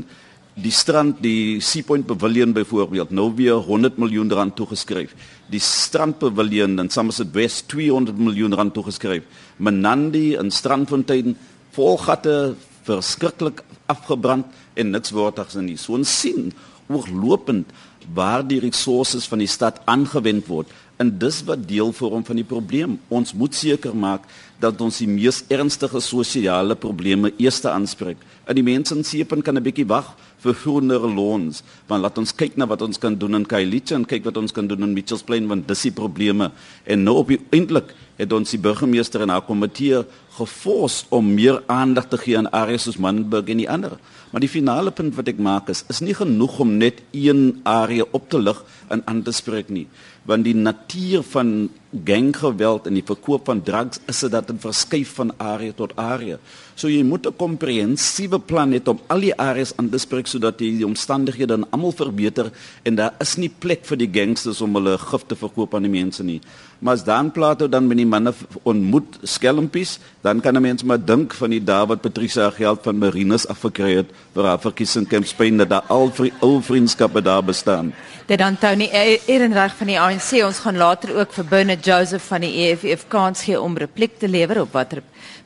die 0.56 0.72
strand, 0.72 1.20
die 1.20 1.60
Sea 1.60 1.84
Point 1.84 2.08
Pavilion 2.08 2.56
byvoorbeeld, 2.56 3.12
nou 3.12 3.28
weer 3.36 3.60
100 3.60 4.00
miljoen 4.00 4.32
rand 4.32 4.56
toegeskryf. 4.56 5.12
Die 5.52 5.60
Strand 5.60 6.22
Pavilion 6.24 6.80
in 6.80 6.88
Somerset 6.88 7.36
West 7.36 7.68
200 7.68 8.16
miljoen 8.16 8.56
rand 8.56 8.72
toegeskryf. 8.72 9.28
Menandi 9.60 10.38
in 10.40 10.48
Strandfontein 10.48 11.36
vol 11.76 12.00
gatte 12.00 12.56
verskriklik 12.88 13.60
afgebrand 13.92 14.48
en 14.74 14.90
niks 14.90 15.10
word 15.10 15.36
daar 15.36 15.48
gesien 15.50 15.66
nie. 15.66 15.76
So 15.76 15.94
ons 15.98 16.20
sien 16.20 16.52
ooglopend 16.90 17.70
waar 18.14 18.42
die 18.46 18.60
resources 18.60 19.28
van 19.30 19.42
die 19.42 19.50
stad 19.50 19.80
aangewend 19.90 20.48
word 20.50 20.70
en 21.00 21.12
dis 21.18 21.38
wat 21.48 21.62
deel 21.68 21.94
vorm 21.96 22.24
van 22.26 22.36
die 22.36 22.44
probleem. 22.44 22.98
Ons 23.08 23.32
moet 23.32 23.54
seker 23.56 23.94
maak 23.96 24.26
dat 24.60 24.80
ons 24.84 24.98
die 25.00 25.08
mees 25.08 25.40
ernstige 25.48 26.02
sosiale 26.04 26.76
probleme 26.76 27.30
eers 27.40 27.62
aanspreek. 27.64 28.20
En 28.44 28.58
die 28.58 28.64
mense 28.66 28.92
in 28.94 29.04
Seepunt 29.04 29.44
kan 29.44 29.56
'n 29.56 29.62
bietjie 29.62 29.86
wag 29.88 30.16
vir 30.40 30.54
groener 30.54 31.00
loons. 31.00 31.62
Want 31.86 32.02
laat 32.02 32.18
ons 32.18 32.34
kyk 32.34 32.56
na 32.56 32.66
wat 32.66 32.82
ons 32.82 32.98
kan 32.98 33.14
doen 33.14 33.34
in 33.34 33.46
Khayelitsha 33.46 33.94
en 33.94 34.04
kyk 34.04 34.24
wat 34.24 34.36
ons 34.36 34.52
kan 34.52 34.66
doen 34.66 34.82
in 34.82 34.92
Mitchells 34.92 35.22
Plain 35.22 35.48
want 35.48 35.68
dis 35.68 35.82
die 35.82 35.92
probleme. 35.92 36.50
En 36.84 37.02
nou 37.02 37.16
op 37.16 37.30
eintlik 37.30 37.94
het 38.16 38.32
ons 38.32 38.50
die 38.50 38.60
burgemeester 38.60 39.20
en 39.20 39.28
haar 39.28 39.46
komitee 39.46 40.04
gefors 40.36 41.06
om 41.08 41.34
meer 41.34 41.62
aandag 41.66 42.08
te 42.08 42.18
gee 42.18 42.36
aan 42.36 42.50
areas 42.52 42.82
soos 42.82 42.98
Manenberg 42.98 43.48
en 43.48 43.56
die 43.56 43.70
ander. 43.70 43.98
Maar 44.30 44.40
die 44.40 44.52
finale 44.52 44.90
punt 44.94 45.16
wat 45.18 45.28
ek 45.28 45.38
maak 45.42 45.70
is 45.72 45.84
is 45.88 46.00
nie 46.00 46.14
genoeg 46.14 46.58
om 46.62 46.76
net 46.78 47.02
een 47.10 47.60
area 47.64 48.06
op 48.10 48.28
te 48.30 48.38
lig 48.38 48.62
en 48.88 49.02
aan 49.06 49.22
te 49.26 49.34
spreek 49.34 49.68
nie 49.68 49.86
want 50.28 50.44
die 50.44 50.54
natuur 50.54 51.22
van 51.32 51.70
ganggeweld 52.06 52.86
en 52.86 52.94
die 52.98 53.06
verkoop 53.06 53.48
van 53.50 53.62
drugs 53.66 54.00
is 54.10 54.20
dit 54.24 54.32
dat 54.34 54.46
dit 54.50 54.60
verskuif 54.62 55.14
van 55.18 55.32
area 55.38 55.72
tot 55.76 55.96
area. 55.96 56.38
So 56.80 56.88
jy 56.88 57.02
moet 57.04 57.26
'n 57.26 57.36
komprehensiewe 57.36 58.38
plan 58.40 58.72
hê 58.72 58.80
om 58.88 59.00
al 59.06 59.20
die 59.20 59.34
areas 59.36 59.76
aan 59.76 59.90
te 59.90 59.98
spreek 59.98 60.26
sodat 60.26 60.58
die, 60.58 60.70
die 60.78 60.86
omstandighede 60.86 61.52
dan 61.52 61.66
almal 61.70 61.92
verbeter 61.92 62.50
en 62.84 62.94
daar 62.94 63.12
is 63.20 63.36
nie 63.36 63.50
plek 63.50 63.84
vir 63.84 63.98
die 63.98 64.08
gangsters 64.08 64.62
om 64.62 64.74
hulle 64.74 64.96
gif 64.96 65.26
te 65.28 65.36
verkoop 65.36 65.74
aan 65.74 65.82
die 65.82 65.92
mense 65.92 66.24
nie. 66.24 66.40
Maar 66.80 66.94
as 66.94 67.04
dan 67.04 67.30
Plato 67.30 67.68
dan 67.68 67.86
met 67.86 67.98
die 67.98 68.06
manne 68.06 68.32
ontmoet 68.62 69.18
skelmpies, 69.22 69.98
dan 70.22 70.40
kan 70.40 70.56
'n 70.56 70.62
mens 70.62 70.82
maar 70.82 71.04
dink 71.04 71.34
van 71.34 71.50
die 71.50 71.64
dae 71.64 71.86
wat 71.86 72.00
Patricia 72.00 72.50
geld 72.50 72.80
van 72.82 72.98
Marinus 72.98 73.46
afgekry 73.46 73.96
het 73.96 74.08
vir 74.34 74.44
haar 74.44 74.58
verkiesing 74.58 75.06
Camp 75.08 75.26
Spain 75.26 75.58
dat 75.58 75.68
daar 75.68 75.84
al 75.88 76.10
vir 76.10 76.30
ou 76.40 76.62
vriendskappe 76.62 77.22
daar 77.22 77.44
bestaan. 77.44 77.92
Dit 78.26 78.38
dan 78.38 78.58
Tony 78.58 78.88
Ehrenreich 79.26 79.76
van 79.76 79.86
die 79.86 80.00
ANC. 80.00 80.44
Ons 80.44 80.58
gaan 80.58 80.76
later 80.76 81.16
ook 81.16 81.32
vir 81.32 81.44
Bernard 81.44 81.84
Joseph 81.84 82.22
van 82.22 82.40
die 82.40 82.52
EFF 82.62 83.04
kans 83.08 83.42
gee 83.42 83.60
om 83.60 83.76
repliek 83.76 84.18
te 84.18 84.28
lewer 84.28 84.60
op 84.60 84.72
wat 84.72 84.92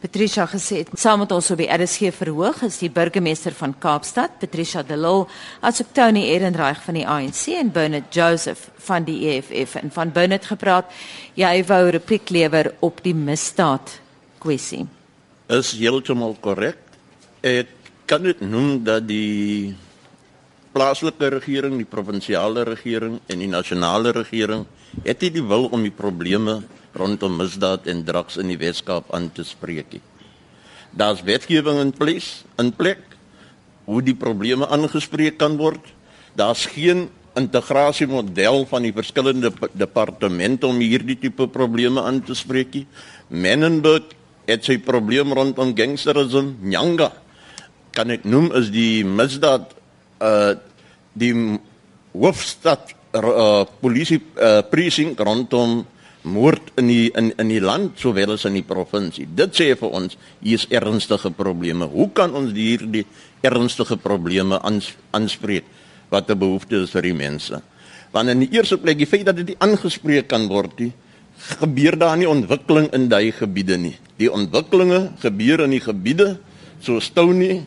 Patricia 0.05 0.45
gesê 0.45 0.83
het. 0.83 0.91
Saam 1.01 1.23
met 1.23 1.33
ons 1.33 1.47
op 1.55 1.57
die 1.63 1.69
RSG 1.73 2.11
verhoog 2.13 2.59
is 2.67 2.77
die 2.83 2.91
burgemeester 2.93 3.55
van 3.57 3.73
Kaapstad, 3.81 4.35
Patricia 4.37 4.83
de 4.85 4.99
Lille, 5.01 5.25
asook 5.65 5.95
Tony 5.97 6.27
Ehrenreich 6.29 6.83
van 6.85 6.99
die 6.99 7.07
ANC 7.09 7.47
en 7.57 7.71
Bernard 7.73 8.13
Joseph 8.13 8.67
van 8.85 9.07
die 9.07 9.17
EFF 9.31 9.79
en 9.81 9.89
van 9.95 10.13
Bernard 10.13 10.45
gepraat. 10.51 10.93
Jy 11.41 11.55
wou 11.71 11.81
repliek 11.97 12.29
lewer 12.37 12.75
op 12.85 13.01
die 13.07 13.15
misdaad 13.17 13.97
kwessie. 14.45 14.85
Is 15.49 15.73
heeltemal 15.73 16.37
korrek. 16.45 16.85
Ek 17.41 17.73
kan 18.05 18.29
dit 18.29 18.45
noem 18.45 18.83
dat 18.85 19.09
die 19.09 19.73
plaaslike 20.77 21.33
regering, 21.39 21.81
die 21.81 21.89
provinsiale 21.89 22.69
regering 22.69 23.23
en 23.25 23.41
die 23.41 23.49
nasionale 23.49 24.13
regering 24.13 24.69
het 25.01 25.25
nie 25.25 25.33
die 25.41 25.49
wil 25.49 25.71
om 25.73 25.81
die 25.81 25.95
probleme 25.95 26.61
rondom 26.95 27.37
misdaad 27.41 27.89
en 27.91 28.05
drugs 28.07 28.39
in 28.41 28.53
die 28.53 28.61
Weskaap 28.61 29.11
aan 29.15 29.31
te 29.35 29.45
spreek 29.47 29.97
nie. 29.97 30.03
Daar's 30.95 31.25
wetgewing 31.27 31.81
in 31.83 31.93
plek, 31.93 32.23
in 32.63 32.71
plek 32.73 33.03
hoe 33.85 34.01
die 34.03 34.17
probleme 34.17 34.69
aangespreek 34.71 35.37
kan 35.39 35.59
word. 35.59 35.83
Daar's 36.39 36.67
geen 36.71 37.09
integrasiemodel 37.35 38.63
van 38.71 38.87
die 38.87 38.95
verskillende 38.95 39.51
departemente 39.75 40.69
om 40.71 40.79
hierdie 40.79 41.19
tipe 41.19 41.49
probleme 41.51 42.03
aan 42.03 42.23
te 42.23 42.37
spreek 42.39 42.79
nie. 42.79 42.87
Menenberg 43.29 44.15
het 44.47 44.65
sy 44.65 44.79
probleem 44.79 45.33
rondom 45.35 45.73
gangsterisme, 45.75 46.55
Nyanga 46.63 47.11
kan 47.95 48.11
ek 48.11 48.27
noem 48.27 48.51
is 48.59 48.71
die 48.75 49.07
misdaad 49.07 49.71
uh 50.23 50.55
die 51.15 51.31
hoofstad 52.11 52.91
uh, 53.15 53.63
polisie 53.79 54.19
uh, 54.19 54.67
precinct 54.67 55.21
rondom 55.23 55.85
moord 56.25 56.73
in 56.81 56.89
die 56.89 57.11
in 57.13 57.31
in 57.39 57.51
die 57.53 57.61
land 57.61 58.01
sowel 58.01 58.35
as 58.35 58.47
in 58.49 58.57
die 58.57 58.65
provinsie. 58.67 59.27
Dit 59.29 59.57
sê 59.57 59.71
vir 59.77 59.93
ons 59.93 60.17
hier 60.41 60.59
is 60.59 60.67
ernstige 60.73 61.31
probleme. 61.31 61.87
Hoe 61.91 62.09
kan 62.17 62.35
ons 62.35 62.55
hierdie 62.57 63.05
ernstige 63.45 63.99
probleme 64.01 64.59
ans, 64.65 64.95
aanspreek 65.13 65.65
wat 66.11 66.31
'n 66.31 66.39
behoefte 66.39 66.83
is 66.83 66.91
vir 66.91 67.03
die 67.03 67.15
mense? 67.15 67.63
Want 68.13 68.29
in 68.29 68.41
die 68.41 68.53
eerste 68.57 68.79
plek 68.79 68.99
die 68.99 69.07
feit 69.07 69.27
dat 69.27 69.37
dit 69.37 69.57
aangespreek 69.59 70.29
kan 70.29 70.49
word, 70.49 70.77
die 70.77 70.93
gebeur 71.59 71.99
daar 71.99 72.17
nie 72.17 72.29
ontwikkeling 72.29 72.89
in 72.95 73.09
daai 73.09 73.33
gebiede 73.33 73.77
nie. 73.77 73.99
Die 74.17 74.33
ontwikkelinge 74.33 75.13
gebeur 75.21 75.61
in 75.61 75.71
die 75.71 75.81
gebiede 75.81 76.39
so 76.81 77.01
Stony 77.01 77.67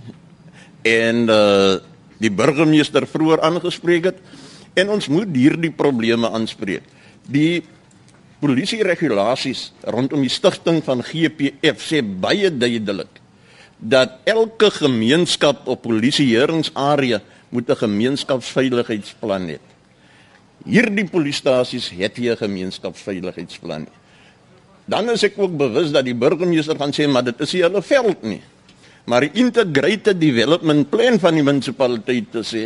en 0.84 1.30
uh 1.30 1.78
die 2.18 2.32
burgemeester 2.34 3.06
vroeër 3.06 3.44
aangespreek 3.46 4.06
het 4.10 4.22
en 4.74 4.90
ons 4.90 5.08
moet 5.08 5.30
hierdie 5.36 5.70
probleme 5.70 6.30
aanspreek. 6.34 6.82
Die 7.30 7.62
polisie 8.42 8.84
regulasies 8.86 9.72
rondom 9.84 10.22
die 10.22 10.32
stigting 10.32 10.82
van 10.86 11.02
GPF 11.06 11.82
sê 11.82 12.02
baie 12.02 12.52
duidelik 12.52 13.22
dat 13.78 14.20
elke 14.26 14.72
gemeenskap 14.74 15.68
op 15.70 15.84
polisieeringsarea 15.86 17.22
moet 17.50 17.70
'n 17.70 17.76
gemeenskapsveiligheidsplan 17.76 19.48
hê. 19.50 19.60
Hierdie 20.66 21.06
polisiestasies 21.06 21.90
het 21.90 22.18
nie 22.18 22.30
'n 22.30 22.38
gemeenskapsveiligheidsplan 22.38 23.82
nie. 23.86 23.96
Dan 24.86 25.10
is 25.10 25.24
ek 25.24 25.38
ook 25.38 25.58
bewus 25.58 25.92
dat 25.92 26.06
die 26.06 26.16
burgemeester 26.16 26.78
gaan 26.78 26.92
sê 26.92 27.08
maar 27.08 27.24
dit 27.24 27.40
is 27.42 27.54
nie 27.54 27.62
hulle 27.62 27.82
veld 27.82 28.24
nie 28.24 28.42
maar 29.08 29.24
die 29.24 29.40
integrated 29.40 30.20
development 30.20 30.90
plan 30.92 31.16
van 31.24 31.38
die 31.40 31.46
munisipaliteit 31.46 32.28
te 32.34 32.44
sê 32.44 32.64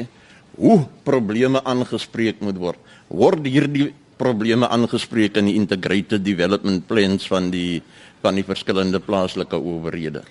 hoe 0.58 0.82
probleme 1.06 1.62
aangespreek 1.64 2.42
moet 2.44 2.58
word. 2.60 2.80
Word 3.08 3.46
hierdie 3.46 3.92
probleme 4.22 4.70
aangespreek 4.70 5.40
in 5.42 5.50
die 5.50 5.58
integrated 5.58 6.24
development 6.26 6.86
plans 6.88 7.28
van 7.32 7.50
die 7.54 7.82
van 8.22 8.38
die 8.38 8.46
verskillende 8.46 9.00
plaaslike 9.02 9.58
owerhede. 9.58 10.22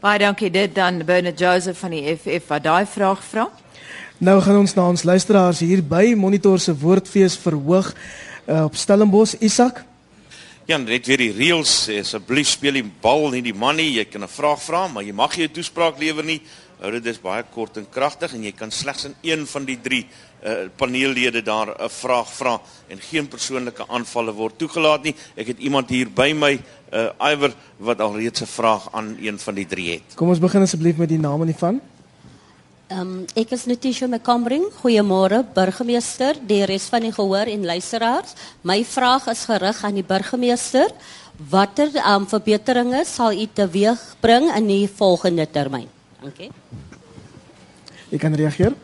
Baie 0.00 0.20
dankie 0.22 0.52
dit 0.54 0.70
dan 0.74 1.02
Bernard 1.04 1.40
Joseph 1.40 1.80
van 1.82 1.90
die 1.96 2.04
FF 2.14 2.46
wat 2.52 2.62
daai 2.62 2.86
vraag 2.86 3.24
vra. 3.26 3.48
Nou 4.22 4.36
gaan 4.44 4.60
ons 4.60 4.74
na 4.76 4.86
ons 4.92 5.02
luisteraars 5.02 5.64
hier 5.64 5.82
by 5.82 6.12
Monitor 6.16 6.60
se 6.62 6.74
woordfees 6.76 7.34
verhoog 7.42 7.90
uh, 7.90 8.64
op 8.68 8.78
Stellenbosch 8.78 9.34
Isak. 9.40 9.82
Ja, 10.68 10.78
net 10.78 11.08
weer 11.10 11.18
die 11.18 11.32
reëls 11.34 11.72
sê 11.88 11.98
asseblief 12.04 12.52
speel 12.52 12.78
die 12.78 12.86
bal 13.02 13.26
nie 13.34 13.42
die 13.42 13.56
man 13.56 13.80
nie. 13.80 13.96
Jy 13.96 14.04
kan 14.12 14.22
'n 14.22 14.30
vraag 14.30 14.62
vra, 14.62 14.86
maar 14.88 15.02
jy 15.02 15.12
mag 15.12 15.36
nie 15.36 15.48
'n 15.48 15.52
toespraak 15.52 15.98
lewer 15.98 16.24
nie. 16.24 16.40
Hou 16.80 16.90
dit 16.94 17.06
is 17.10 17.18
baie 17.20 17.42
kort 17.52 17.76
en 17.76 17.84
kragtig 17.92 18.32
en 18.32 18.44
jy 18.46 18.54
kan 18.56 18.70
slegs 18.72 19.04
in 19.04 19.14
een 19.26 19.42
van 19.46 19.66
die 19.68 19.76
3 19.84 19.98
uh, 20.00 20.06
eh, 20.40 20.68
paneellede 20.80 21.42
daar 21.44 21.74
'n 21.76 21.88
vraag 21.92 22.28
vra 22.32 22.60
en 22.88 23.00
geen 23.00 23.28
persoonlike 23.28 23.84
aanvalle 23.88 24.32
word 24.32 24.58
toegelaat 24.58 25.02
nie. 25.02 25.14
Ek 25.36 25.46
het 25.46 25.58
iemand 25.58 25.90
hier 25.90 26.08
by 26.08 26.32
my, 26.32 26.60
uh 26.92 27.32
Iwer 27.32 27.52
wat 27.76 28.00
alreeds 28.00 28.40
'n 28.40 28.46
vraag 28.46 28.88
aan 28.92 29.16
een 29.20 29.38
van 29.38 29.54
die 29.54 29.66
3 29.66 29.90
het. 29.90 30.14
Kom 30.14 30.28
ons 30.28 30.38
begin 30.38 30.62
asseblief 30.62 30.96
met 30.96 31.08
die 31.08 31.18
naam 31.18 31.40
en 31.40 31.46
die 31.46 31.58
van. 31.58 31.80
Um, 32.88 33.24
ek 33.36 33.50
is 33.50 33.66
Natisha 33.66 34.06
McCambring. 34.06 34.64
Goeiemôre 34.82 35.44
burgemeester, 35.54 36.34
die 36.46 36.64
res 36.64 36.88
van 36.90 37.00
die 37.00 37.12
gehoor 37.12 37.46
en 37.46 37.64
luisteraars. 37.64 38.32
My 38.62 38.84
vraag 38.84 39.26
is 39.26 39.44
gerig 39.44 39.84
aan 39.84 39.94
die 39.94 40.02
burgemeester. 40.02 40.90
Watter 41.36 41.92
um, 42.14 42.26
verbeteringe 42.26 43.04
sal 43.04 43.32
u 43.32 43.46
teweegbring 43.52 44.56
in 44.56 44.66
die 44.66 44.88
volgende 44.88 45.46
termyn? 45.50 45.99
Dankie. 46.20 46.50
Ek 48.10 48.20
kan 48.20 48.34
reageer. 48.34 48.74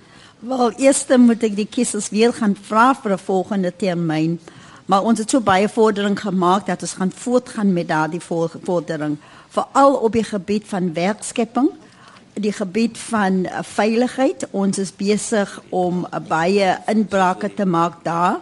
Wel, 0.40 0.72
eers 0.80 1.04
moet 1.20 1.42
ek 1.42 1.56
die 1.56 1.68
kiesers 1.68 2.08
weer 2.12 2.32
gaan 2.32 2.56
vra 2.56 2.94
vir 2.94 3.12
'n 3.12 3.18
volgende 3.18 3.72
termyn. 3.76 4.38
Maar 4.86 5.02
ons 5.02 5.18
het 5.18 5.30
so 5.30 5.40
baie 5.40 5.68
vordering 5.68 6.20
gemaak 6.20 6.66
dat 6.66 6.82
ons 6.82 6.92
gaan 6.92 7.10
voortgaan 7.10 7.72
met 7.72 7.88
daardie 7.88 8.20
vordering, 8.20 9.18
veral 9.48 9.94
op 9.94 10.12
die 10.12 10.24
gebied 10.24 10.64
van 10.66 10.92
werkskepping, 10.94 11.70
die 12.34 12.52
gebied 12.52 12.98
van 12.98 13.32
uh, 13.32 13.62
veiligheid. 13.62 14.46
Ons 14.50 14.78
is 14.78 14.92
besig 14.96 15.62
om 15.68 16.06
uh, 16.06 16.20
baie 16.28 16.78
inbrake 16.86 17.54
te 17.54 17.66
maak 17.66 18.04
daar. 18.04 18.38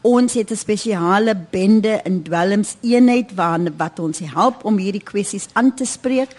Ons 0.00 0.34
het 0.34 0.50
'n 0.50 0.56
spesiale 0.56 1.34
bende 1.50 2.00
in 2.04 2.22
dwelms 2.22 2.76
eenheid 2.80 3.34
waar 3.34 3.60
wat 3.76 3.98
ons 3.98 4.18
help 4.18 4.64
om 4.64 4.76
hierdie 4.76 5.02
kwessies 5.02 5.48
aan 5.52 5.74
te 5.74 5.84
spreek. 5.84 6.36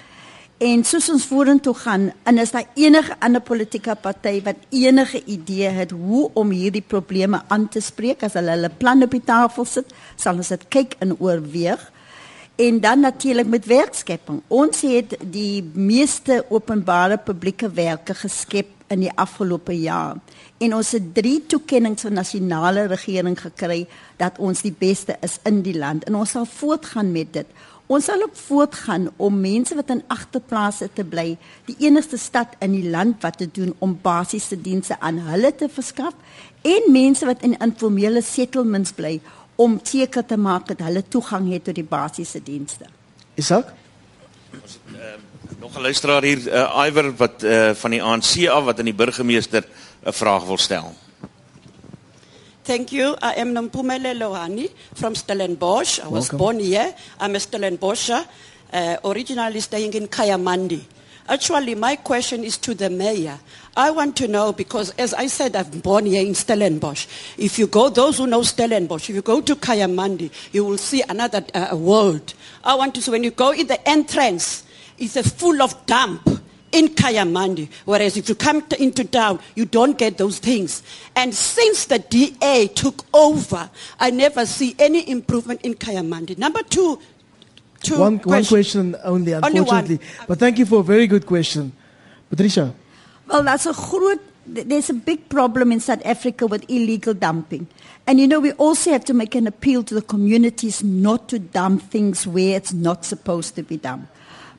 En 0.61 0.83
soos 0.85 1.07
ons 1.09 1.23
vorentoe 1.25 1.73
gaan, 1.73 2.03
en 2.29 2.37
is 2.37 2.51
daar 2.53 2.67
enige 2.77 3.15
ander 3.25 3.41
politieke 3.41 3.95
party 3.97 4.43
wat 4.45 4.59
enige 4.69 5.23
idee 5.25 5.71
het 5.73 5.89
hoe 5.91 6.27
om 6.37 6.51
hierdie 6.53 6.83
probleme 6.85 7.39
aan 7.47 7.65
te 7.73 7.81
spreek 7.81 8.21
as 8.27 8.35
hulle 8.37 8.53
hulle 8.53 8.69
planne 8.69 9.07
op 9.09 9.15
die 9.15 9.23
tafel 9.25 9.65
sit, 9.65 9.89
sal 10.21 10.37
ons 10.37 10.51
dit 10.53 10.67
kyk 10.69 10.93
en 11.01 11.15
oorweeg. 11.17 11.81
En 12.61 12.77
dan 12.83 13.01
natuurlik 13.01 13.49
met 13.49 13.65
werkskepping. 13.65 14.43
Ons 14.53 14.83
het 14.85 15.15
die 15.33 15.63
meeste 15.73 16.43
openbare 16.53 17.17
publieke 17.17 17.71
werke 17.73 18.13
geskep 18.13 18.69
in 18.93 19.07
die 19.07 19.15
afgelope 19.17 19.73
jaar 19.73 20.19
en 20.61 20.75
ons 20.77 20.91
het 20.93 21.13
drie 21.15 21.39
toekenninge 21.49 22.03
van 22.03 22.19
nasionale 22.19 22.85
regering 22.91 23.37
gekry 23.39 23.79
dat 24.21 24.37
ons 24.37 24.61
die 24.61 24.73
beste 24.77 25.15
is 25.25 25.39
in 25.49 25.63
die 25.65 25.77
land 25.77 26.05
en 26.05 26.19
ons 26.19 26.35
sal 26.35 26.45
voortgaan 26.45 27.09
met 27.15 27.31
dit. 27.33 27.47
Ons 27.91 28.05
sal 28.07 28.21
ook 28.23 28.35
voortgaan 28.47 29.09
om 29.19 29.39
mense 29.43 29.75
wat 29.75 29.89
in 29.91 30.03
agterplase 30.07 30.87
te 30.95 31.03
bly, 31.03 31.33
die 31.67 31.75
enigste 31.83 32.15
stad 32.17 32.53
in 32.63 32.71
die 32.71 32.87
land 32.89 33.19
wat 33.25 33.41
te 33.41 33.49
doen 33.51 33.73
om 33.83 33.97
basiese 34.01 34.55
dienste 34.55 34.95
aan 34.99 35.19
hulle 35.25 35.51
te 35.55 35.67
verskaf 35.67 36.15
en 36.63 36.87
mense 36.93 37.27
wat 37.27 37.43
in 37.43 37.57
informele 37.59 38.23
settlements 38.23 38.95
bly 38.95 39.17
om 39.59 39.75
seker 39.83 40.23
te 40.25 40.39
maak 40.39 40.69
dat 40.71 40.85
hulle 40.87 41.03
toegang 41.03 41.51
het 41.51 41.67
tot 41.67 41.75
die 41.75 41.87
basiese 41.87 42.39
dienste. 42.39 42.87
Isak? 43.35 43.73
Uh, 44.51 45.19
nog 45.59 45.75
'n 45.75 45.81
luisteraar 45.81 46.23
hier, 46.23 46.47
uh, 46.47 46.85
Iwer 46.87 47.15
wat 47.15 47.43
uh, 47.43 47.71
van 47.73 47.91
die 47.91 48.03
ANC 48.03 48.47
af 48.47 48.63
wat 48.63 48.79
aan 48.79 48.91
die 48.91 48.99
burgemeester 49.03 49.67
'n 50.05 50.13
vraag 50.13 50.45
wil 50.45 50.57
stel. 50.57 50.93
Thank 52.63 52.91
you. 52.91 53.15
I 53.21 53.33
am 53.35 53.55
Nampumele 53.55 54.15
Lohani 54.15 54.69
from 54.93 55.15
Stellenbosch. 55.15 55.99
I 55.99 56.07
was 56.07 56.25
Welcome. 56.31 56.37
born 56.37 56.59
here. 56.59 56.93
I'm 57.19 57.35
a 57.35 57.39
Stellenboscher, 57.39 58.23
uh, 58.71 58.97
originally 59.03 59.59
staying 59.61 59.93
in 59.95 60.07
Kayamandi. 60.07 60.83
Actually, 61.27 61.73
my 61.73 61.95
question 61.95 62.43
is 62.43 62.57
to 62.59 62.75
the 62.75 62.89
mayor. 62.89 63.39
I 63.75 63.89
want 63.89 64.15
to 64.17 64.27
know 64.27 64.53
because, 64.53 64.91
as 64.91 65.13
I 65.15 65.25
said, 65.25 65.55
I'm 65.55 65.79
born 65.79 66.05
here 66.05 66.23
in 66.23 66.35
Stellenbosch. 66.35 67.07
If 67.37 67.57
you 67.57 67.65
go, 67.65 67.89
those 67.89 68.19
who 68.19 68.27
know 68.27 68.41
Stellenbosch, 68.41 69.09
if 69.09 69.15
you 69.15 69.21
go 69.23 69.41
to 69.41 69.55
Kayamandi, 69.55 70.29
you 70.51 70.63
will 70.63 70.77
see 70.77 71.01
another 71.09 71.43
uh, 71.55 71.75
world. 71.75 72.33
I 72.63 72.75
want 72.75 72.93
to 72.95 73.01
see 73.01 73.09
when 73.09 73.23
you 73.23 73.31
go 73.31 73.51
in 73.53 73.65
the 73.67 73.89
entrance, 73.89 74.65
it's 74.99 75.15
a 75.15 75.23
full 75.23 75.63
of 75.63 75.85
dump 75.87 76.29
in 76.71 76.89
Kayamandi. 76.89 77.69
Whereas 77.85 78.17
if 78.17 78.29
you 78.29 78.35
come 78.35 78.61
to, 78.67 78.81
into 78.81 79.03
town, 79.03 79.39
you 79.55 79.65
don't 79.65 79.97
get 79.97 80.17
those 80.17 80.39
things. 80.39 80.83
And 81.15 81.33
since 81.33 81.85
the 81.85 81.99
DA 81.99 82.67
took 82.67 83.05
over, 83.13 83.69
I 83.99 84.11
never 84.11 84.45
see 84.45 84.75
any 84.79 85.09
improvement 85.09 85.61
in 85.61 85.75
Kayamandi. 85.75 86.37
Number 86.37 86.63
two, 86.63 86.99
two 87.81 87.99
one, 87.99 88.17
one 88.19 88.45
question 88.45 88.95
only, 89.03 89.33
unfortunately. 89.33 89.95
Only 89.95 89.99
but 90.27 90.39
thank 90.39 90.57
you 90.57 90.65
for 90.65 90.79
a 90.79 90.83
very 90.83 91.07
good 91.07 91.25
question. 91.25 91.71
Patricia. 92.29 92.73
Well, 93.27 93.43
that's 93.43 93.65
a 93.65 93.73
groot, 93.73 94.21
there's 94.45 94.89
a 94.89 94.93
big 94.93 95.29
problem 95.29 95.71
in 95.71 95.79
South 95.79 96.01
Africa 96.05 96.47
with 96.47 96.69
illegal 96.69 97.13
dumping. 97.13 97.67
And 98.07 98.19
you 98.19 98.27
know, 98.27 98.39
we 98.39 98.51
also 98.53 98.91
have 98.91 99.05
to 99.05 99.13
make 99.13 99.35
an 99.35 99.47
appeal 99.47 99.83
to 99.83 99.93
the 99.93 100.01
communities 100.01 100.83
not 100.83 101.29
to 101.29 101.39
dump 101.39 101.83
things 101.83 102.25
where 102.25 102.57
it's 102.57 102.73
not 102.73 103.05
supposed 103.05 103.55
to 103.55 103.63
be 103.63 103.77
dumped. 103.77 104.07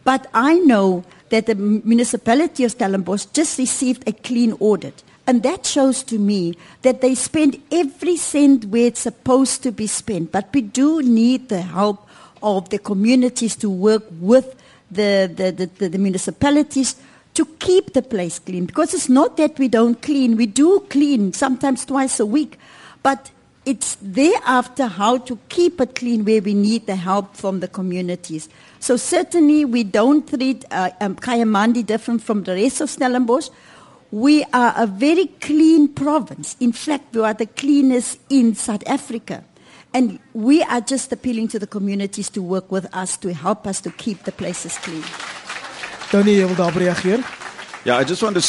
But 0.05 0.27
I 0.35 0.55
know 0.55 1.05
that 1.33 1.47
the 1.47 1.55
municipality 1.55 2.63
of 2.63 2.73
Stellenbosch 2.73 3.25
just 3.33 3.59
received 3.59 4.07
a 4.07 4.13
clean 4.13 4.53
audit. 4.61 5.03
And 5.27 5.43
that 5.45 5.65
shows 5.65 6.03
to 6.05 6.19
me 6.19 6.57
that 6.83 7.01
they 7.01 7.15
spend 7.15 7.59
every 7.73 8.19
cent 8.19 8.67
where 8.67 8.89
it's 8.89 9.01
supposed 9.01 9.63
to 9.63 9.73
be 9.73 9.87
spent. 9.87 10.31
But 10.31 10.51
we 10.53 10.61
do 10.61 11.01
need 11.01 11.49
the 11.49 11.63
help 11.63 12.07
of 12.43 12.69
the 12.69 12.79
communities 12.79 13.57
to 13.57 13.71
work 13.71 14.05
with 14.21 14.55
the, 14.91 15.33
the, 15.35 15.67
the, 15.79 15.89
the, 15.89 15.99
municipalities 15.99 16.97
to 17.33 17.47
keep 17.61 17.95
the 17.95 18.03
place 18.03 18.39
clean. 18.39 18.67
Because 18.67 18.93
it's 18.93 19.09
not 19.09 19.39
that 19.39 19.59
we 19.59 19.69
don't 19.69 20.03
clean, 20.03 20.37
we 20.37 20.45
do 20.45 20.81
clean 20.91 21.33
sometimes 21.33 21.87
twice 21.87 22.21
a 22.21 22.27
week. 22.27 22.59
But 23.03 23.31
it's 23.65 23.97
thereafter 24.03 24.87
how 24.87 25.17
to 25.19 25.39
keep 25.49 25.81
it 25.81 25.95
clean 25.95 26.27
where 26.27 26.43
we 26.43 26.53
need 26.53 26.87
the 26.87 26.97
help 26.97 27.37
from 27.37 27.61
the 27.61 27.69
communities. 27.69 28.51
So 28.83 28.97
certainly 28.97 29.65
we 29.65 29.85
don't 29.85 30.29
treat 30.29 30.65
uh, 30.73 30.91
um, 31.01 31.15
Kayamandi 31.15 31.87
different 31.87 32.21
from 32.21 32.43
the 32.43 32.57
rest 32.57 32.81
of 32.81 32.91
Stellenbosch. 32.91 33.49
We 34.11 34.43
are 34.53 34.75
a 34.77 34.89
very 34.89 35.27
clean 35.39 35.87
province. 35.87 36.57
In 36.59 36.73
fact, 36.73 37.15
we 37.15 37.21
are 37.23 37.33
the 37.33 37.47
cleanest 37.47 38.19
in 38.29 38.57
South 38.57 38.83
Africa. 38.89 39.45
And 39.95 40.19
we 40.35 40.65
are 40.65 40.81
just 40.81 41.13
appealing 41.13 41.47
to 41.55 41.61
the 41.61 41.67
communities 41.69 42.29
to 42.31 42.43
work 42.43 42.73
with 42.73 42.93
us 42.93 43.17
to 43.19 43.33
help 43.33 43.69
us 43.69 43.81
to 43.83 43.93
keep 43.93 44.25
the 44.25 44.33
places 44.33 44.77
clean. 44.79 45.05
Tony, 46.11 46.35
jy 46.41 46.45
wil 46.51 46.59
daarop 46.59 46.83
reageer? 46.83 47.23
Yeah, 47.87 47.99
I 47.99 48.05
just 48.05 48.21
want 48.21 48.35
to 48.35 48.43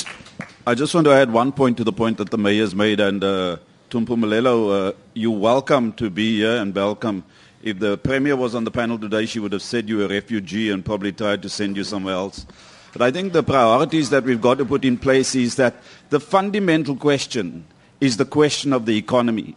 I 0.65 0.73
just 0.73 0.95
want 0.95 1.05
to 1.05 1.13
add 1.13 1.31
one 1.31 1.51
point 1.51 1.77
to 1.77 1.83
the 1.83 1.93
point 1.93 2.17
that 2.17 2.31
the 2.31 2.39
mayor 2.39 2.63
has 2.63 2.73
made 2.73 2.99
and 2.99 3.23
uh, 3.23 3.57
Tumpumelelo, 3.91 4.89
uh, 4.89 4.91
you're 5.13 5.37
welcome 5.37 5.93
to 6.01 6.09
be 6.09 6.37
here 6.37 6.57
and 6.57 6.73
welcome. 6.73 7.23
If 7.63 7.79
the 7.79 7.97
Premier 7.97 8.35
was 8.35 8.55
on 8.55 8.65
the 8.65 8.71
panel 8.71 8.99
today, 8.99 9.25
she 9.25 9.39
would 9.39 9.53
have 9.53 9.61
said 9.61 9.87
you're 9.87 10.03
a 10.03 10.09
refugee 10.09 10.69
and 10.69 10.83
probably 10.83 11.13
tried 11.13 11.41
to 11.43 11.49
send 11.49 11.77
you 11.77 11.85
somewhere 11.85 12.15
else. 12.15 12.45
But 12.91 13.01
I 13.01 13.09
think 13.09 13.31
the 13.31 13.41
priorities 13.41 14.09
that 14.09 14.25
we've 14.25 14.41
got 14.41 14.57
to 14.57 14.65
put 14.65 14.83
in 14.83 14.97
place 14.97 15.33
is 15.33 15.55
that 15.55 15.75
the 16.09 16.19
fundamental 16.19 16.97
question 16.97 17.63
is 18.01 18.17
the 18.17 18.25
question 18.25 18.73
of 18.73 18.85
the 18.85 18.97
economy. 18.97 19.55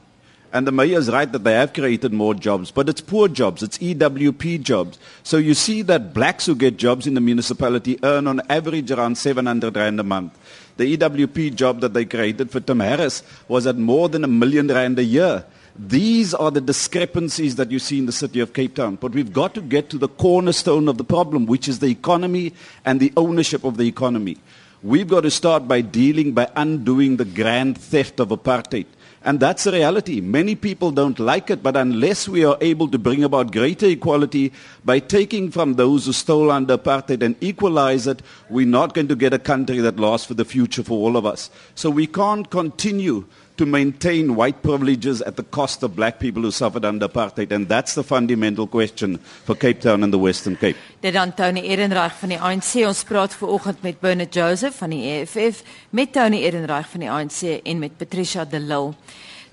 And 0.53 0.69
the 0.69 0.73
mayor 0.73 1.01
is 1.01 1.11
right 1.11 1.31
that 1.33 1.43
they 1.43 1.55
have 1.55 1.73
created 1.73 2.13
more 2.13 2.33
jobs, 2.33 2.71
but 2.71 2.89
it's 2.89 3.01
poor 3.01 3.27
jobs, 3.27 3.65
it's 3.65 3.77
EWP 3.79 4.63
jobs. 4.63 5.01
So 5.25 5.37
you 5.37 5.55
see 5.55 5.83
that 5.83 6.15
blacks 6.15 6.47
who 6.47 6.55
get 6.55 6.77
jobs 6.77 7.09
in 7.09 7.15
the 7.15 7.21
municipality 7.21 7.99
earn 8.05 8.29
on 8.29 8.41
average 8.49 8.93
around 8.93 9.19
700 9.19 9.75
rand 9.75 9.99
a 9.99 10.05
month. 10.05 10.39
The 10.77 10.97
EWP 10.97 11.57
job 11.57 11.81
that 11.81 11.93
they 11.93 12.05
created 12.05 12.53
for 12.53 12.61
Tim 12.61 12.79
Harris 12.79 13.25
was 13.49 13.67
at 13.67 13.77
more 13.77 14.09
than 14.09 14.23
a 14.23 14.29
million 14.29 14.69
rand 14.69 15.01
a 15.01 15.05
year. 15.05 15.45
These 15.79 16.33
are 16.33 16.51
the 16.51 16.61
discrepancies 16.61 17.57
that 17.57 17.71
you 17.71 17.79
see 17.79 17.99
in 17.99 18.07
the 18.07 18.13
city 18.13 18.41
of 18.41 18.55
Cape 18.55 18.77
Town. 18.77 18.97
But 18.97 19.13
we've 19.13 19.33
got 19.33 19.55
to 19.55 19.61
get 19.61 19.91
to 19.91 19.99
the 19.99 20.09
cornerstone 20.09 20.89
of 20.89 20.97
the 20.97 21.05
problem, 21.05 21.45
which 21.45 21.69
is 21.69 21.81
the 21.81 21.89
economy 21.89 22.55
and 22.85 22.99
the 22.99 23.13
ownership 23.17 23.63
of 23.63 23.77
the 23.77 23.87
economy. 23.87 24.39
We've 24.83 25.09
got 25.09 25.23
to 25.23 25.31
start 25.31 25.69
by 25.69 25.83
dealing, 25.83 26.33
by 26.33 26.51
undoing 26.57 27.17
the 27.17 27.25
grand 27.25 27.77
theft 27.77 28.21
of 28.21 28.29
apartheid. 28.29 28.87
And 29.23 29.41
that's 29.41 29.67
a 29.67 29.73
reality. 29.73 30.21
Many 30.21 30.55
people 30.55 30.93
don't 30.93 31.19
like 31.19 31.51
it, 31.51 31.63
but 31.63 31.77
unless 31.77 32.29
we 32.29 32.45
are 32.45 32.57
able 32.61 32.87
to 32.89 32.99
bring 32.99 33.25
about 33.25 33.51
greater 33.51 33.87
equality 33.87 34.53
by 34.85 35.01
taking 35.01 35.51
from 35.51 35.75
those 35.75 36.07
who 36.07 36.13
stole 36.13 36.51
under 36.51 36.79
apartheid 36.79 37.23
and 37.23 37.35
equalize 37.41 38.07
it, 38.07 38.23
we're 38.49 38.67
not 38.67 38.95
going 38.95 39.09
to 39.09 39.17
get 39.17 39.35
a 39.35 39.39
country 39.39 39.79
that 39.79 39.99
lasts 39.99 40.27
for 40.27 40.35
the 40.35 40.45
future 40.45 40.85
for 40.85 40.99
all 41.01 41.17
of 41.17 41.27
us. 41.27 41.51
So 41.75 41.91
we 41.91 42.07
can't 42.07 42.49
continue 42.49 43.27
to 43.57 43.67
maintain 43.67 44.35
white 44.35 44.63
privileges 44.63 45.23
at 45.23 45.37
the 45.37 45.43
cost 45.43 45.83
of 45.83 45.95
black 45.97 46.19
people 46.19 46.43
who 46.43 46.51
suffered 46.51 46.85
under 46.85 47.09
apartheid 47.09 47.53
and 47.53 47.69
that's 47.69 47.95
the 47.95 48.05
fundamental 48.05 48.67
question 48.67 49.19
for 49.45 49.55
Cape 49.55 49.81
Town 49.81 50.03
and 50.03 50.13
the 50.13 50.19
Western 50.19 50.57
Cape. 50.57 50.77
Dit 51.01 51.13
dan 51.13 51.35
Tony 51.35 51.61
Ehrenreich 51.61 52.17
van 52.21 52.35
die 52.35 52.41
ANC 52.41 52.75
ons 52.87 53.05
praat 53.05 53.35
ver 53.35 53.49
oggend 53.49 53.83
met 53.83 54.01
Bernard 54.01 54.35
Joseph 54.35 54.77
van 54.83 54.93
die 54.93 55.03
EFF 55.13 55.63
met 55.91 56.13
Tony 56.13 56.43
Ehrenreich 56.45 56.89
van 56.89 57.07
die 57.07 57.11
ANC 57.11 57.43
en 57.63 57.79
met 57.79 57.97
Patricia 57.97 58.45
de 58.45 58.61
Lille. 58.61 58.95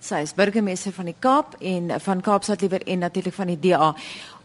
Sy 0.04 0.20
is 0.26 0.34
burgemeester 0.36 0.92
van 0.92 1.08
die 1.08 1.16
Kaap 1.16 1.54
en 1.64 1.94
van 2.04 2.22
Kaapstad 2.22 2.60
liewer 2.60 2.84
en 2.84 3.06
natuurlik 3.06 3.34
van 3.38 3.48
die 3.54 3.60
DA. 3.70 3.94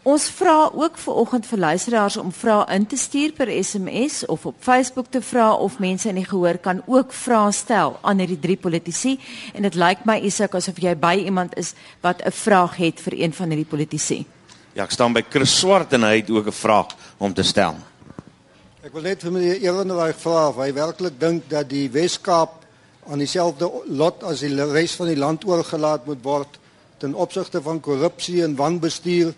Ons 0.09 0.25
vra 0.33 0.71
ook 0.73 0.95
vir 0.97 1.17
oggend 1.21 1.45
vir 1.45 1.59
luisteraars 1.59 2.15
om 2.17 2.31
vrae 2.33 2.63
in 2.73 2.85
te 2.89 2.97
stuur 2.97 3.33
per 3.37 3.49
SMS 3.51 4.23
of 4.25 4.45
op 4.49 4.55
Facebook 4.65 5.09
te 5.13 5.19
vra 5.21 5.51
of 5.53 5.75
mense 5.79 6.09
in 6.09 6.17
die 6.17 6.25
gehoor 6.25 6.57
kan 6.57 6.79
ook 6.87 7.11
vrae 7.13 7.51
stel 7.53 7.97
aan 8.01 8.23
hierdie 8.23 8.39
drie 8.41 8.57
politici 8.57 9.19
en 9.53 9.67
dit 9.67 9.75
lyk 9.77 10.07
my 10.09 10.15
Isak 10.25 10.55
asof 10.57 10.79
jy 10.81 10.95
by 10.97 11.13
iemand 11.29 11.53
is 11.61 11.75
wat 12.01 12.23
'n 12.25 12.31
vraag 12.31 12.77
het 12.77 13.01
vir 13.05 13.13
een 13.19 13.33
van 13.33 13.49
hierdie 13.49 13.69
politici. 13.69 14.25
Ja, 14.73 14.83
ek 14.83 14.91
staan 14.91 15.13
by 15.13 15.23
Chris 15.29 15.59
Swart 15.59 15.93
en 15.93 16.03
hy 16.03 16.15
het 16.15 16.29
ook 16.29 16.47
'n 16.47 16.61
vraag 16.65 16.87
om 17.17 17.33
te 17.33 17.43
stel. 17.43 17.75
Ek 18.81 18.93
wil 18.93 19.01
net 19.01 19.21
vir 19.21 19.31
meneer 19.31 19.61
Ehrenreich 19.61 20.17
vra 20.17 20.47
of 20.47 20.55
hy 20.55 20.73
werklik 20.73 21.19
dink 21.19 21.49
dat 21.49 21.69
die 21.69 21.89
Wes-Kaap 21.89 22.65
aan 23.09 23.19
dieselfde 23.19 23.69
lot 23.85 24.23
as 24.23 24.39
die 24.39 24.65
res 24.71 24.95
van 24.95 25.07
die 25.07 25.17
land 25.17 25.45
oorgelaat 25.45 26.05
moet 26.05 26.23
word 26.23 26.59
ten 26.97 27.13
opsigte 27.13 27.61
van 27.61 27.79
korrupsie 27.79 28.43
en 28.43 28.55
wanbestuur 28.55 29.33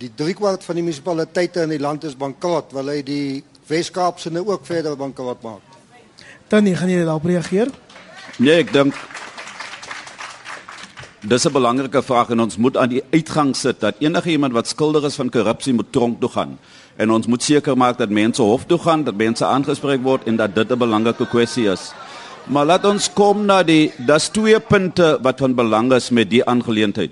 die 0.00 0.10
driekwart 0.16 0.64
van 0.64 0.78
die 0.78 0.84
munisipaliteite 0.84 1.66
in 1.66 1.74
die 1.74 1.82
land 1.82 2.06
is 2.08 2.16
bankrot, 2.16 2.72
wil 2.72 2.88
hy 2.88 3.00
die 3.04 3.42
Wes-Kaapse 3.68 4.32
nou 4.32 4.46
ook 4.48 4.64
verder 4.66 4.96
bankrot 4.98 5.42
maak. 5.44 5.78
Dan 6.50 6.64
nie 6.66 6.74
gaan 6.74 6.90
jy 6.90 7.04
daarop 7.04 7.28
reageer? 7.28 7.70
Nee, 8.38 8.62
ek 8.64 8.72
dink 8.72 8.96
Dis 11.20 11.44
'n 11.44 11.52
belangrike 11.52 12.00
vraag 12.02 12.30
en 12.30 12.40
ons 12.40 12.56
moet 12.56 12.76
aan 12.76 12.88
die 12.88 13.02
uitgang 13.12 13.54
sit 13.56 13.80
dat 13.80 13.94
enige 14.00 14.30
iemand 14.30 14.52
wat 14.52 14.66
skuldig 14.66 15.04
is 15.04 15.14
van 15.14 15.28
korrupsie 15.28 15.74
moet 15.74 15.92
tronk 15.92 16.20
toe 16.20 16.30
gaan. 16.30 16.58
En 16.96 17.10
ons 17.10 17.26
moet 17.26 17.42
seker 17.42 17.76
maak 17.76 17.98
dat 17.98 18.08
mense 18.08 18.42
hof 18.42 18.64
toe 18.64 18.78
gaan, 18.78 19.04
dat 19.04 19.14
mense 19.14 19.44
aangespreek 19.44 20.02
word 20.02 20.24
en 20.24 20.36
dat 20.36 20.54
dit 20.54 20.70
'n 20.70 20.78
belangrike 20.78 21.26
kwessie 21.26 21.68
is. 21.68 21.92
Maar 22.46 22.64
laat 22.64 22.84
ons 22.84 23.12
kom 23.12 23.44
na 23.44 23.62
die 23.62 23.92
daar's 23.98 24.28
twee 24.28 24.60
punte 24.60 25.18
wat 25.22 25.38
van 25.38 25.54
belang 25.54 25.92
is 25.92 26.10
met 26.10 26.30
die 26.30 26.44
aangeleentheid. 26.44 27.10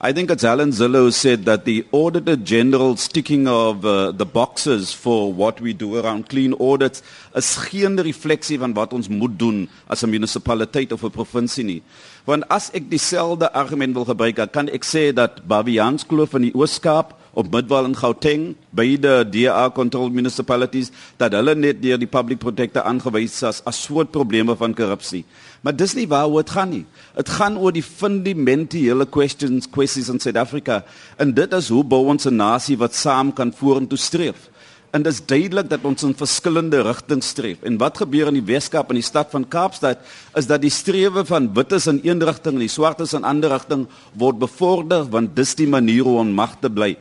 I 0.00 0.12
think 0.12 0.30
it's 0.30 0.44
Alan 0.44 0.70
Zillow 0.70 1.06
who 1.06 1.10
said 1.10 1.44
that 1.46 1.64
the 1.64 1.84
Auditor 1.90 2.36
General 2.36 2.94
sticking 2.96 3.48
of 3.48 3.84
uh, 3.84 4.12
the 4.12 4.24
boxes 4.24 4.92
for 4.92 5.32
what 5.32 5.60
we 5.60 5.72
do 5.72 5.98
around 5.98 6.28
clean 6.28 6.54
audits 6.60 7.02
is 7.34 7.56
geen 7.56 7.98
refleksie 7.98 8.60
van 8.62 8.76
wat 8.78 8.94
ons 8.94 9.08
moet 9.08 9.34
doen 9.36 9.68
as 9.90 10.04
'n 10.04 10.10
munisipaliteit 10.10 10.92
of 10.92 11.02
'n 11.02 11.10
provinsie 11.10 11.64
nie. 11.64 11.82
Want 12.24 12.46
as 12.48 12.70
ek 12.72 12.88
dieselfde 12.88 13.52
argument 13.52 13.94
wil 13.94 14.04
gebruik, 14.04 14.52
kan 14.52 14.68
ek 14.68 14.84
sê 14.84 15.12
dat 15.12 15.42
Baviaanskloof 15.48 16.34
in 16.34 16.42
die 16.42 16.54
Oos-Kaap 16.54 17.14
op 17.32 17.50
Midwal 17.50 17.84
en 17.84 17.96
Gauteng, 17.96 18.54
beide 18.70 19.28
DA 19.28 19.70
controlled 19.70 20.12
municipalities, 20.12 20.92
dat 21.16 21.32
hulle 21.32 21.54
net 21.54 21.82
deur 21.82 21.98
die 21.98 22.06
public 22.06 22.38
protector 22.38 22.82
aangewys 22.82 23.42
is 23.42 23.62
as 23.64 23.82
soort 23.82 24.10
probleme 24.10 24.56
van 24.56 24.74
korrupsie. 24.74 25.24
Maar 25.60 25.76
dis 25.76 25.94
nie 25.94 26.06
waaroor 26.08 26.44
dit 26.44 26.50
gaan 26.54 26.70
nie. 26.70 26.84
Dit 27.16 27.28
gaan 27.28 27.58
oor 27.58 27.72
die 27.74 27.82
fundamentele 27.82 29.06
questions, 29.06 29.66
questions 29.70 30.08
in 30.08 30.20
Suid-Afrika. 30.22 30.84
En 31.18 31.34
dit 31.34 31.52
is 31.52 31.68
hoe 31.68 31.84
bou 31.84 32.04
ons 32.06 32.26
'n 32.26 32.36
nasie 32.36 32.78
wat 32.78 32.94
saam 32.94 33.32
kan 33.32 33.52
vorentoe 33.52 33.98
streef. 33.98 34.48
En 34.90 35.02
dit 35.02 35.12
is 35.12 35.20
duidelik 35.20 35.68
dat 35.68 35.84
ons 35.84 36.02
in 36.02 36.14
verskillende 36.16 36.80
rigtings 36.82 37.28
streef. 37.28 37.60
En 37.62 37.76
wat 37.76 37.98
gebeur 38.00 38.30
in 38.30 38.38
die 38.38 38.54
Weskaap 38.54 38.88
en 38.88 38.96
die 38.96 39.04
stad 39.04 39.28
van 39.30 39.44
Kaapstad 39.48 39.98
is 40.34 40.48
dat 40.48 40.62
die 40.64 40.72
strewe 40.72 41.24
van 41.28 41.50
wites 41.54 41.86
in 41.86 42.00
een 42.02 42.24
rigting 42.24 42.56
en 42.56 42.64
die 42.64 42.72
swartes 42.72 43.12
in 43.12 43.20
'n 43.20 43.28
ander 43.28 43.50
rigting 43.50 43.86
word 44.14 44.38
bevorder 44.38 45.04
want 45.10 45.36
dis 45.36 45.54
die 45.54 45.68
manier 45.68 46.02
hoe 46.02 46.18
om 46.18 46.32
mag 46.32 46.56
te 46.60 46.70
bly. 46.70 46.96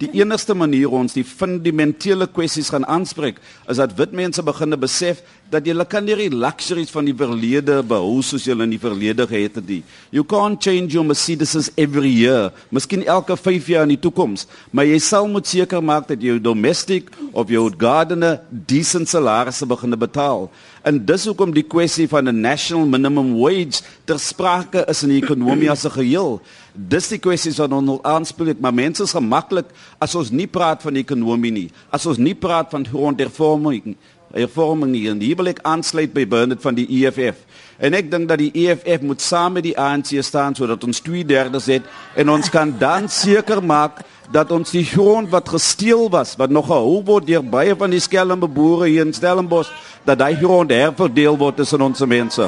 Die 0.00 0.10
enigste 0.12 0.54
manier 0.54 0.88
hoe 0.88 0.98
ons 0.98 1.12
die 1.12 1.24
fundamentele 1.24 2.26
kwessies 2.26 2.68
gaan 2.68 2.86
aanspreek 2.86 3.40
is 3.68 3.76
dat 3.76 3.96
wit 3.96 4.12
mense 4.12 4.42
begine 4.42 4.76
besef 4.76 5.22
dat 5.50 5.66
jy 5.66 5.74
kan 5.90 6.04
nie 6.06 6.14
die 6.14 6.30
luxuries 6.30 6.92
van 6.94 7.08
die 7.08 7.14
verlede 7.16 7.80
behou 7.82 8.20
soos 8.22 8.44
jy 8.46 8.54
in 8.54 8.70
die 8.70 8.78
verlede 8.78 9.26
gehad 9.26 9.58
het 9.58 9.66
nie. 9.66 9.82
You 10.14 10.22
can't 10.22 10.62
change 10.62 10.94
your 10.94 11.06
Mercedes 11.06 11.70
every 11.76 12.10
year. 12.10 12.52
Miskien 12.70 13.02
elke 13.02 13.34
5 13.36 13.66
jaar 13.72 13.88
in 13.88 13.96
die 13.96 14.00
toekoms, 14.00 14.46
maar 14.70 14.86
jy 14.86 15.00
sal 15.02 15.26
moet 15.26 15.50
seker 15.50 15.82
maak 15.82 16.06
dat 16.08 16.22
jou 16.22 16.38
domestic 16.38 17.10
of 17.32 17.50
jou 17.50 17.66
gardener 17.78 18.40
decent 18.50 19.10
salarisse 19.10 19.66
begine 19.66 19.98
betaal. 19.98 20.46
En 20.86 21.02
dis 21.04 21.26
hoekom 21.26 21.50
die 21.52 21.66
kwessie 21.66 22.06
van 22.08 22.28
'n 22.28 22.40
national 22.40 22.86
minimum 22.86 23.34
wage 23.34 23.82
ter 24.06 24.18
sprake 24.18 24.84
is 24.88 25.02
in 25.02 25.10
die 25.10 25.22
ekonomie 25.22 25.70
as 25.70 25.84
'n 25.84 25.90
geheel. 25.90 26.40
Dis 26.74 27.08
die 27.08 27.18
kwessies 27.18 27.58
wat 27.58 27.72
ons 27.72 28.02
aanspreek, 28.02 28.60
maar 28.60 28.74
mense 28.74 29.02
is 29.02 29.12
gemaklik 29.12 29.66
as 29.98 30.14
ons 30.14 30.30
nie 30.30 30.46
praat 30.46 30.82
van 30.82 30.96
ekonomie 30.96 31.50
nie, 31.50 31.70
as 31.90 32.06
ons 32.06 32.18
nie 32.18 32.34
praat 32.34 32.70
van 32.70 32.86
grondhervorming, 32.86 33.96
hervorming 34.32 34.92
nie. 34.92 35.08
En 35.10 35.20
hier 35.20 35.36
wil 35.36 35.50
ek 35.52 35.62
aansluit 35.66 36.12
by 36.14 36.26
Bernard 36.28 36.62
van 36.62 36.76
die 36.78 36.86
EFF. 37.00 37.42
En 37.80 37.96
ek 37.96 38.10
dink 38.12 38.28
dat 38.28 38.40
die 38.42 38.50
EFF 38.66 39.04
moet 39.06 39.22
saam 39.24 39.56
met 39.56 39.64
die 39.64 39.76
ANC 39.78 40.12
staan 40.24 40.54
sodat 40.54 40.84
ons 40.84 41.00
2/3 41.02 41.68
het 41.72 41.86
en 42.16 42.28
ons 42.28 42.50
kan 42.50 42.74
dan 42.78 43.08
seker 43.24 43.62
maak 43.64 44.02
dat 44.30 44.50
ons 44.54 44.70
die 44.70 44.84
grond 44.84 45.30
wat 45.30 45.48
gesteel 45.48 46.06
was, 46.10 46.36
wat 46.38 46.50
nog 46.50 46.66
gehou 46.70 47.00
word 47.04 47.26
deur 47.26 47.42
baie 47.42 47.74
van 47.76 47.90
die 47.90 48.00
skelm 48.00 48.40
boere 48.40 48.86
hier 48.86 49.06
in 49.06 49.12
Stellenbosch, 49.12 49.72
dat 50.04 50.18
daai 50.18 50.36
grond 50.38 50.70
herverdeel 50.70 51.38
word 51.38 51.56
tussen 51.56 51.82
ons 51.82 52.04
mense. 52.06 52.46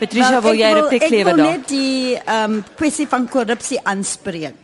Patricia, 0.00 0.40
wil 0.42 0.58
jy 0.58 0.72
replek 0.74 1.06
lewe 1.06 1.30
daar? 1.30 1.38
Ek 1.38 1.38
wil 1.38 1.52
net 1.52 1.68
die 1.70 2.16
ehm 2.18 2.56
um, 2.56 2.64
kwessie 2.74 3.06
van 3.06 3.28
korrupsie 3.30 3.78
aanspreek. 3.86 4.58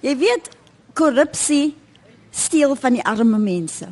Jy 0.00 0.16
weet 0.16 0.48
korrupsie 0.96 1.74
steel 2.32 2.72
van 2.80 2.96
die 2.96 3.04
arme 3.04 3.38
mense. 3.38 3.90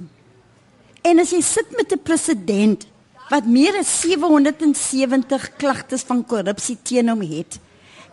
En 1.03 1.21
as 1.23 1.33
jy 1.33 1.41
sit 1.41 1.71
met 1.77 1.93
'n 1.93 2.03
president 2.03 2.87
wat 3.31 3.47
meer 3.47 3.79
as 3.79 4.01
770 4.01 5.57
klagtes 5.57 6.03
van 6.03 6.27
korrupsie 6.27 6.77
teen 6.83 7.09
hom 7.09 7.21
het 7.23 7.59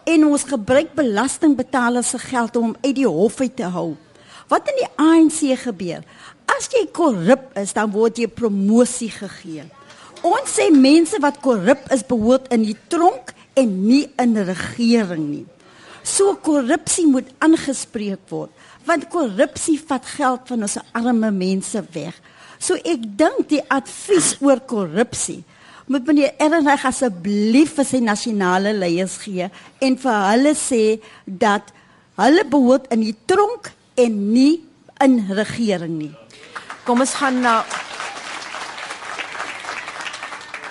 en 0.06 0.26
ons 0.26 0.44
gebruik 0.44 0.94
belastingbetalers 0.96 2.10
se 2.10 2.20
geld 2.20 2.56
om 2.56 2.64
hom 2.64 2.76
uit 2.82 2.96
die 2.96 3.08
hof 3.08 3.42
uit 3.42 3.56
te 3.56 3.64
hou. 3.64 3.96
Wat 4.48 4.70
in 4.72 4.78
die 4.80 4.92
ANC 4.96 5.60
gebeur? 5.60 6.04
As 6.46 6.70
jy 6.72 6.86
korrup 6.92 7.58
is, 7.60 7.74
dan 7.74 7.92
word 7.92 8.18
jy 8.18 8.28
promosie 8.28 9.12
gegee. 9.12 9.66
Ons 10.24 10.56
sê 10.56 10.70
mense 10.72 11.20
wat 11.20 11.42
korrup 11.44 11.92
is 11.92 12.06
behoort 12.08 12.48
in 12.56 12.64
die 12.64 12.78
tronk 12.88 13.34
en 13.54 13.88
nie 13.88 14.08
in 14.18 14.38
regering 14.38 15.28
nie. 15.28 15.46
So 16.04 16.38
korrupsie 16.40 17.06
moet 17.06 17.28
aangespreek 17.44 18.30
word, 18.30 18.52
want 18.88 19.10
korrupsie 19.12 19.76
vat 19.90 20.06
geld 20.06 20.48
van 20.48 20.64
ons 20.64 20.78
arme 20.96 21.32
mense 21.32 21.84
weg. 21.92 22.16
So 22.60 22.76
ek 22.76 23.06
dink 23.20 23.50
die 23.52 23.62
advies 23.70 24.36
oor 24.42 24.60
korrupsie 24.66 25.44
moet 25.88 26.08
meneer 26.08 26.36
Ehrenreich 26.36 26.84
asseblief 26.88 27.78
vir 27.78 27.88
sy 27.88 28.00
nasionale 28.04 28.74
leiers 28.76 29.16
gee 29.24 29.48
en 29.84 29.98
vir 30.02 30.18
hulle 30.26 30.54
sê 30.60 30.84
dat 31.26 31.72
hulle 32.20 32.44
behoort 32.52 32.90
in 32.92 33.06
die 33.06 33.16
tronk 33.30 33.72
en 33.96 34.18
nie 34.34 34.60
in 35.04 35.20
regering 35.32 35.96
nie. 36.00 36.14
Kom 36.86 37.04
ons 37.06 37.18
gaan 37.20 37.42
na 37.44 37.62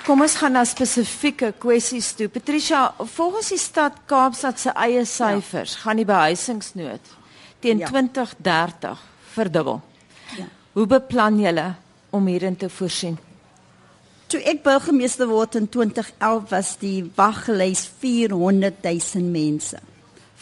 Kom 0.07 0.21
ons 0.23 0.37
gaan 0.39 0.53
na 0.55 0.61
spesifieke 0.63 1.49
kwessies 1.59 2.13
toe. 2.15 2.29
Patricia, 2.31 2.93
volgens 3.17 3.49
die 3.51 3.59
stad 3.59 3.97
Kaapstad 4.07 4.61
se 4.63 4.71
eie 4.79 5.03
syfers, 5.03 5.73
ja. 5.75 5.81
gaan 5.83 5.99
die 5.99 6.07
behuisingsnood 6.07 7.09
teen 7.65 7.83
ja. 7.83 7.89
2030 7.91 9.03
verdubbel. 9.35 9.81
Hoe 10.77 10.85
beplan 10.85 11.39
julle 11.41 11.71
om 12.13 12.27
hierin 12.29 12.57
te 12.61 12.69
voorsien. 12.69 13.15
Toe 14.29 14.43
ek 14.45 14.59
burgemeester 14.61 15.25
word 15.31 15.55
in 15.57 15.71
2011 15.73 16.51
was 16.51 16.73
die 16.83 16.99
waglys 17.17 17.87
400 18.03 18.85
000 18.85 19.31
mense. 19.33 19.81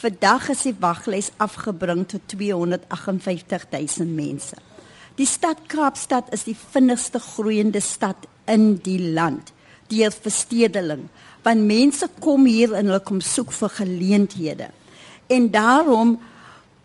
Vandag 0.03 0.49
is 0.51 0.65
die 0.67 0.75
waglys 0.83 1.31
afgebring 1.39 2.03
tot 2.11 2.27
258 2.35 3.69
000 3.71 4.11
mense. 4.11 4.59
Die 5.15 5.29
stad 5.31 5.63
Kaapstad 5.71 6.35
is 6.35 6.49
die 6.49 6.57
vinnigste 6.59 7.23
groeiende 7.23 7.79
stad 7.79 8.27
in 8.51 8.73
die 8.83 8.99
land 9.15 9.55
deur 9.93 10.11
verstedeling, 10.11 11.07
want 11.47 11.69
mense 11.69 12.09
kom 12.19 12.51
hier 12.51 12.75
en 12.75 12.91
hulle 12.91 13.05
kom 13.07 13.23
soek 13.23 13.55
vir 13.55 13.71
geleenthede. 13.79 14.73
En 15.31 15.53
daarom 15.55 16.17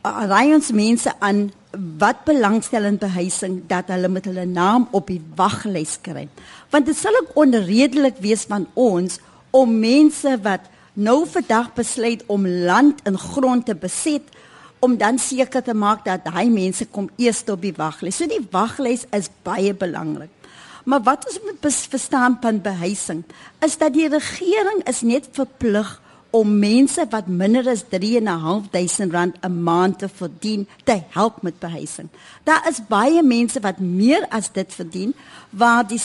ry 0.04 0.54
ons 0.56 0.72
mense 0.72 1.12
aan 1.20 1.50
wat 2.00 2.24
belangstel 2.26 2.88
in 2.88 2.98
behuising 2.98 3.60
dat 3.70 3.92
hulle 3.94 4.10
met 4.10 4.26
hulle 4.26 4.46
naam 4.46 4.88
op 4.92 5.08
die 5.12 5.22
waglys 5.36 6.00
kry. 6.02 6.28
Want 6.72 6.88
dit 6.90 6.98
sal 6.98 7.14
ook 7.22 7.36
onredelik 7.38 8.18
wees 8.24 8.48
van 8.50 8.68
ons 8.74 9.20
om 9.52 9.80
mense 9.80 10.38
wat 10.42 10.66
nou 10.94 11.26
vandag 11.30 11.74
besluit 11.78 12.24
om 12.28 12.48
land 12.48 13.02
en 13.04 13.18
grond 13.18 13.66
te 13.66 13.76
beset 13.76 14.26
om 14.80 14.98
dan 14.98 15.20
seker 15.20 15.62
te 15.64 15.76
maak 15.76 16.06
dat 16.06 16.24
daai 16.26 16.50
mense 16.50 16.88
kom 16.88 17.10
eers 17.20 17.44
op 17.52 17.62
die 17.62 17.76
waglys. 17.76 18.18
So 18.18 18.28
die 18.28 18.46
waglys 18.52 19.06
is 19.12 19.30
baie 19.44 19.74
belangrik. 19.74 20.32
Maar 20.90 21.04
wat 21.04 21.26
ons 21.28 21.40
moet 21.44 21.74
verstaan 21.92 22.38
van 22.42 22.62
behuising 22.62 23.24
is 23.66 23.78
dat 23.78 23.94
die 23.94 24.08
regering 24.10 24.82
is 24.88 25.02
net 25.02 25.28
verplig 25.36 26.00
om 26.30 26.60
mense 26.60 27.06
wat 27.10 27.28
minder 27.28 27.68
as 27.70 27.84
3.500 27.90 29.12
rand 29.12 29.36
'n 29.42 29.64
maand 29.64 30.00
te 30.00 30.10
verdien 30.10 30.68
te 30.84 31.02
help 31.10 31.42
met 31.42 31.60
behuising. 31.60 32.10
Daar 32.44 32.68
is 32.70 32.80
baie 32.88 33.24
mense 33.24 33.60
wat 33.60 33.80
meer 33.80 34.26
as 34.30 34.52
dit 34.52 34.74
verdien 34.74 35.14
waar 35.50 35.88
die 35.88 36.02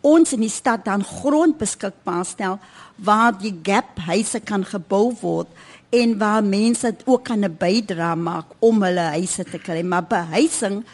ons 0.00 0.32
in 0.32 0.40
die 0.40 0.52
stad 0.52 0.84
dan 0.84 1.04
grond 1.04 1.58
beskikbaar 1.58 2.24
stel 2.24 2.58
waar 2.96 3.32
die 3.38 3.54
gap 3.62 3.98
huise 3.98 4.40
kan 4.40 4.64
gebou 4.64 5.14
word 5.20 5.48
en 5.94 6.18
waar 6.18 6.44
mense 6.44 6.94
ook 7.04 7.24
kan 7.24 7.44
'n 7.44 7.56
bydrae 7.58 8.16
maak 8.16 8.46
om 8.58 8.82
hulle 8.82 9.06
huise 9.16 9.44
te 9.44 9.58
kry. 9.58 9.82
Maar 9.82 10.04
behuising 10.04 10.84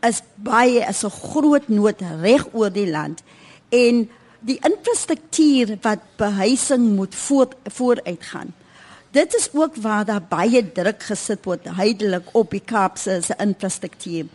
is 0.00 0.22
baie 0.34 0.84
is 0.88 1.04
'n 1.04 1.10
groot 1.10 1.68
nood 1.68 2.00
reg 2.20 2.46
oor 2.52 2.70
die 2.70 2.90
land 2.90 3.22
en 3.68 4.10
die 4.46 4.58
infrastruktuur 4.62 5.76
wat 5.82 6.02
behuising 6.16 6.94
moet 6.96 7.14
voort, 7.14 7.54
vooruitgaan. 7.64 8.52
Dit 9.10 9.34
is 9.34 9.48
ook 9.52 9.76
waar 9.76 10.04
daar 10.04 10.22
baie 10.28 10.62
druk 10.72 11.02
gesit 11.02 11.46
word 11.48 11.64
heidelik 11.78 12.28
op 12.36 12.52
die 12.52 12.62
Kaapse 12.62 13.20
se 13.24 13.34
infrastruktuur. 13.40 14.28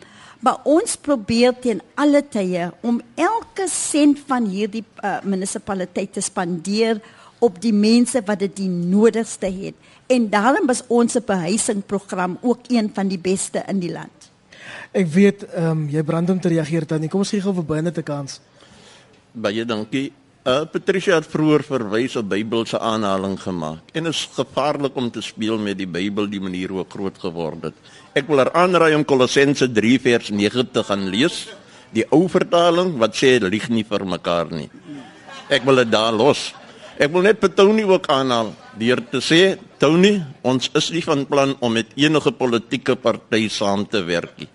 Maar 0.44 0.58
ons 0.68 0.96
probeer 1.00 1.54
teen 1.60 1.80
alle 1.94 2.20
tye 2.28 2.68
om 2.82 3.00
elke 3.14 3.68
sent 3.70 4.20
van 4.26 4.48
hierdie 4.50 4.84
uh, 5.00 5.22
munisipaliteit 5.24 6.12
te 6.12 6.20
spandeer 6.20 7.00
op 7.38 7.60
die 7.62 7.72
mense 7.72 8.20
wat 8.26 8.42
dit 8.42 8.56
die 8.56 8.68
nodigste 8.68 9.48
het. 9.48 9.78
En 10.06 10.28
daarom 10.28 10.68
is 10.70 10.82
ons 10.92 11.16
behuisingprogram 11.26 12.36
ook 12.42 12.68
een 12.68 12.90
van 12.94 13.08
die 13.08 13.18
beste 13.18 13.62
in 13.68 13.80
die 13.80 13.92
land. 13.92 14.30
Ek 14.92 15.08
weet 15.12 15.46
ehm 15.52 15.70
um, 15.70 15.88
jy 15.88 16.02
brand 16.02 16.30
om 16.30 16.40
te 16.40 16.52
reageer 16.52 16.86
dan. 16.86 17.08
Kom 17.08 17.24
ons 17.24 17.32
gee 17.32 17.40
gou 17.44 17.54
vir 17.54 17.70
binne 17.76 17.92
te 17.92 18.02
kans 18.02 18.40
baie 19.34 19.64
dankie. 19.66 20.12
Uh 20.44 20.62
Patricia 20.68 21.16
het 21.16 21.26
vroeër 21.26 21.62
verwys 21.64 22.14
op 22.20 22.28
Bybelse 22.28 22.78
aanhaling 22.78 23.38
gemaak 23.40 23.94
en 23.96 24.10
is 24.10 24.26
gevaarlik 24.36 24.96
om 25.00 25.08
te 25.10 25.22
speel 25.24 25.56
met 25.58 25.78
die 25.78 25.88
Bybel 25.88 26.28
die 26.28 26.40
manier 26.40 26.70
hoe 26.70 26.84
groot 26.88 27.16
geword 27.18 27.70
het. 27.70 27.78
Ek 28.14 28.28
wil 28.28 28.42
er 28.44 28.52
aanraai 28.52 28.94
om 28.94 29.06
Kolossense 29.08 29.70
3 29.72 29.98
vers 30.04 30.28
9 30.30 30.68
te 30.70 30.84
gaan 30.84 31.08
lees, 31.08 31.46
die 31.96 32.04
ou 32.12 32.28
vertaling 32.28 32.92
wat 33.00 33.16
sê 33.16 33.38
lieg 33.40 33.70
nie 33.72 33.86
vir 33.88 34.04
mekaar 34.04 34.52
nie. 34.52 34.68
Ek 35.48 35.64
wil 35.64 35.80
dit 35.82 35.90
daar 35.90 36.12
los. 36.12 36.52
Ek 37.00 37.10
wil 37.10 37.24
net 37.24 37.40
Tony 37.56 37.82
ook 37.88 38.06
aanhaal 38.12 38.52
deur 38.78 39.00
te 39.10 39.22
sê 39.24 39.56
Tony, 39.80 40.20
ons 40.44 40.68
is 40.76 40.90
nie 40.92 41.02
van 41.02 41.24
plan 41.26 41.56
om 41.60 41.72
met 41.72 41.96
enige 41.96 42.30
politieke 42.30 42.94
party 42.94 43.48
saam 43.48 43.88
te 43.88 44.04
werk 44.04 44.44
nie. 44.44 44.50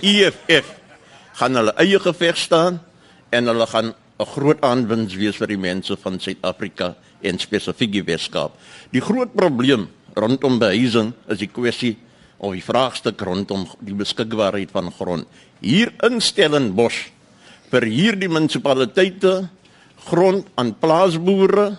EFF 0.00 0.72
gaan 1.36 1.60
hulle 1.60 1.76
eie 1.84 2.00
geveg 2.00 2.40
staan 2.40 2.80
en 3.30 3.52
hulle 3.52 3.68
gaan 3.68 3.92
'n 4.18 4.26
groot 4.30 4.60
aanwins 4.62 5.14
wees 5.18 5.36
vir 5.36 5.50
die 5.50 5.58
mense 5.58 5.96
van 5.98 6.20
Suid-Afrika 6.22 6.94
en 7.22 7.38
spesifiek 7.38 7.90
die 7.92 8.04
Weskaap. 8.06 8.54
Die 8.94 9.02
groot 9.02 9.34
probleem 9.34 9.88
rondom 10.14 10.58
behuising 10.58 11.12
is 11.26 11.40
die 11.42 11.50
kwessie 11.50 11.96
of 12.38 12.54
die 12.54 12.62
vraagstuk 12.62 13.20
rondom 13.26 13.66
die 13.80 13.96
beskikbaarheid 13.96 14.70
van 14.70 14.92
grond. 14.94 15.26
Hier 15.58 15.90
in 16.06 16.20
Stellenbosch 16.22 17.08
vir 17.72 17.88
hierdie 17.90 18.30
munisipaliteite 18.30 19.48
grond 20.06 20.46
aan 20.54 20.74
plaasboere, 20.78 21.74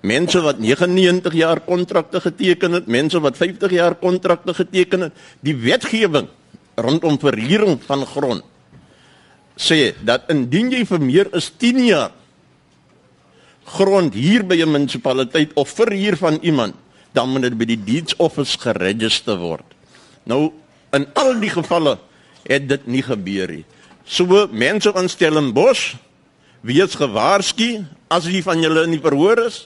mense 0.00 0.40
wat 0.40 0.62
99 0.62 1.36
jaar 1.36 1.60
kontrakte 1.60 2.20
geteken 2.20 2.78
het, 2.78 2.88
mense 2.88 3.20
wat 3.20 3.36
50 3.36 3.72
jaar 3.76 3.98
kontrakte 4.00 4.54
geteken 4.54 5.08
het. 5.08 5.12
Die 5.44 5.56
wetgewing 5.56 6.30
rondom 6.80 7.18
verhuuring 7.20 7.76
van 7.84 8.06
grond 8.08 8.53
sê 9.56 9.94
dat 10.02 10.30
indien 10.32 10.72
jy 10.72 10.84
vir 10.88 11.00
meer 11.00 11.30
as 11.32 11.50
10 11.58 11.84
jaar 11.86 12.12
grond 13.64 14.14
hier 14.14 14.42
by 14.44 14.60
'n 14.60 14.70
munisipaliteit 14.70 15.54
of 15.54 15.68
verhuur 15.68 16.16
van 16.16 16.38
iemand, 16.42 16.74
dan 17.12 17.30
moet 17.30 17.42
dit 17.42 17.58
by 17.58 17.64
die 17.64 17.84
deeds 17.84 18.16
office 18.16 18.58
geregistreer 18.58 19.38
word. 19.38 19.66
Nou 20.24 20.52
in 20.92 21.06
al 21.14 21.40
die 21.40 21.50
gevalle 21.50 21.98
het 22.44 22.68
dit 22.68 22.86
nie 22.86 23.02
gebeur 23.02 23.48
nie. 23.48 23.64
So 24.04 24.48
mense 24.52 24.92
van 24.92 25.08
Stellenbosch 25.08 25.96
wees 26.64 26.96
gewaarsku 26.96 27.84
as 28.08 28.24
jy 28.24 28.40
van 28.44 28.62
julle 28.64 28.86
in 28.88 28.96
die 28.96 29.02
verhoor 29.04 29.46
is 29.46 29.64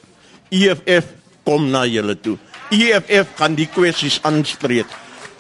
EFF 0.51 1.13
kom 1.47 1.71
na 1.71 1.85
julle 1.87 2.17
toe 2.19 2.37
EFF 2.75 3.37
gaan 3.39 3.55
die 3.59 3.69
kwessies 3.71 4.19
aanspreek 4.27 4.91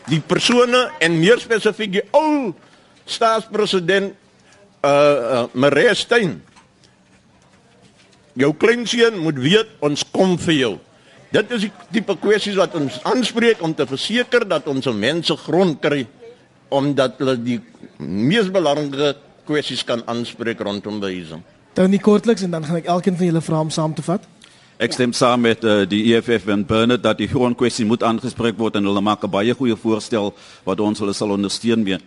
die 0.08 0.20
persone 0.24 0.86
en 1.04 1.18
meer 1.20 1.40
spesifiek 1.42 1.98
die 1.98 2.04
ou 2.16 2.54
staatspresident 3.08 4.14
uh, 4.82 4.90
uh 4.90 5.46
Marestein 5.52 6.38
jou 8.38 8.52
kleinseun 8.54 9.18
moet 9.18 9.38
weet 9.38 9.70
ons 9.80 10.04
kom 10.12 10.38
vir 10.38 10.54
jou 10.54 10.74
dit 11.30 11.50
is 11.56 11.66
die 11.66 11.72
tipe 11.92 12.16
kwessies 12.16 12.56
wat 12.56 12.74
ons 12.78 13.00
aanspreek 13.08 13.62
om 13.62 13.74
te 13.74 13.86
verseker 13.86 14.46
dat 14.48 14.68
ons 14.68 14.88
mense 14.94 15.36
grond 15.44 15.80
kry 15.80 16.06
omdat 16.68 17.20
hulle 17.20 17.36
die 17.40 17.60
mees 17.98 18.48
belangrike 18.52 19.16
kwessies 19.48 19.84
kan 19.84 20.02
aanspreek 20.06 20.60
rondom 20.60 21.00
behuising. 21.00 21.40
Dan 21.76 21.92
nie 21.92 22.00
kortliks 22.02 22.44
en 22.44 22.52
dan 22.52 22.66
gaan 22.66 22.80
ek 22.80 22.90
elkeen 22.92 23.16
van 23.16 23.30
julle 23.30 23.44
vra 23.44 23.62
om 23.64 23.72
saam 23.72 23.94
te 23.96 24.04
vat. 24.04 24.24
Ek 24.78 24.92
stem 24.94 25.12
saam 25.16 25.42
met 25.42 25.64
uh, 25.66 25.82
die 25.90 26.04
EFF 26.12 26.46
en 26.52 26.62
Bernard 26.66 27.02
dat 27.02 27.18
die 27.18 27.26
grondkwessie 27.30 27.86
moet 27.88 28.04
aangespreek 28.06 28.58
word 28.60 28.76
en 28.78 28.86
hulle 28.86 29.02
maak 29.02 29.24
'n 29.24 29.30
baie 29.30 29.54
goeie 29.54 29.76
voorstel 29.76 30.34
wat 30.64 30.80
ons 30.80 31.00
hulle 31.02 31.12
sal 31.12 31.34
ondersteun 31.34 31.82
mee. 31.82 31.98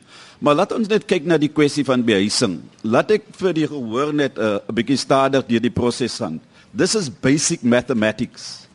Maar 0.41 0.55
laat 0.57 0.71
ons 0.73 0.89
net 0.89 1.03
kyk 1.05 1.27
na 1.29 1.37
die 1.37 1.51
kwessie 1.53 1.83
van 1.85 2.01
behuising. 2.01 2.55
Laat 2.81 3.11
ek 3.13 3.27
vir 3.37 3.53
die 3.53 3.67
gehoor 3.69 4.09
net 4.09 4.39
eh, 4.41 4.57
'n 4.57 4.71
uh, 4.71 4.73
bietjie 4.73 4.97
stadiger 4.97 5.45
deur 5.45 5.61
die 5.61 5.69
proses 5.69 6.17
aan. 6.21 6.39
This 6.73 6.95
is 6.97 7.11
basic 7.13 7.61
mathematics. 7.61 8.65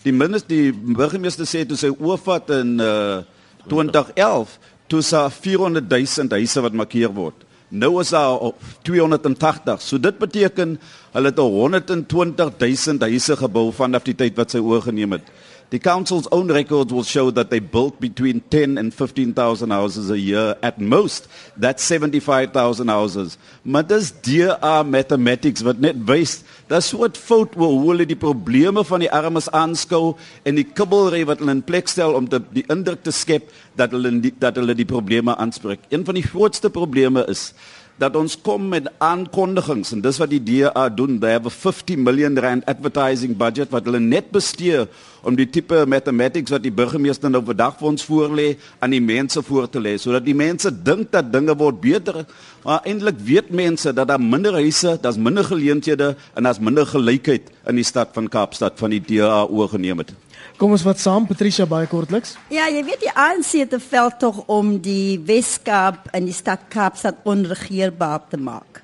Die 0.00 0.16
minister 0.16 0.48
die 0.48 0.72
burgemeester 0.72 1.44
sê 1.44 1.66
toe 1.68 1.76
sy 1.76 1.92
oorvat 1.92 2.48
in 2.56 2.80
uh, 2.80 3.20
2011 3.68 4.56
toe 4.88 5.02
sa 5.04 5.28
400 5.28 5.84
000 5.92 6.32
huise 6.40 6.62
wat 6.64 6.72
markeer 6.72 7.12
word. 7.12 7.36
Nou 7.68 8.00
is 8.00 8.10
daar 8.16 8.40
280. 8.82 9.82
So 9.84 9.98
dit 9.98 10.16
beteken 10.18 10.78
hulle 11.12 11.28
het 11.28 11.38
120 11.38 12.56
000 12.58 12.98
huise 13.04 13.36
gebou 13.36 13.68
vanaf 13.76 14.08
die 14.08 14.16
tyd 14.16 14.40
wat 14.40 14.56
sy 14.56 14.58
oorgeneem 14.58 15.20
het. 15.20 15.28
The 15.70 15.78
council's 15.78 16.26
own 16.32 16.48
records 16.50 16.92
will 16.92 17.04
show 17.04 17.30
that 17.30 17.50
they 17.50 17.60
built 17.60 18.00
between 18.00 18.40
10 18.50 18.76
and 18.76 18.92
15,000 18.92 19.70
houses 19.70 20.10
a 20.10 20.18
year 20.18 20.56
at 20.64 20.80
most. 20.80 21.28
That's 21.56 21.86
75,000 21.86 22.88
houses. 22.88 23.38
Maar 23.62 23.86
dis 23.86 24.10
DA 24.10 24.82
mathematics 24.82 25.62
wat 25.62 25.78
net 25.78 25.94
wys 26.10 26.40
dat 26.66 26.82
soort 26.82 27.18
fout 27.18 27.54
wil 27.54 27.78
hoe 27.78 27.92
hulle 27.92 28.06
die 28.06 28.18
probleme 28.18 28.82
van 28.84 29.04
die 29.04 29.10
armes 29.14 29.46
aanskou 29.54 30.16
en 30.42 30.58
die 30.58 30.66
kibbelry 30.66 31.22
wat 31.30 31.38
hulle 31.38 31.54
in 31.54 31.62
plek 31.62 31.90
stel 31.90 32.18
om 32.18 32.26
te, 32.26 32.42
die 32.50 32.66
indruk 32.66 33.04
te 33.06 33.14
skep 33.14 33.54
dat 33.78 33.94
hulle 33.94 34.10
die, 34.26 34.34
dat 34.42 34.58
hulle 34.58 34.74
die 34.74 34.88
probleme 34.90 35.36
aanspreek. 35.38 35.86
Een 35.94 36.02
van 36.04 36.18
die 36.18 36.26
grootste 36.26 36.70
probleme 36.74 37.22
is 37.30 37.52
dat 38.00 38.16
ons 38.16 38.36
kom 38.40 38.70
met 38.72 38.86
aankondigings 39.04 39.92
en 39.92 40.00
dis 40.00 40.18
wat 40.22 40.30
die 40.32 40.40
DA 40.40 40.86
doen. 40.88 41.18
They 41.20 41.34
have 41.36 41.48
a 41.48 41.52
50 41.52 42.00
million 42.00 42.38
rand 42.40 42.64
advertising 42.70 43.36
budget 43.36 43.72
wat 43.74 43.84
hulle 43.88 44.00
net 44.00 44.30
bestee 44.32 44.86
om 45.20 45.36
die 45.36 45.46
tipe 45.52 45.82
mathematics 45.84 46.54
wat 46.54 46.64
die 46.64 46.72
burgemeester 46.72 47.28
nou 47.28 47.42
vandag 47.44 47.76
vir 47.76 47.90
ons 47.90 48.06
voorlê 48.08 48.46
aan 48.80 48.96
die 48.96 49.02
mense 49.04 49.42
voor 49.44 49.68
te 49.68 49.82
lê 49.84 49.98
sodat 50.00 50.24
die 50.24 50.36
mense 50.36 50.72
dink 50.72 51.12
dat 51.12 51.28
dinge 51.32 51.56
word 51.60 51.82
beter. 51.84 52.22
Maar 52.64 52.88
eintlik 52.88 53.20
weet 53.26 53.52
mense 53.52 53.92
dat 53.92 54.08
daar 54.08 54.22
minder 54.22 54.56
huise, 54.56 54.96
daar's 55.02 55.20
minder 55.20 55.44
geleenthede 55.44 56.14
en 56.34 56.48
daar's 56.48 56.60
minder 56.60 56.88
gelykheid 56.88 57.52
in 57.68 57.76
die 57.76 57.86
stad 57.86 58.16
van 58.16 58.32
Kaapstad 58.32 58.80
van 58.80 58.96
die 58.96 59.04
DA 59.12 59.44
oorgeneem 59.44 60.00
het. 60.00 60.16
Kom 60.60 60.74
ons 60.76 60.82
wat 60.84 60.98
saam 61.00 61.26
Patricia 61.26 61.64
baie 61.66 61.86
kortliks. 61.88 62.34
Ja, 62.52 62.68
jy 62.68 62.82
weet 62.84 63.00
die 63.00 63.14
ANC 63.14 63.52
het 63.62 63.72
'n 63.72 63.80
veldtog 63.80 64.42
om 64.46 64.78
die 64.78 65.18
Weskaap 65.24 66.08
in 66.12 66.24
die 66.24 66.36
stad 66.36 66.68
Kaapstad 66.68 67.16
onregeerbaar 67.24 68.20
te 68.28 68.36
maak. 68.36 68.82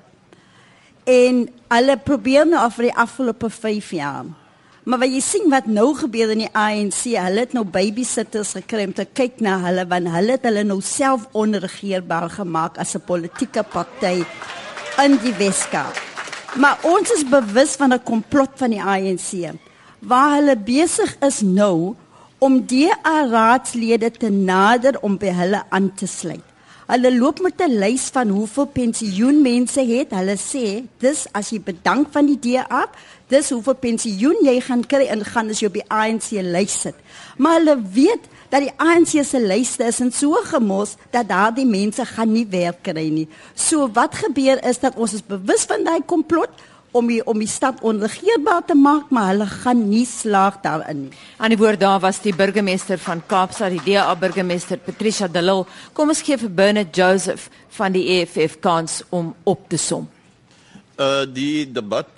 En 1.05 1.49
hulle 1.69 1.97
probeer 1.97 2.47
nou 2.47 2.59
af 2.59 2.75
vir 2.75 2.83
die 2.83 2.95
afgelope 2.95 3.49
5 3.49 3.91
jaar. 3.91 4.25
Maar 4.83 4.99
wat 4.99 5.11
jy 5.11 5.19
sien 5.19 5.49
wat 5.49 5.65
nou 5.65 5.95
gebeur 5.95 6.29
in 6.31 6.45
die 6.45 6.53
ANC, 6.55 7.01
hulle 7.03 7.39
het 7.39 7.53
nou 7.53 7.65
babysitters 7.65 8.53
gekry 8.55 8.85
om 8.87 8.93
te 8.93 9.05
kyk 9.05 9.41
na 9.43 9.57
hulle 9.65 9.83
want 9.87 10.07
hulle 10.07 10.31
het 10.31 10.45
hulle 10.47 10.63
nou 10.63 10.81
self 10.81 11.27
onregeerbaar 11.31 12.29
gemaak 12.29 12.77
as 12.77 12.95
'n 12.95 13.03
politieke 13.05 13.63
party 13.63 14.23
in 15.03 15.17
die 15.17 15.33
Weskaap. 15.33 15.95
Maar 16.55 16.79
ons 16.83 17.11
is 17.11 17.23
bewus 17.23 17.75
van 17.75 17.93
'n 17.93 18.03
komplot 18.03 18.51
van 18.55 18.69
die 18.69 18.81
ANC 18.81 19.51
waar 19.99 20.35
hulle 20.35 20.57
besig 20.57 21.15
is 21.25 21.41
nou 21.41 21.95
om 22.37 22.59
DA 22.69 23.15
raadslede 23.29 24.11
te 24.11 24.29
nader 24.29 24.99
om 25.01 25.17
by 25.17 25.33
hulle 25.33 25.63
aan 25.69 25.89
te 25.97 26.07
sluit. 26.07 26.45
Hulle 26.87 27.09
loop 27.17 27.41
met 27.43 27.59
'n 27.59 27.79
lys 27.79 28.07
van 28.15 28.29
hoeveel 28.29 28.65
pensioenmense 28.65 29.81
het. 29.81 30.11
Hulle 30.11 30.37
sê, 30.37 30.87
"Dis 30.99 31.27
as 31.31 31.49
jy 31.49 31.59
bedank 31.61 32.07
van 32.11 32.25
die 32.25 32.39
DA, 32.39 32.87
dis 33.27 33.49
hoeveel 33.49 33.75
pensioen 33.75 34.37
jy 34.41 34.61
gaan 34.61 34.85
kry 34.85 35.05
en 35.07 35.25
gaan 35.25 35.49
as 35.49 35.59
jy 35.59 35.67
op 35.67 35.73
die 35.73 35.89
ANC 35.89 36.31
lys 36.31 36.81
sit." 36.81 36.95
Maar 37.37 37.53
hulle 37.53 37.81
weet 37.91 38.23
dat 38.49 38.61
die 38.61 38.71
ANC 38.77 39.23
se 39.25 39.39
lyste 39.39 39.83
is 39.83 39.99
en 39.99 40.11
so 40.11 40.31
gemos 40.31 40.95
dat 41.11 41.27
daardie 41.27 41.65
mense 41.65 42.05
gaan 42.05 42.31
nie 42.31 42.47
werk 42.49 42.83
kry 42.83 43.09
nie. 43.09 43.27
So 43.53 43.89
wat 43.93 44.15
gebeur 44.15 44.63
is 44.65 44.79
dat 44.79 44.95
ons 44.95 45.13
is 45.13 45.25
bewus 45.25 45.65
van 45.65 45.83
daai 45.83 46.01
komplot 46.05 46.49
om 46.91 47.07
die, 47.07 47.21
om 47.25 47.39
die 47.39 47.49
stad 47.49 47.81
onregeerbaar 47.85 48.65
te 48.67 48.75
maak, 48.75 49.09
maar 49.13 49.31
hulle 49.31 49.47
gaan 49.49 49.87
nie 49.89 50.05
slaag 50.05 50.61
daarin 50.63 51.07
nie. 51.07 51.23
Aan 51.37 51.53
die 51.53 51.59
woord 51.59 51.79
daar 51.79 51.99
was 52.03 52.21
die 52.23 52.35
burgemeester 52.35 52.99
van 53.01 53.23
Kaapstad, 53.27 53.75
die 53.75 53.95
DA 53.95 54.15
burgemeester 54.15 54.77
Patricia 54.77 55.27
de 55.27 55.41
Lille. 55.41 55.65
Kom 55.93 56.13
ons 56.13 56.23
gee 56.25 56.37
vir 56.37 56.49
Bernard 56.49 56.95
Joseph 56.95 57.49
van 57.77 57.95
die 57.95 58.05
EFF 58.17 58.59
kans 58.63 59.01
om 59.09 59.33
op 59.43 59.67
te 59.69 59.79
som. 59.81 60.07
Uh 60.97 61.25
die 61.29 61.67
debat 61.69 62.09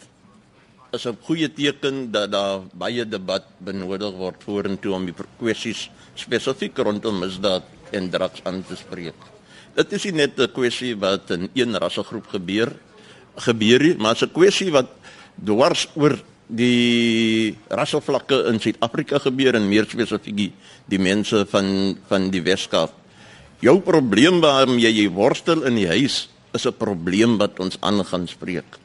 is 0.92 1.06
'n 1.06 1.18
goeie 1.22 1.50
teken 1.54 2.12
dat 2.12 2.32
daar 2.32 2.62
baie 2.74 3.06
debat 3.06 3.46
benodig 3.58 4.14
word 4.16 4.44
vorentoe 4.44 4.94
om 4.94 5.06
die 5.06 5.16
kwessies 5.38 5.90
spesifiek 6.16 6.78
rondom 6.78 7.20
misdaad 7.20 7.64
en 7.92 8.10
drugs 8.10 8.42
aan 8.44 8.64
te 8.64 8.76
spreek. 8.76 9.16
Dit 9.76 9.94
is 9.94 10.04
nie 10.06 10.26
net 10.26 10.40
'n 10.40 10.52
kwessie 10.52 10.96
wat 10.96 11.30
in 11.32 11.50
een 11.54 11.78
rassegroep 11.78 12.28
gebeur 12.28 12.74
gebeur 13.40 13.80
nie, 13.80 13.96
maar 13.98 14.16
'n 14.16 14.32
kwessie 14.34 14.72
wat 14.72 14.88
dwars 15.36 15.88
oor 15.96 16.18
die 16.50 17.56
rasvlakke 17.70 18.50
in 18.50 18.60
Suid-Afrika 18.60 19.20
gebeur 19.22 19.56
en 19.56 19.70
meer 19.70 19.86
spesifiek 19.86 20.36
die, 20.36 20.52
die 20.90 21.00
mense 21.00 21.46
van 21.52 21.98
van 22.10 22.30
die 22.34 22.42
Weskaap. 22.42 22.94
Jou 23.62 23.80
probleem 23.86 24.42
waarmee 24.42 24.88
jy, 24.88 25.04
jy 25.04 25.10
worstel 25.14 25.64
in 25.68 25.76
die 25.76 25.88
huis 25.88 26.30
is 26.54 26.66
'n 26.66 26.74
probleem 26.74 27.38
wat 27.38 27.60
ons 27.60 27.78
aan 27.82 28.04
gaan 28.06 28.28
spreek. 28.28 28.80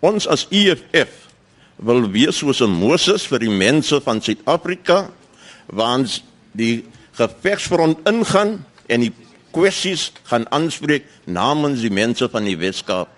Ons 0.00 0.26
as 0.26 0.46
EFF 0.50 1.28
wil 1.76 2.10
wees 2.10 2.36
soos 2.36 2.60
'n 2.60 2.70
Moses 2.70 3.26
vir 3.26 3.38
die 3.38 3.50
mense 3.50 4.00
van 4.00 4.20
Suid-Afrika 4.20 5.10
waans 5.66 6.22
die 6.52 6.84
gevegsfront 7.12 7.98
ingaan 8.08 8.64
en 8.86 9.00
die 9.00 9.12
kwessies 9.50 10.12
gaan 10.24 10.46
aanspreek 10.52 11.04
namens 11.24 11.80
die 11.80 11.90
mense 11.90 12.28
van 12.28 12.44
die 12.44 12.56
Weskaap 12.56 13.08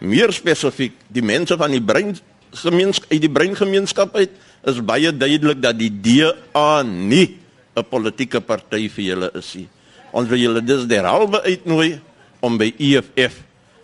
meer 0.00 0.32
spesifiek 0.32 0.96
die 1.08 1.24
mense 1.24 1.56
van 1.56 1.70
die 1.70 1.82
brein 1.82 2.16
gemeenskap 2.50 3.12
uit 3.12 3.22
die 3.22 3.30
breingemeenskap 3.30 4.16
uit 4.16 4.32
is 4.66 4.80
baie 4.84 5.12
duidelik 5.12 5.60
dat 5.62 5.78
die 5.78 5.90
DA 5.90 6.82
nie 6.82 7.38
'n 7.76 7.84
politieke 7.88 8.40
party 8.40 8.88
vir 8.88 9.04
julle 9.04 9.30
is 9.34 9.54
nie. 9.54 9.68
Ons 10.12 10.28
wil 10.28 10.38
julle 10.38 10.62
dus 10.64 10.86
derhalwe 10.86 11.42
uitnooi 11.42 12.00
om 12.40 12.58
by 12.58 12.74
EFF 12.78 13.40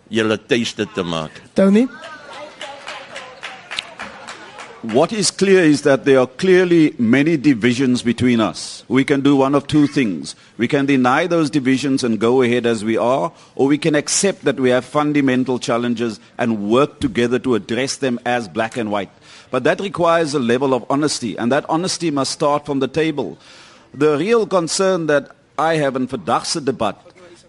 julle 0.08 0.38
tuiste 0.46 0.86
te 0.94 1.02
maak. 1.02 1.30
Tony, 1.54 1.86
What 4.92 5.12
is 5.12 5.32
clear 5.32 5.64
is 5.64 5.82
that 5.82 6.04
there 6.04 6.20
are 6.20 6.28
clearly 6.28 6.94
many 6.96 7.36
divisions 7.36 8.02
between 8.02 8.40
us. 8.40 8.84
We 8.86 9.04
can 9.04 9.20
do 9.20 9.34
one 9.34 9.56
of 9.56 9.66
two 9.66 9.88
things. 9.88 10.36
We 10.58 10.68
can 10.68 10.86
deny 10.86 11.26
those 11.26 11.50
divisions 11.50 12.04
and 12.04 12.20
go 12.20 12.40
ahead 12.42 12.66
as 12.66 12.84
we 12.84 12.96
are, 12.96 13.32
or 13.56 13.66
we 13.66 13.78
can 13.78 13.96
accept 13.96 14.42
that 14.44 14.60
we 14.60 14.70
have 14.70 14.84
fundamental 14.84 15.58
challenges 15.58 16.20
and 16.38 16.70
work 16.70 17.00
together 17.00 17.40
to 17.40 17.56
address 17.56 17.96
them 17.96 18.20
as 18.24 18.46
black 18.46 18.76
and 18.76 18.92
white. 18.92 19.10
But 19.50 19.64
that 19.64 19.80
requires 19.80 20.34
a 20.34 20.38
level 20.38 20.72
of 20.72 20.84
honesty, 20.88 21.36
and 21.36 21.50
that 21.50 21.68
honesty 21.68 22.12
must 22.12 22.30
start 22.30 22.64
from 22.64 22.78
the 22.78 22.88
table. 22.88 23.38
The 23.92 24.16
real 24.16 24.46
concern 24.46 25.08
that 25.08 25.32
I 25.58 25.78
have 25.78 25.96
in 25.96 26.06
vandag 26.06 26.46
se 26.46 26.60
debat 26.60 26.96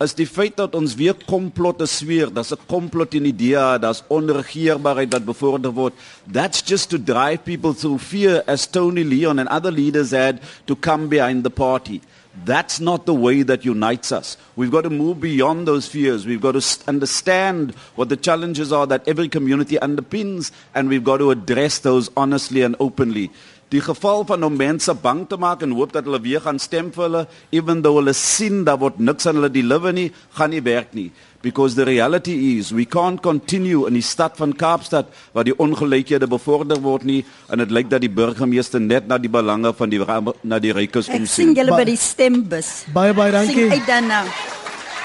is 0.04 0.14
die 0.14 0.28
feit 0.28 0.58
dat 0.58 0.76
ons 0.76 0.95
weer 0.95 1.16
komplotte 1.28 1.88
sweer, 1.88 2.30
daar's 2.34 2.52
'n 2.52 2.68
komplot 2.68 3.14
in 3.14 3.24
die 3.24 3.36
DA, 3.36 3.78
onregeerbaarheid 4.10 5.12
wat 5.12 5.26
bevorder 5.26 5.74
word. 5.74 5.93
That's 6.32 6.62
just 6.62 6.89
to 6.89 6.98
drive 6.98 7.43
people 7.43 7.74
through 7.74 8.00
fear 8.00 8.43
as 8.48 8.68
Tony 8.68 9.04
Leon 9.04 9.39
and 9.39 9.50
other 9.50 9.72
leaders 9.72 10.12
had 10.12 10.39
to 10.66 10.76
come 10.76 11.08
behind 11.08 11.43
the 11.43 11.50
party. 11.50 12.02
That's 12.45 12.80
not 12.80 13.06
the 13.06 13.16
way 13.16 13.41
that 13.43 13.66
unites 13.66 14.12
us. 14.12 14.38
We've 14.56 14.72
got 14.72 14.82
to 14.82 14.89
move 14.89 15.22
beyond 15.22 15.68
those 15.68 15.88
fears. 15.88 16.26
We've 16.26 16.41
got 16.41 16.54
to 16.54 16.62
understand 16.88 17.74
what 17.95 18.10
the 18.10 18.18
challenges 18.18 18.72
are 18.72 18.86
that 18.88 19.08
every 19.08 19.28
community 19.28 19.78
underpins, 19.78 20.52
and 20.76 20.88
we've 20.88 21.04
got 21.04 21.18
to 21.18 21.32
address 21.32 21.80
those 21.80 22.12
honestly 22.16 22.62
and 22.62 22.76
openly. 22.80 23.32
Die 23.70 23.82
geval 23.84 24.24
van 24.26 24.43
om 24.47 24.55
mense 24.55 24.93
bang 24.95 25.26
te 25.28 25.36
maak 25.38 25.61
en 25.61 25.74
hoop 25.76 25.91
dat 25.91 26.05
hulle 26.07 26.22
weer 26.24 26.39
gaan 26.41 26.59
stem 26.59 26.88
vir 26.95 27.03
hulle, 27.03 27.24
even 27.51 27.82
though 27.84 27.97
hulle 27.99 28.13
sien 28.15 28.61
dat 28.63 28.80
word 28.80 28.99
niks 28.99 29.28
aan 29.28 29.36
hulle 29.41 29.49
deliver 29.51 29.91
nie, 29.93 30.11
gaan 30.38 30.49
nie 30.55 30.61
werk 30.63 30.93
nie. 30.95 31.11
Because 31.43 31.76
the 31.76 31.84
reality 31.86 32.57
is 32.57 32.72
we 32.72 32.86
can't 32.86 33.22
continue 33.22 33.86
in 33.88 33.93
die 33.93 34.01
stad 34.01 34.38
van 34.39 34.53
Kaapstad 34.55 35.11
waar 35.36 35.43
die 35.43 35.53
ongelykhede 35.59 36.28
bevorder 36.28 36.80
word 36.82 37.03
nie 37.05 37.26
en 37.51 37.59
dit 37.59 37.72
lyk 37.72 37.89
dat 37.91 38.01
die 38.01 38.09
burgemeester 38.09 38.80
net 38.82 39.07
na 39.07 39.18
die 39.22 39.30
belange 39.32 39.74
van 39.78 39.89
die 39.91 39.99
na 40.43 40.59
die 40.59 40.72
rykes 40.74 41.09
Ek 41.09 41.20
omsien. 41.20 41.28
sien 41.51 41.55
julle 41.55 41.76
by 41.78 41.84
die 41.91 41.97
stembus. 41.99 42.86
baie 42.93 43.13
baie 43.13 43.32
dankie. 43.32 43.53
Sien 43.68 43.72
uit 43.72 43.86
daarna. 43.88 44.24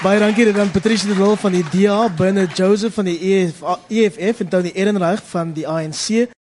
Baie 0.03 0.19
dankie 0.19 0.45
dit 0.49 0.57
aan 0.59 0.71
Patricia 0.71 1.07
de 1.07 1.15
Lille 1.15 1.37
van 1.37 1.51
die 1.53 1.63
DA, 1.71 2.09
binne 2.09 2.47
Joseph 2.55 2.93
van 2.97 3.05
die 3.07 3.19
EF, 3.21 3.61
EFF 3.89 4.39
en 4.43 4.49
Tony 4.49 4.71
Ehrenreich 4.75 5.21
van 5.31 5.53
die 5.53 5.67
ANC. 5.67 6.25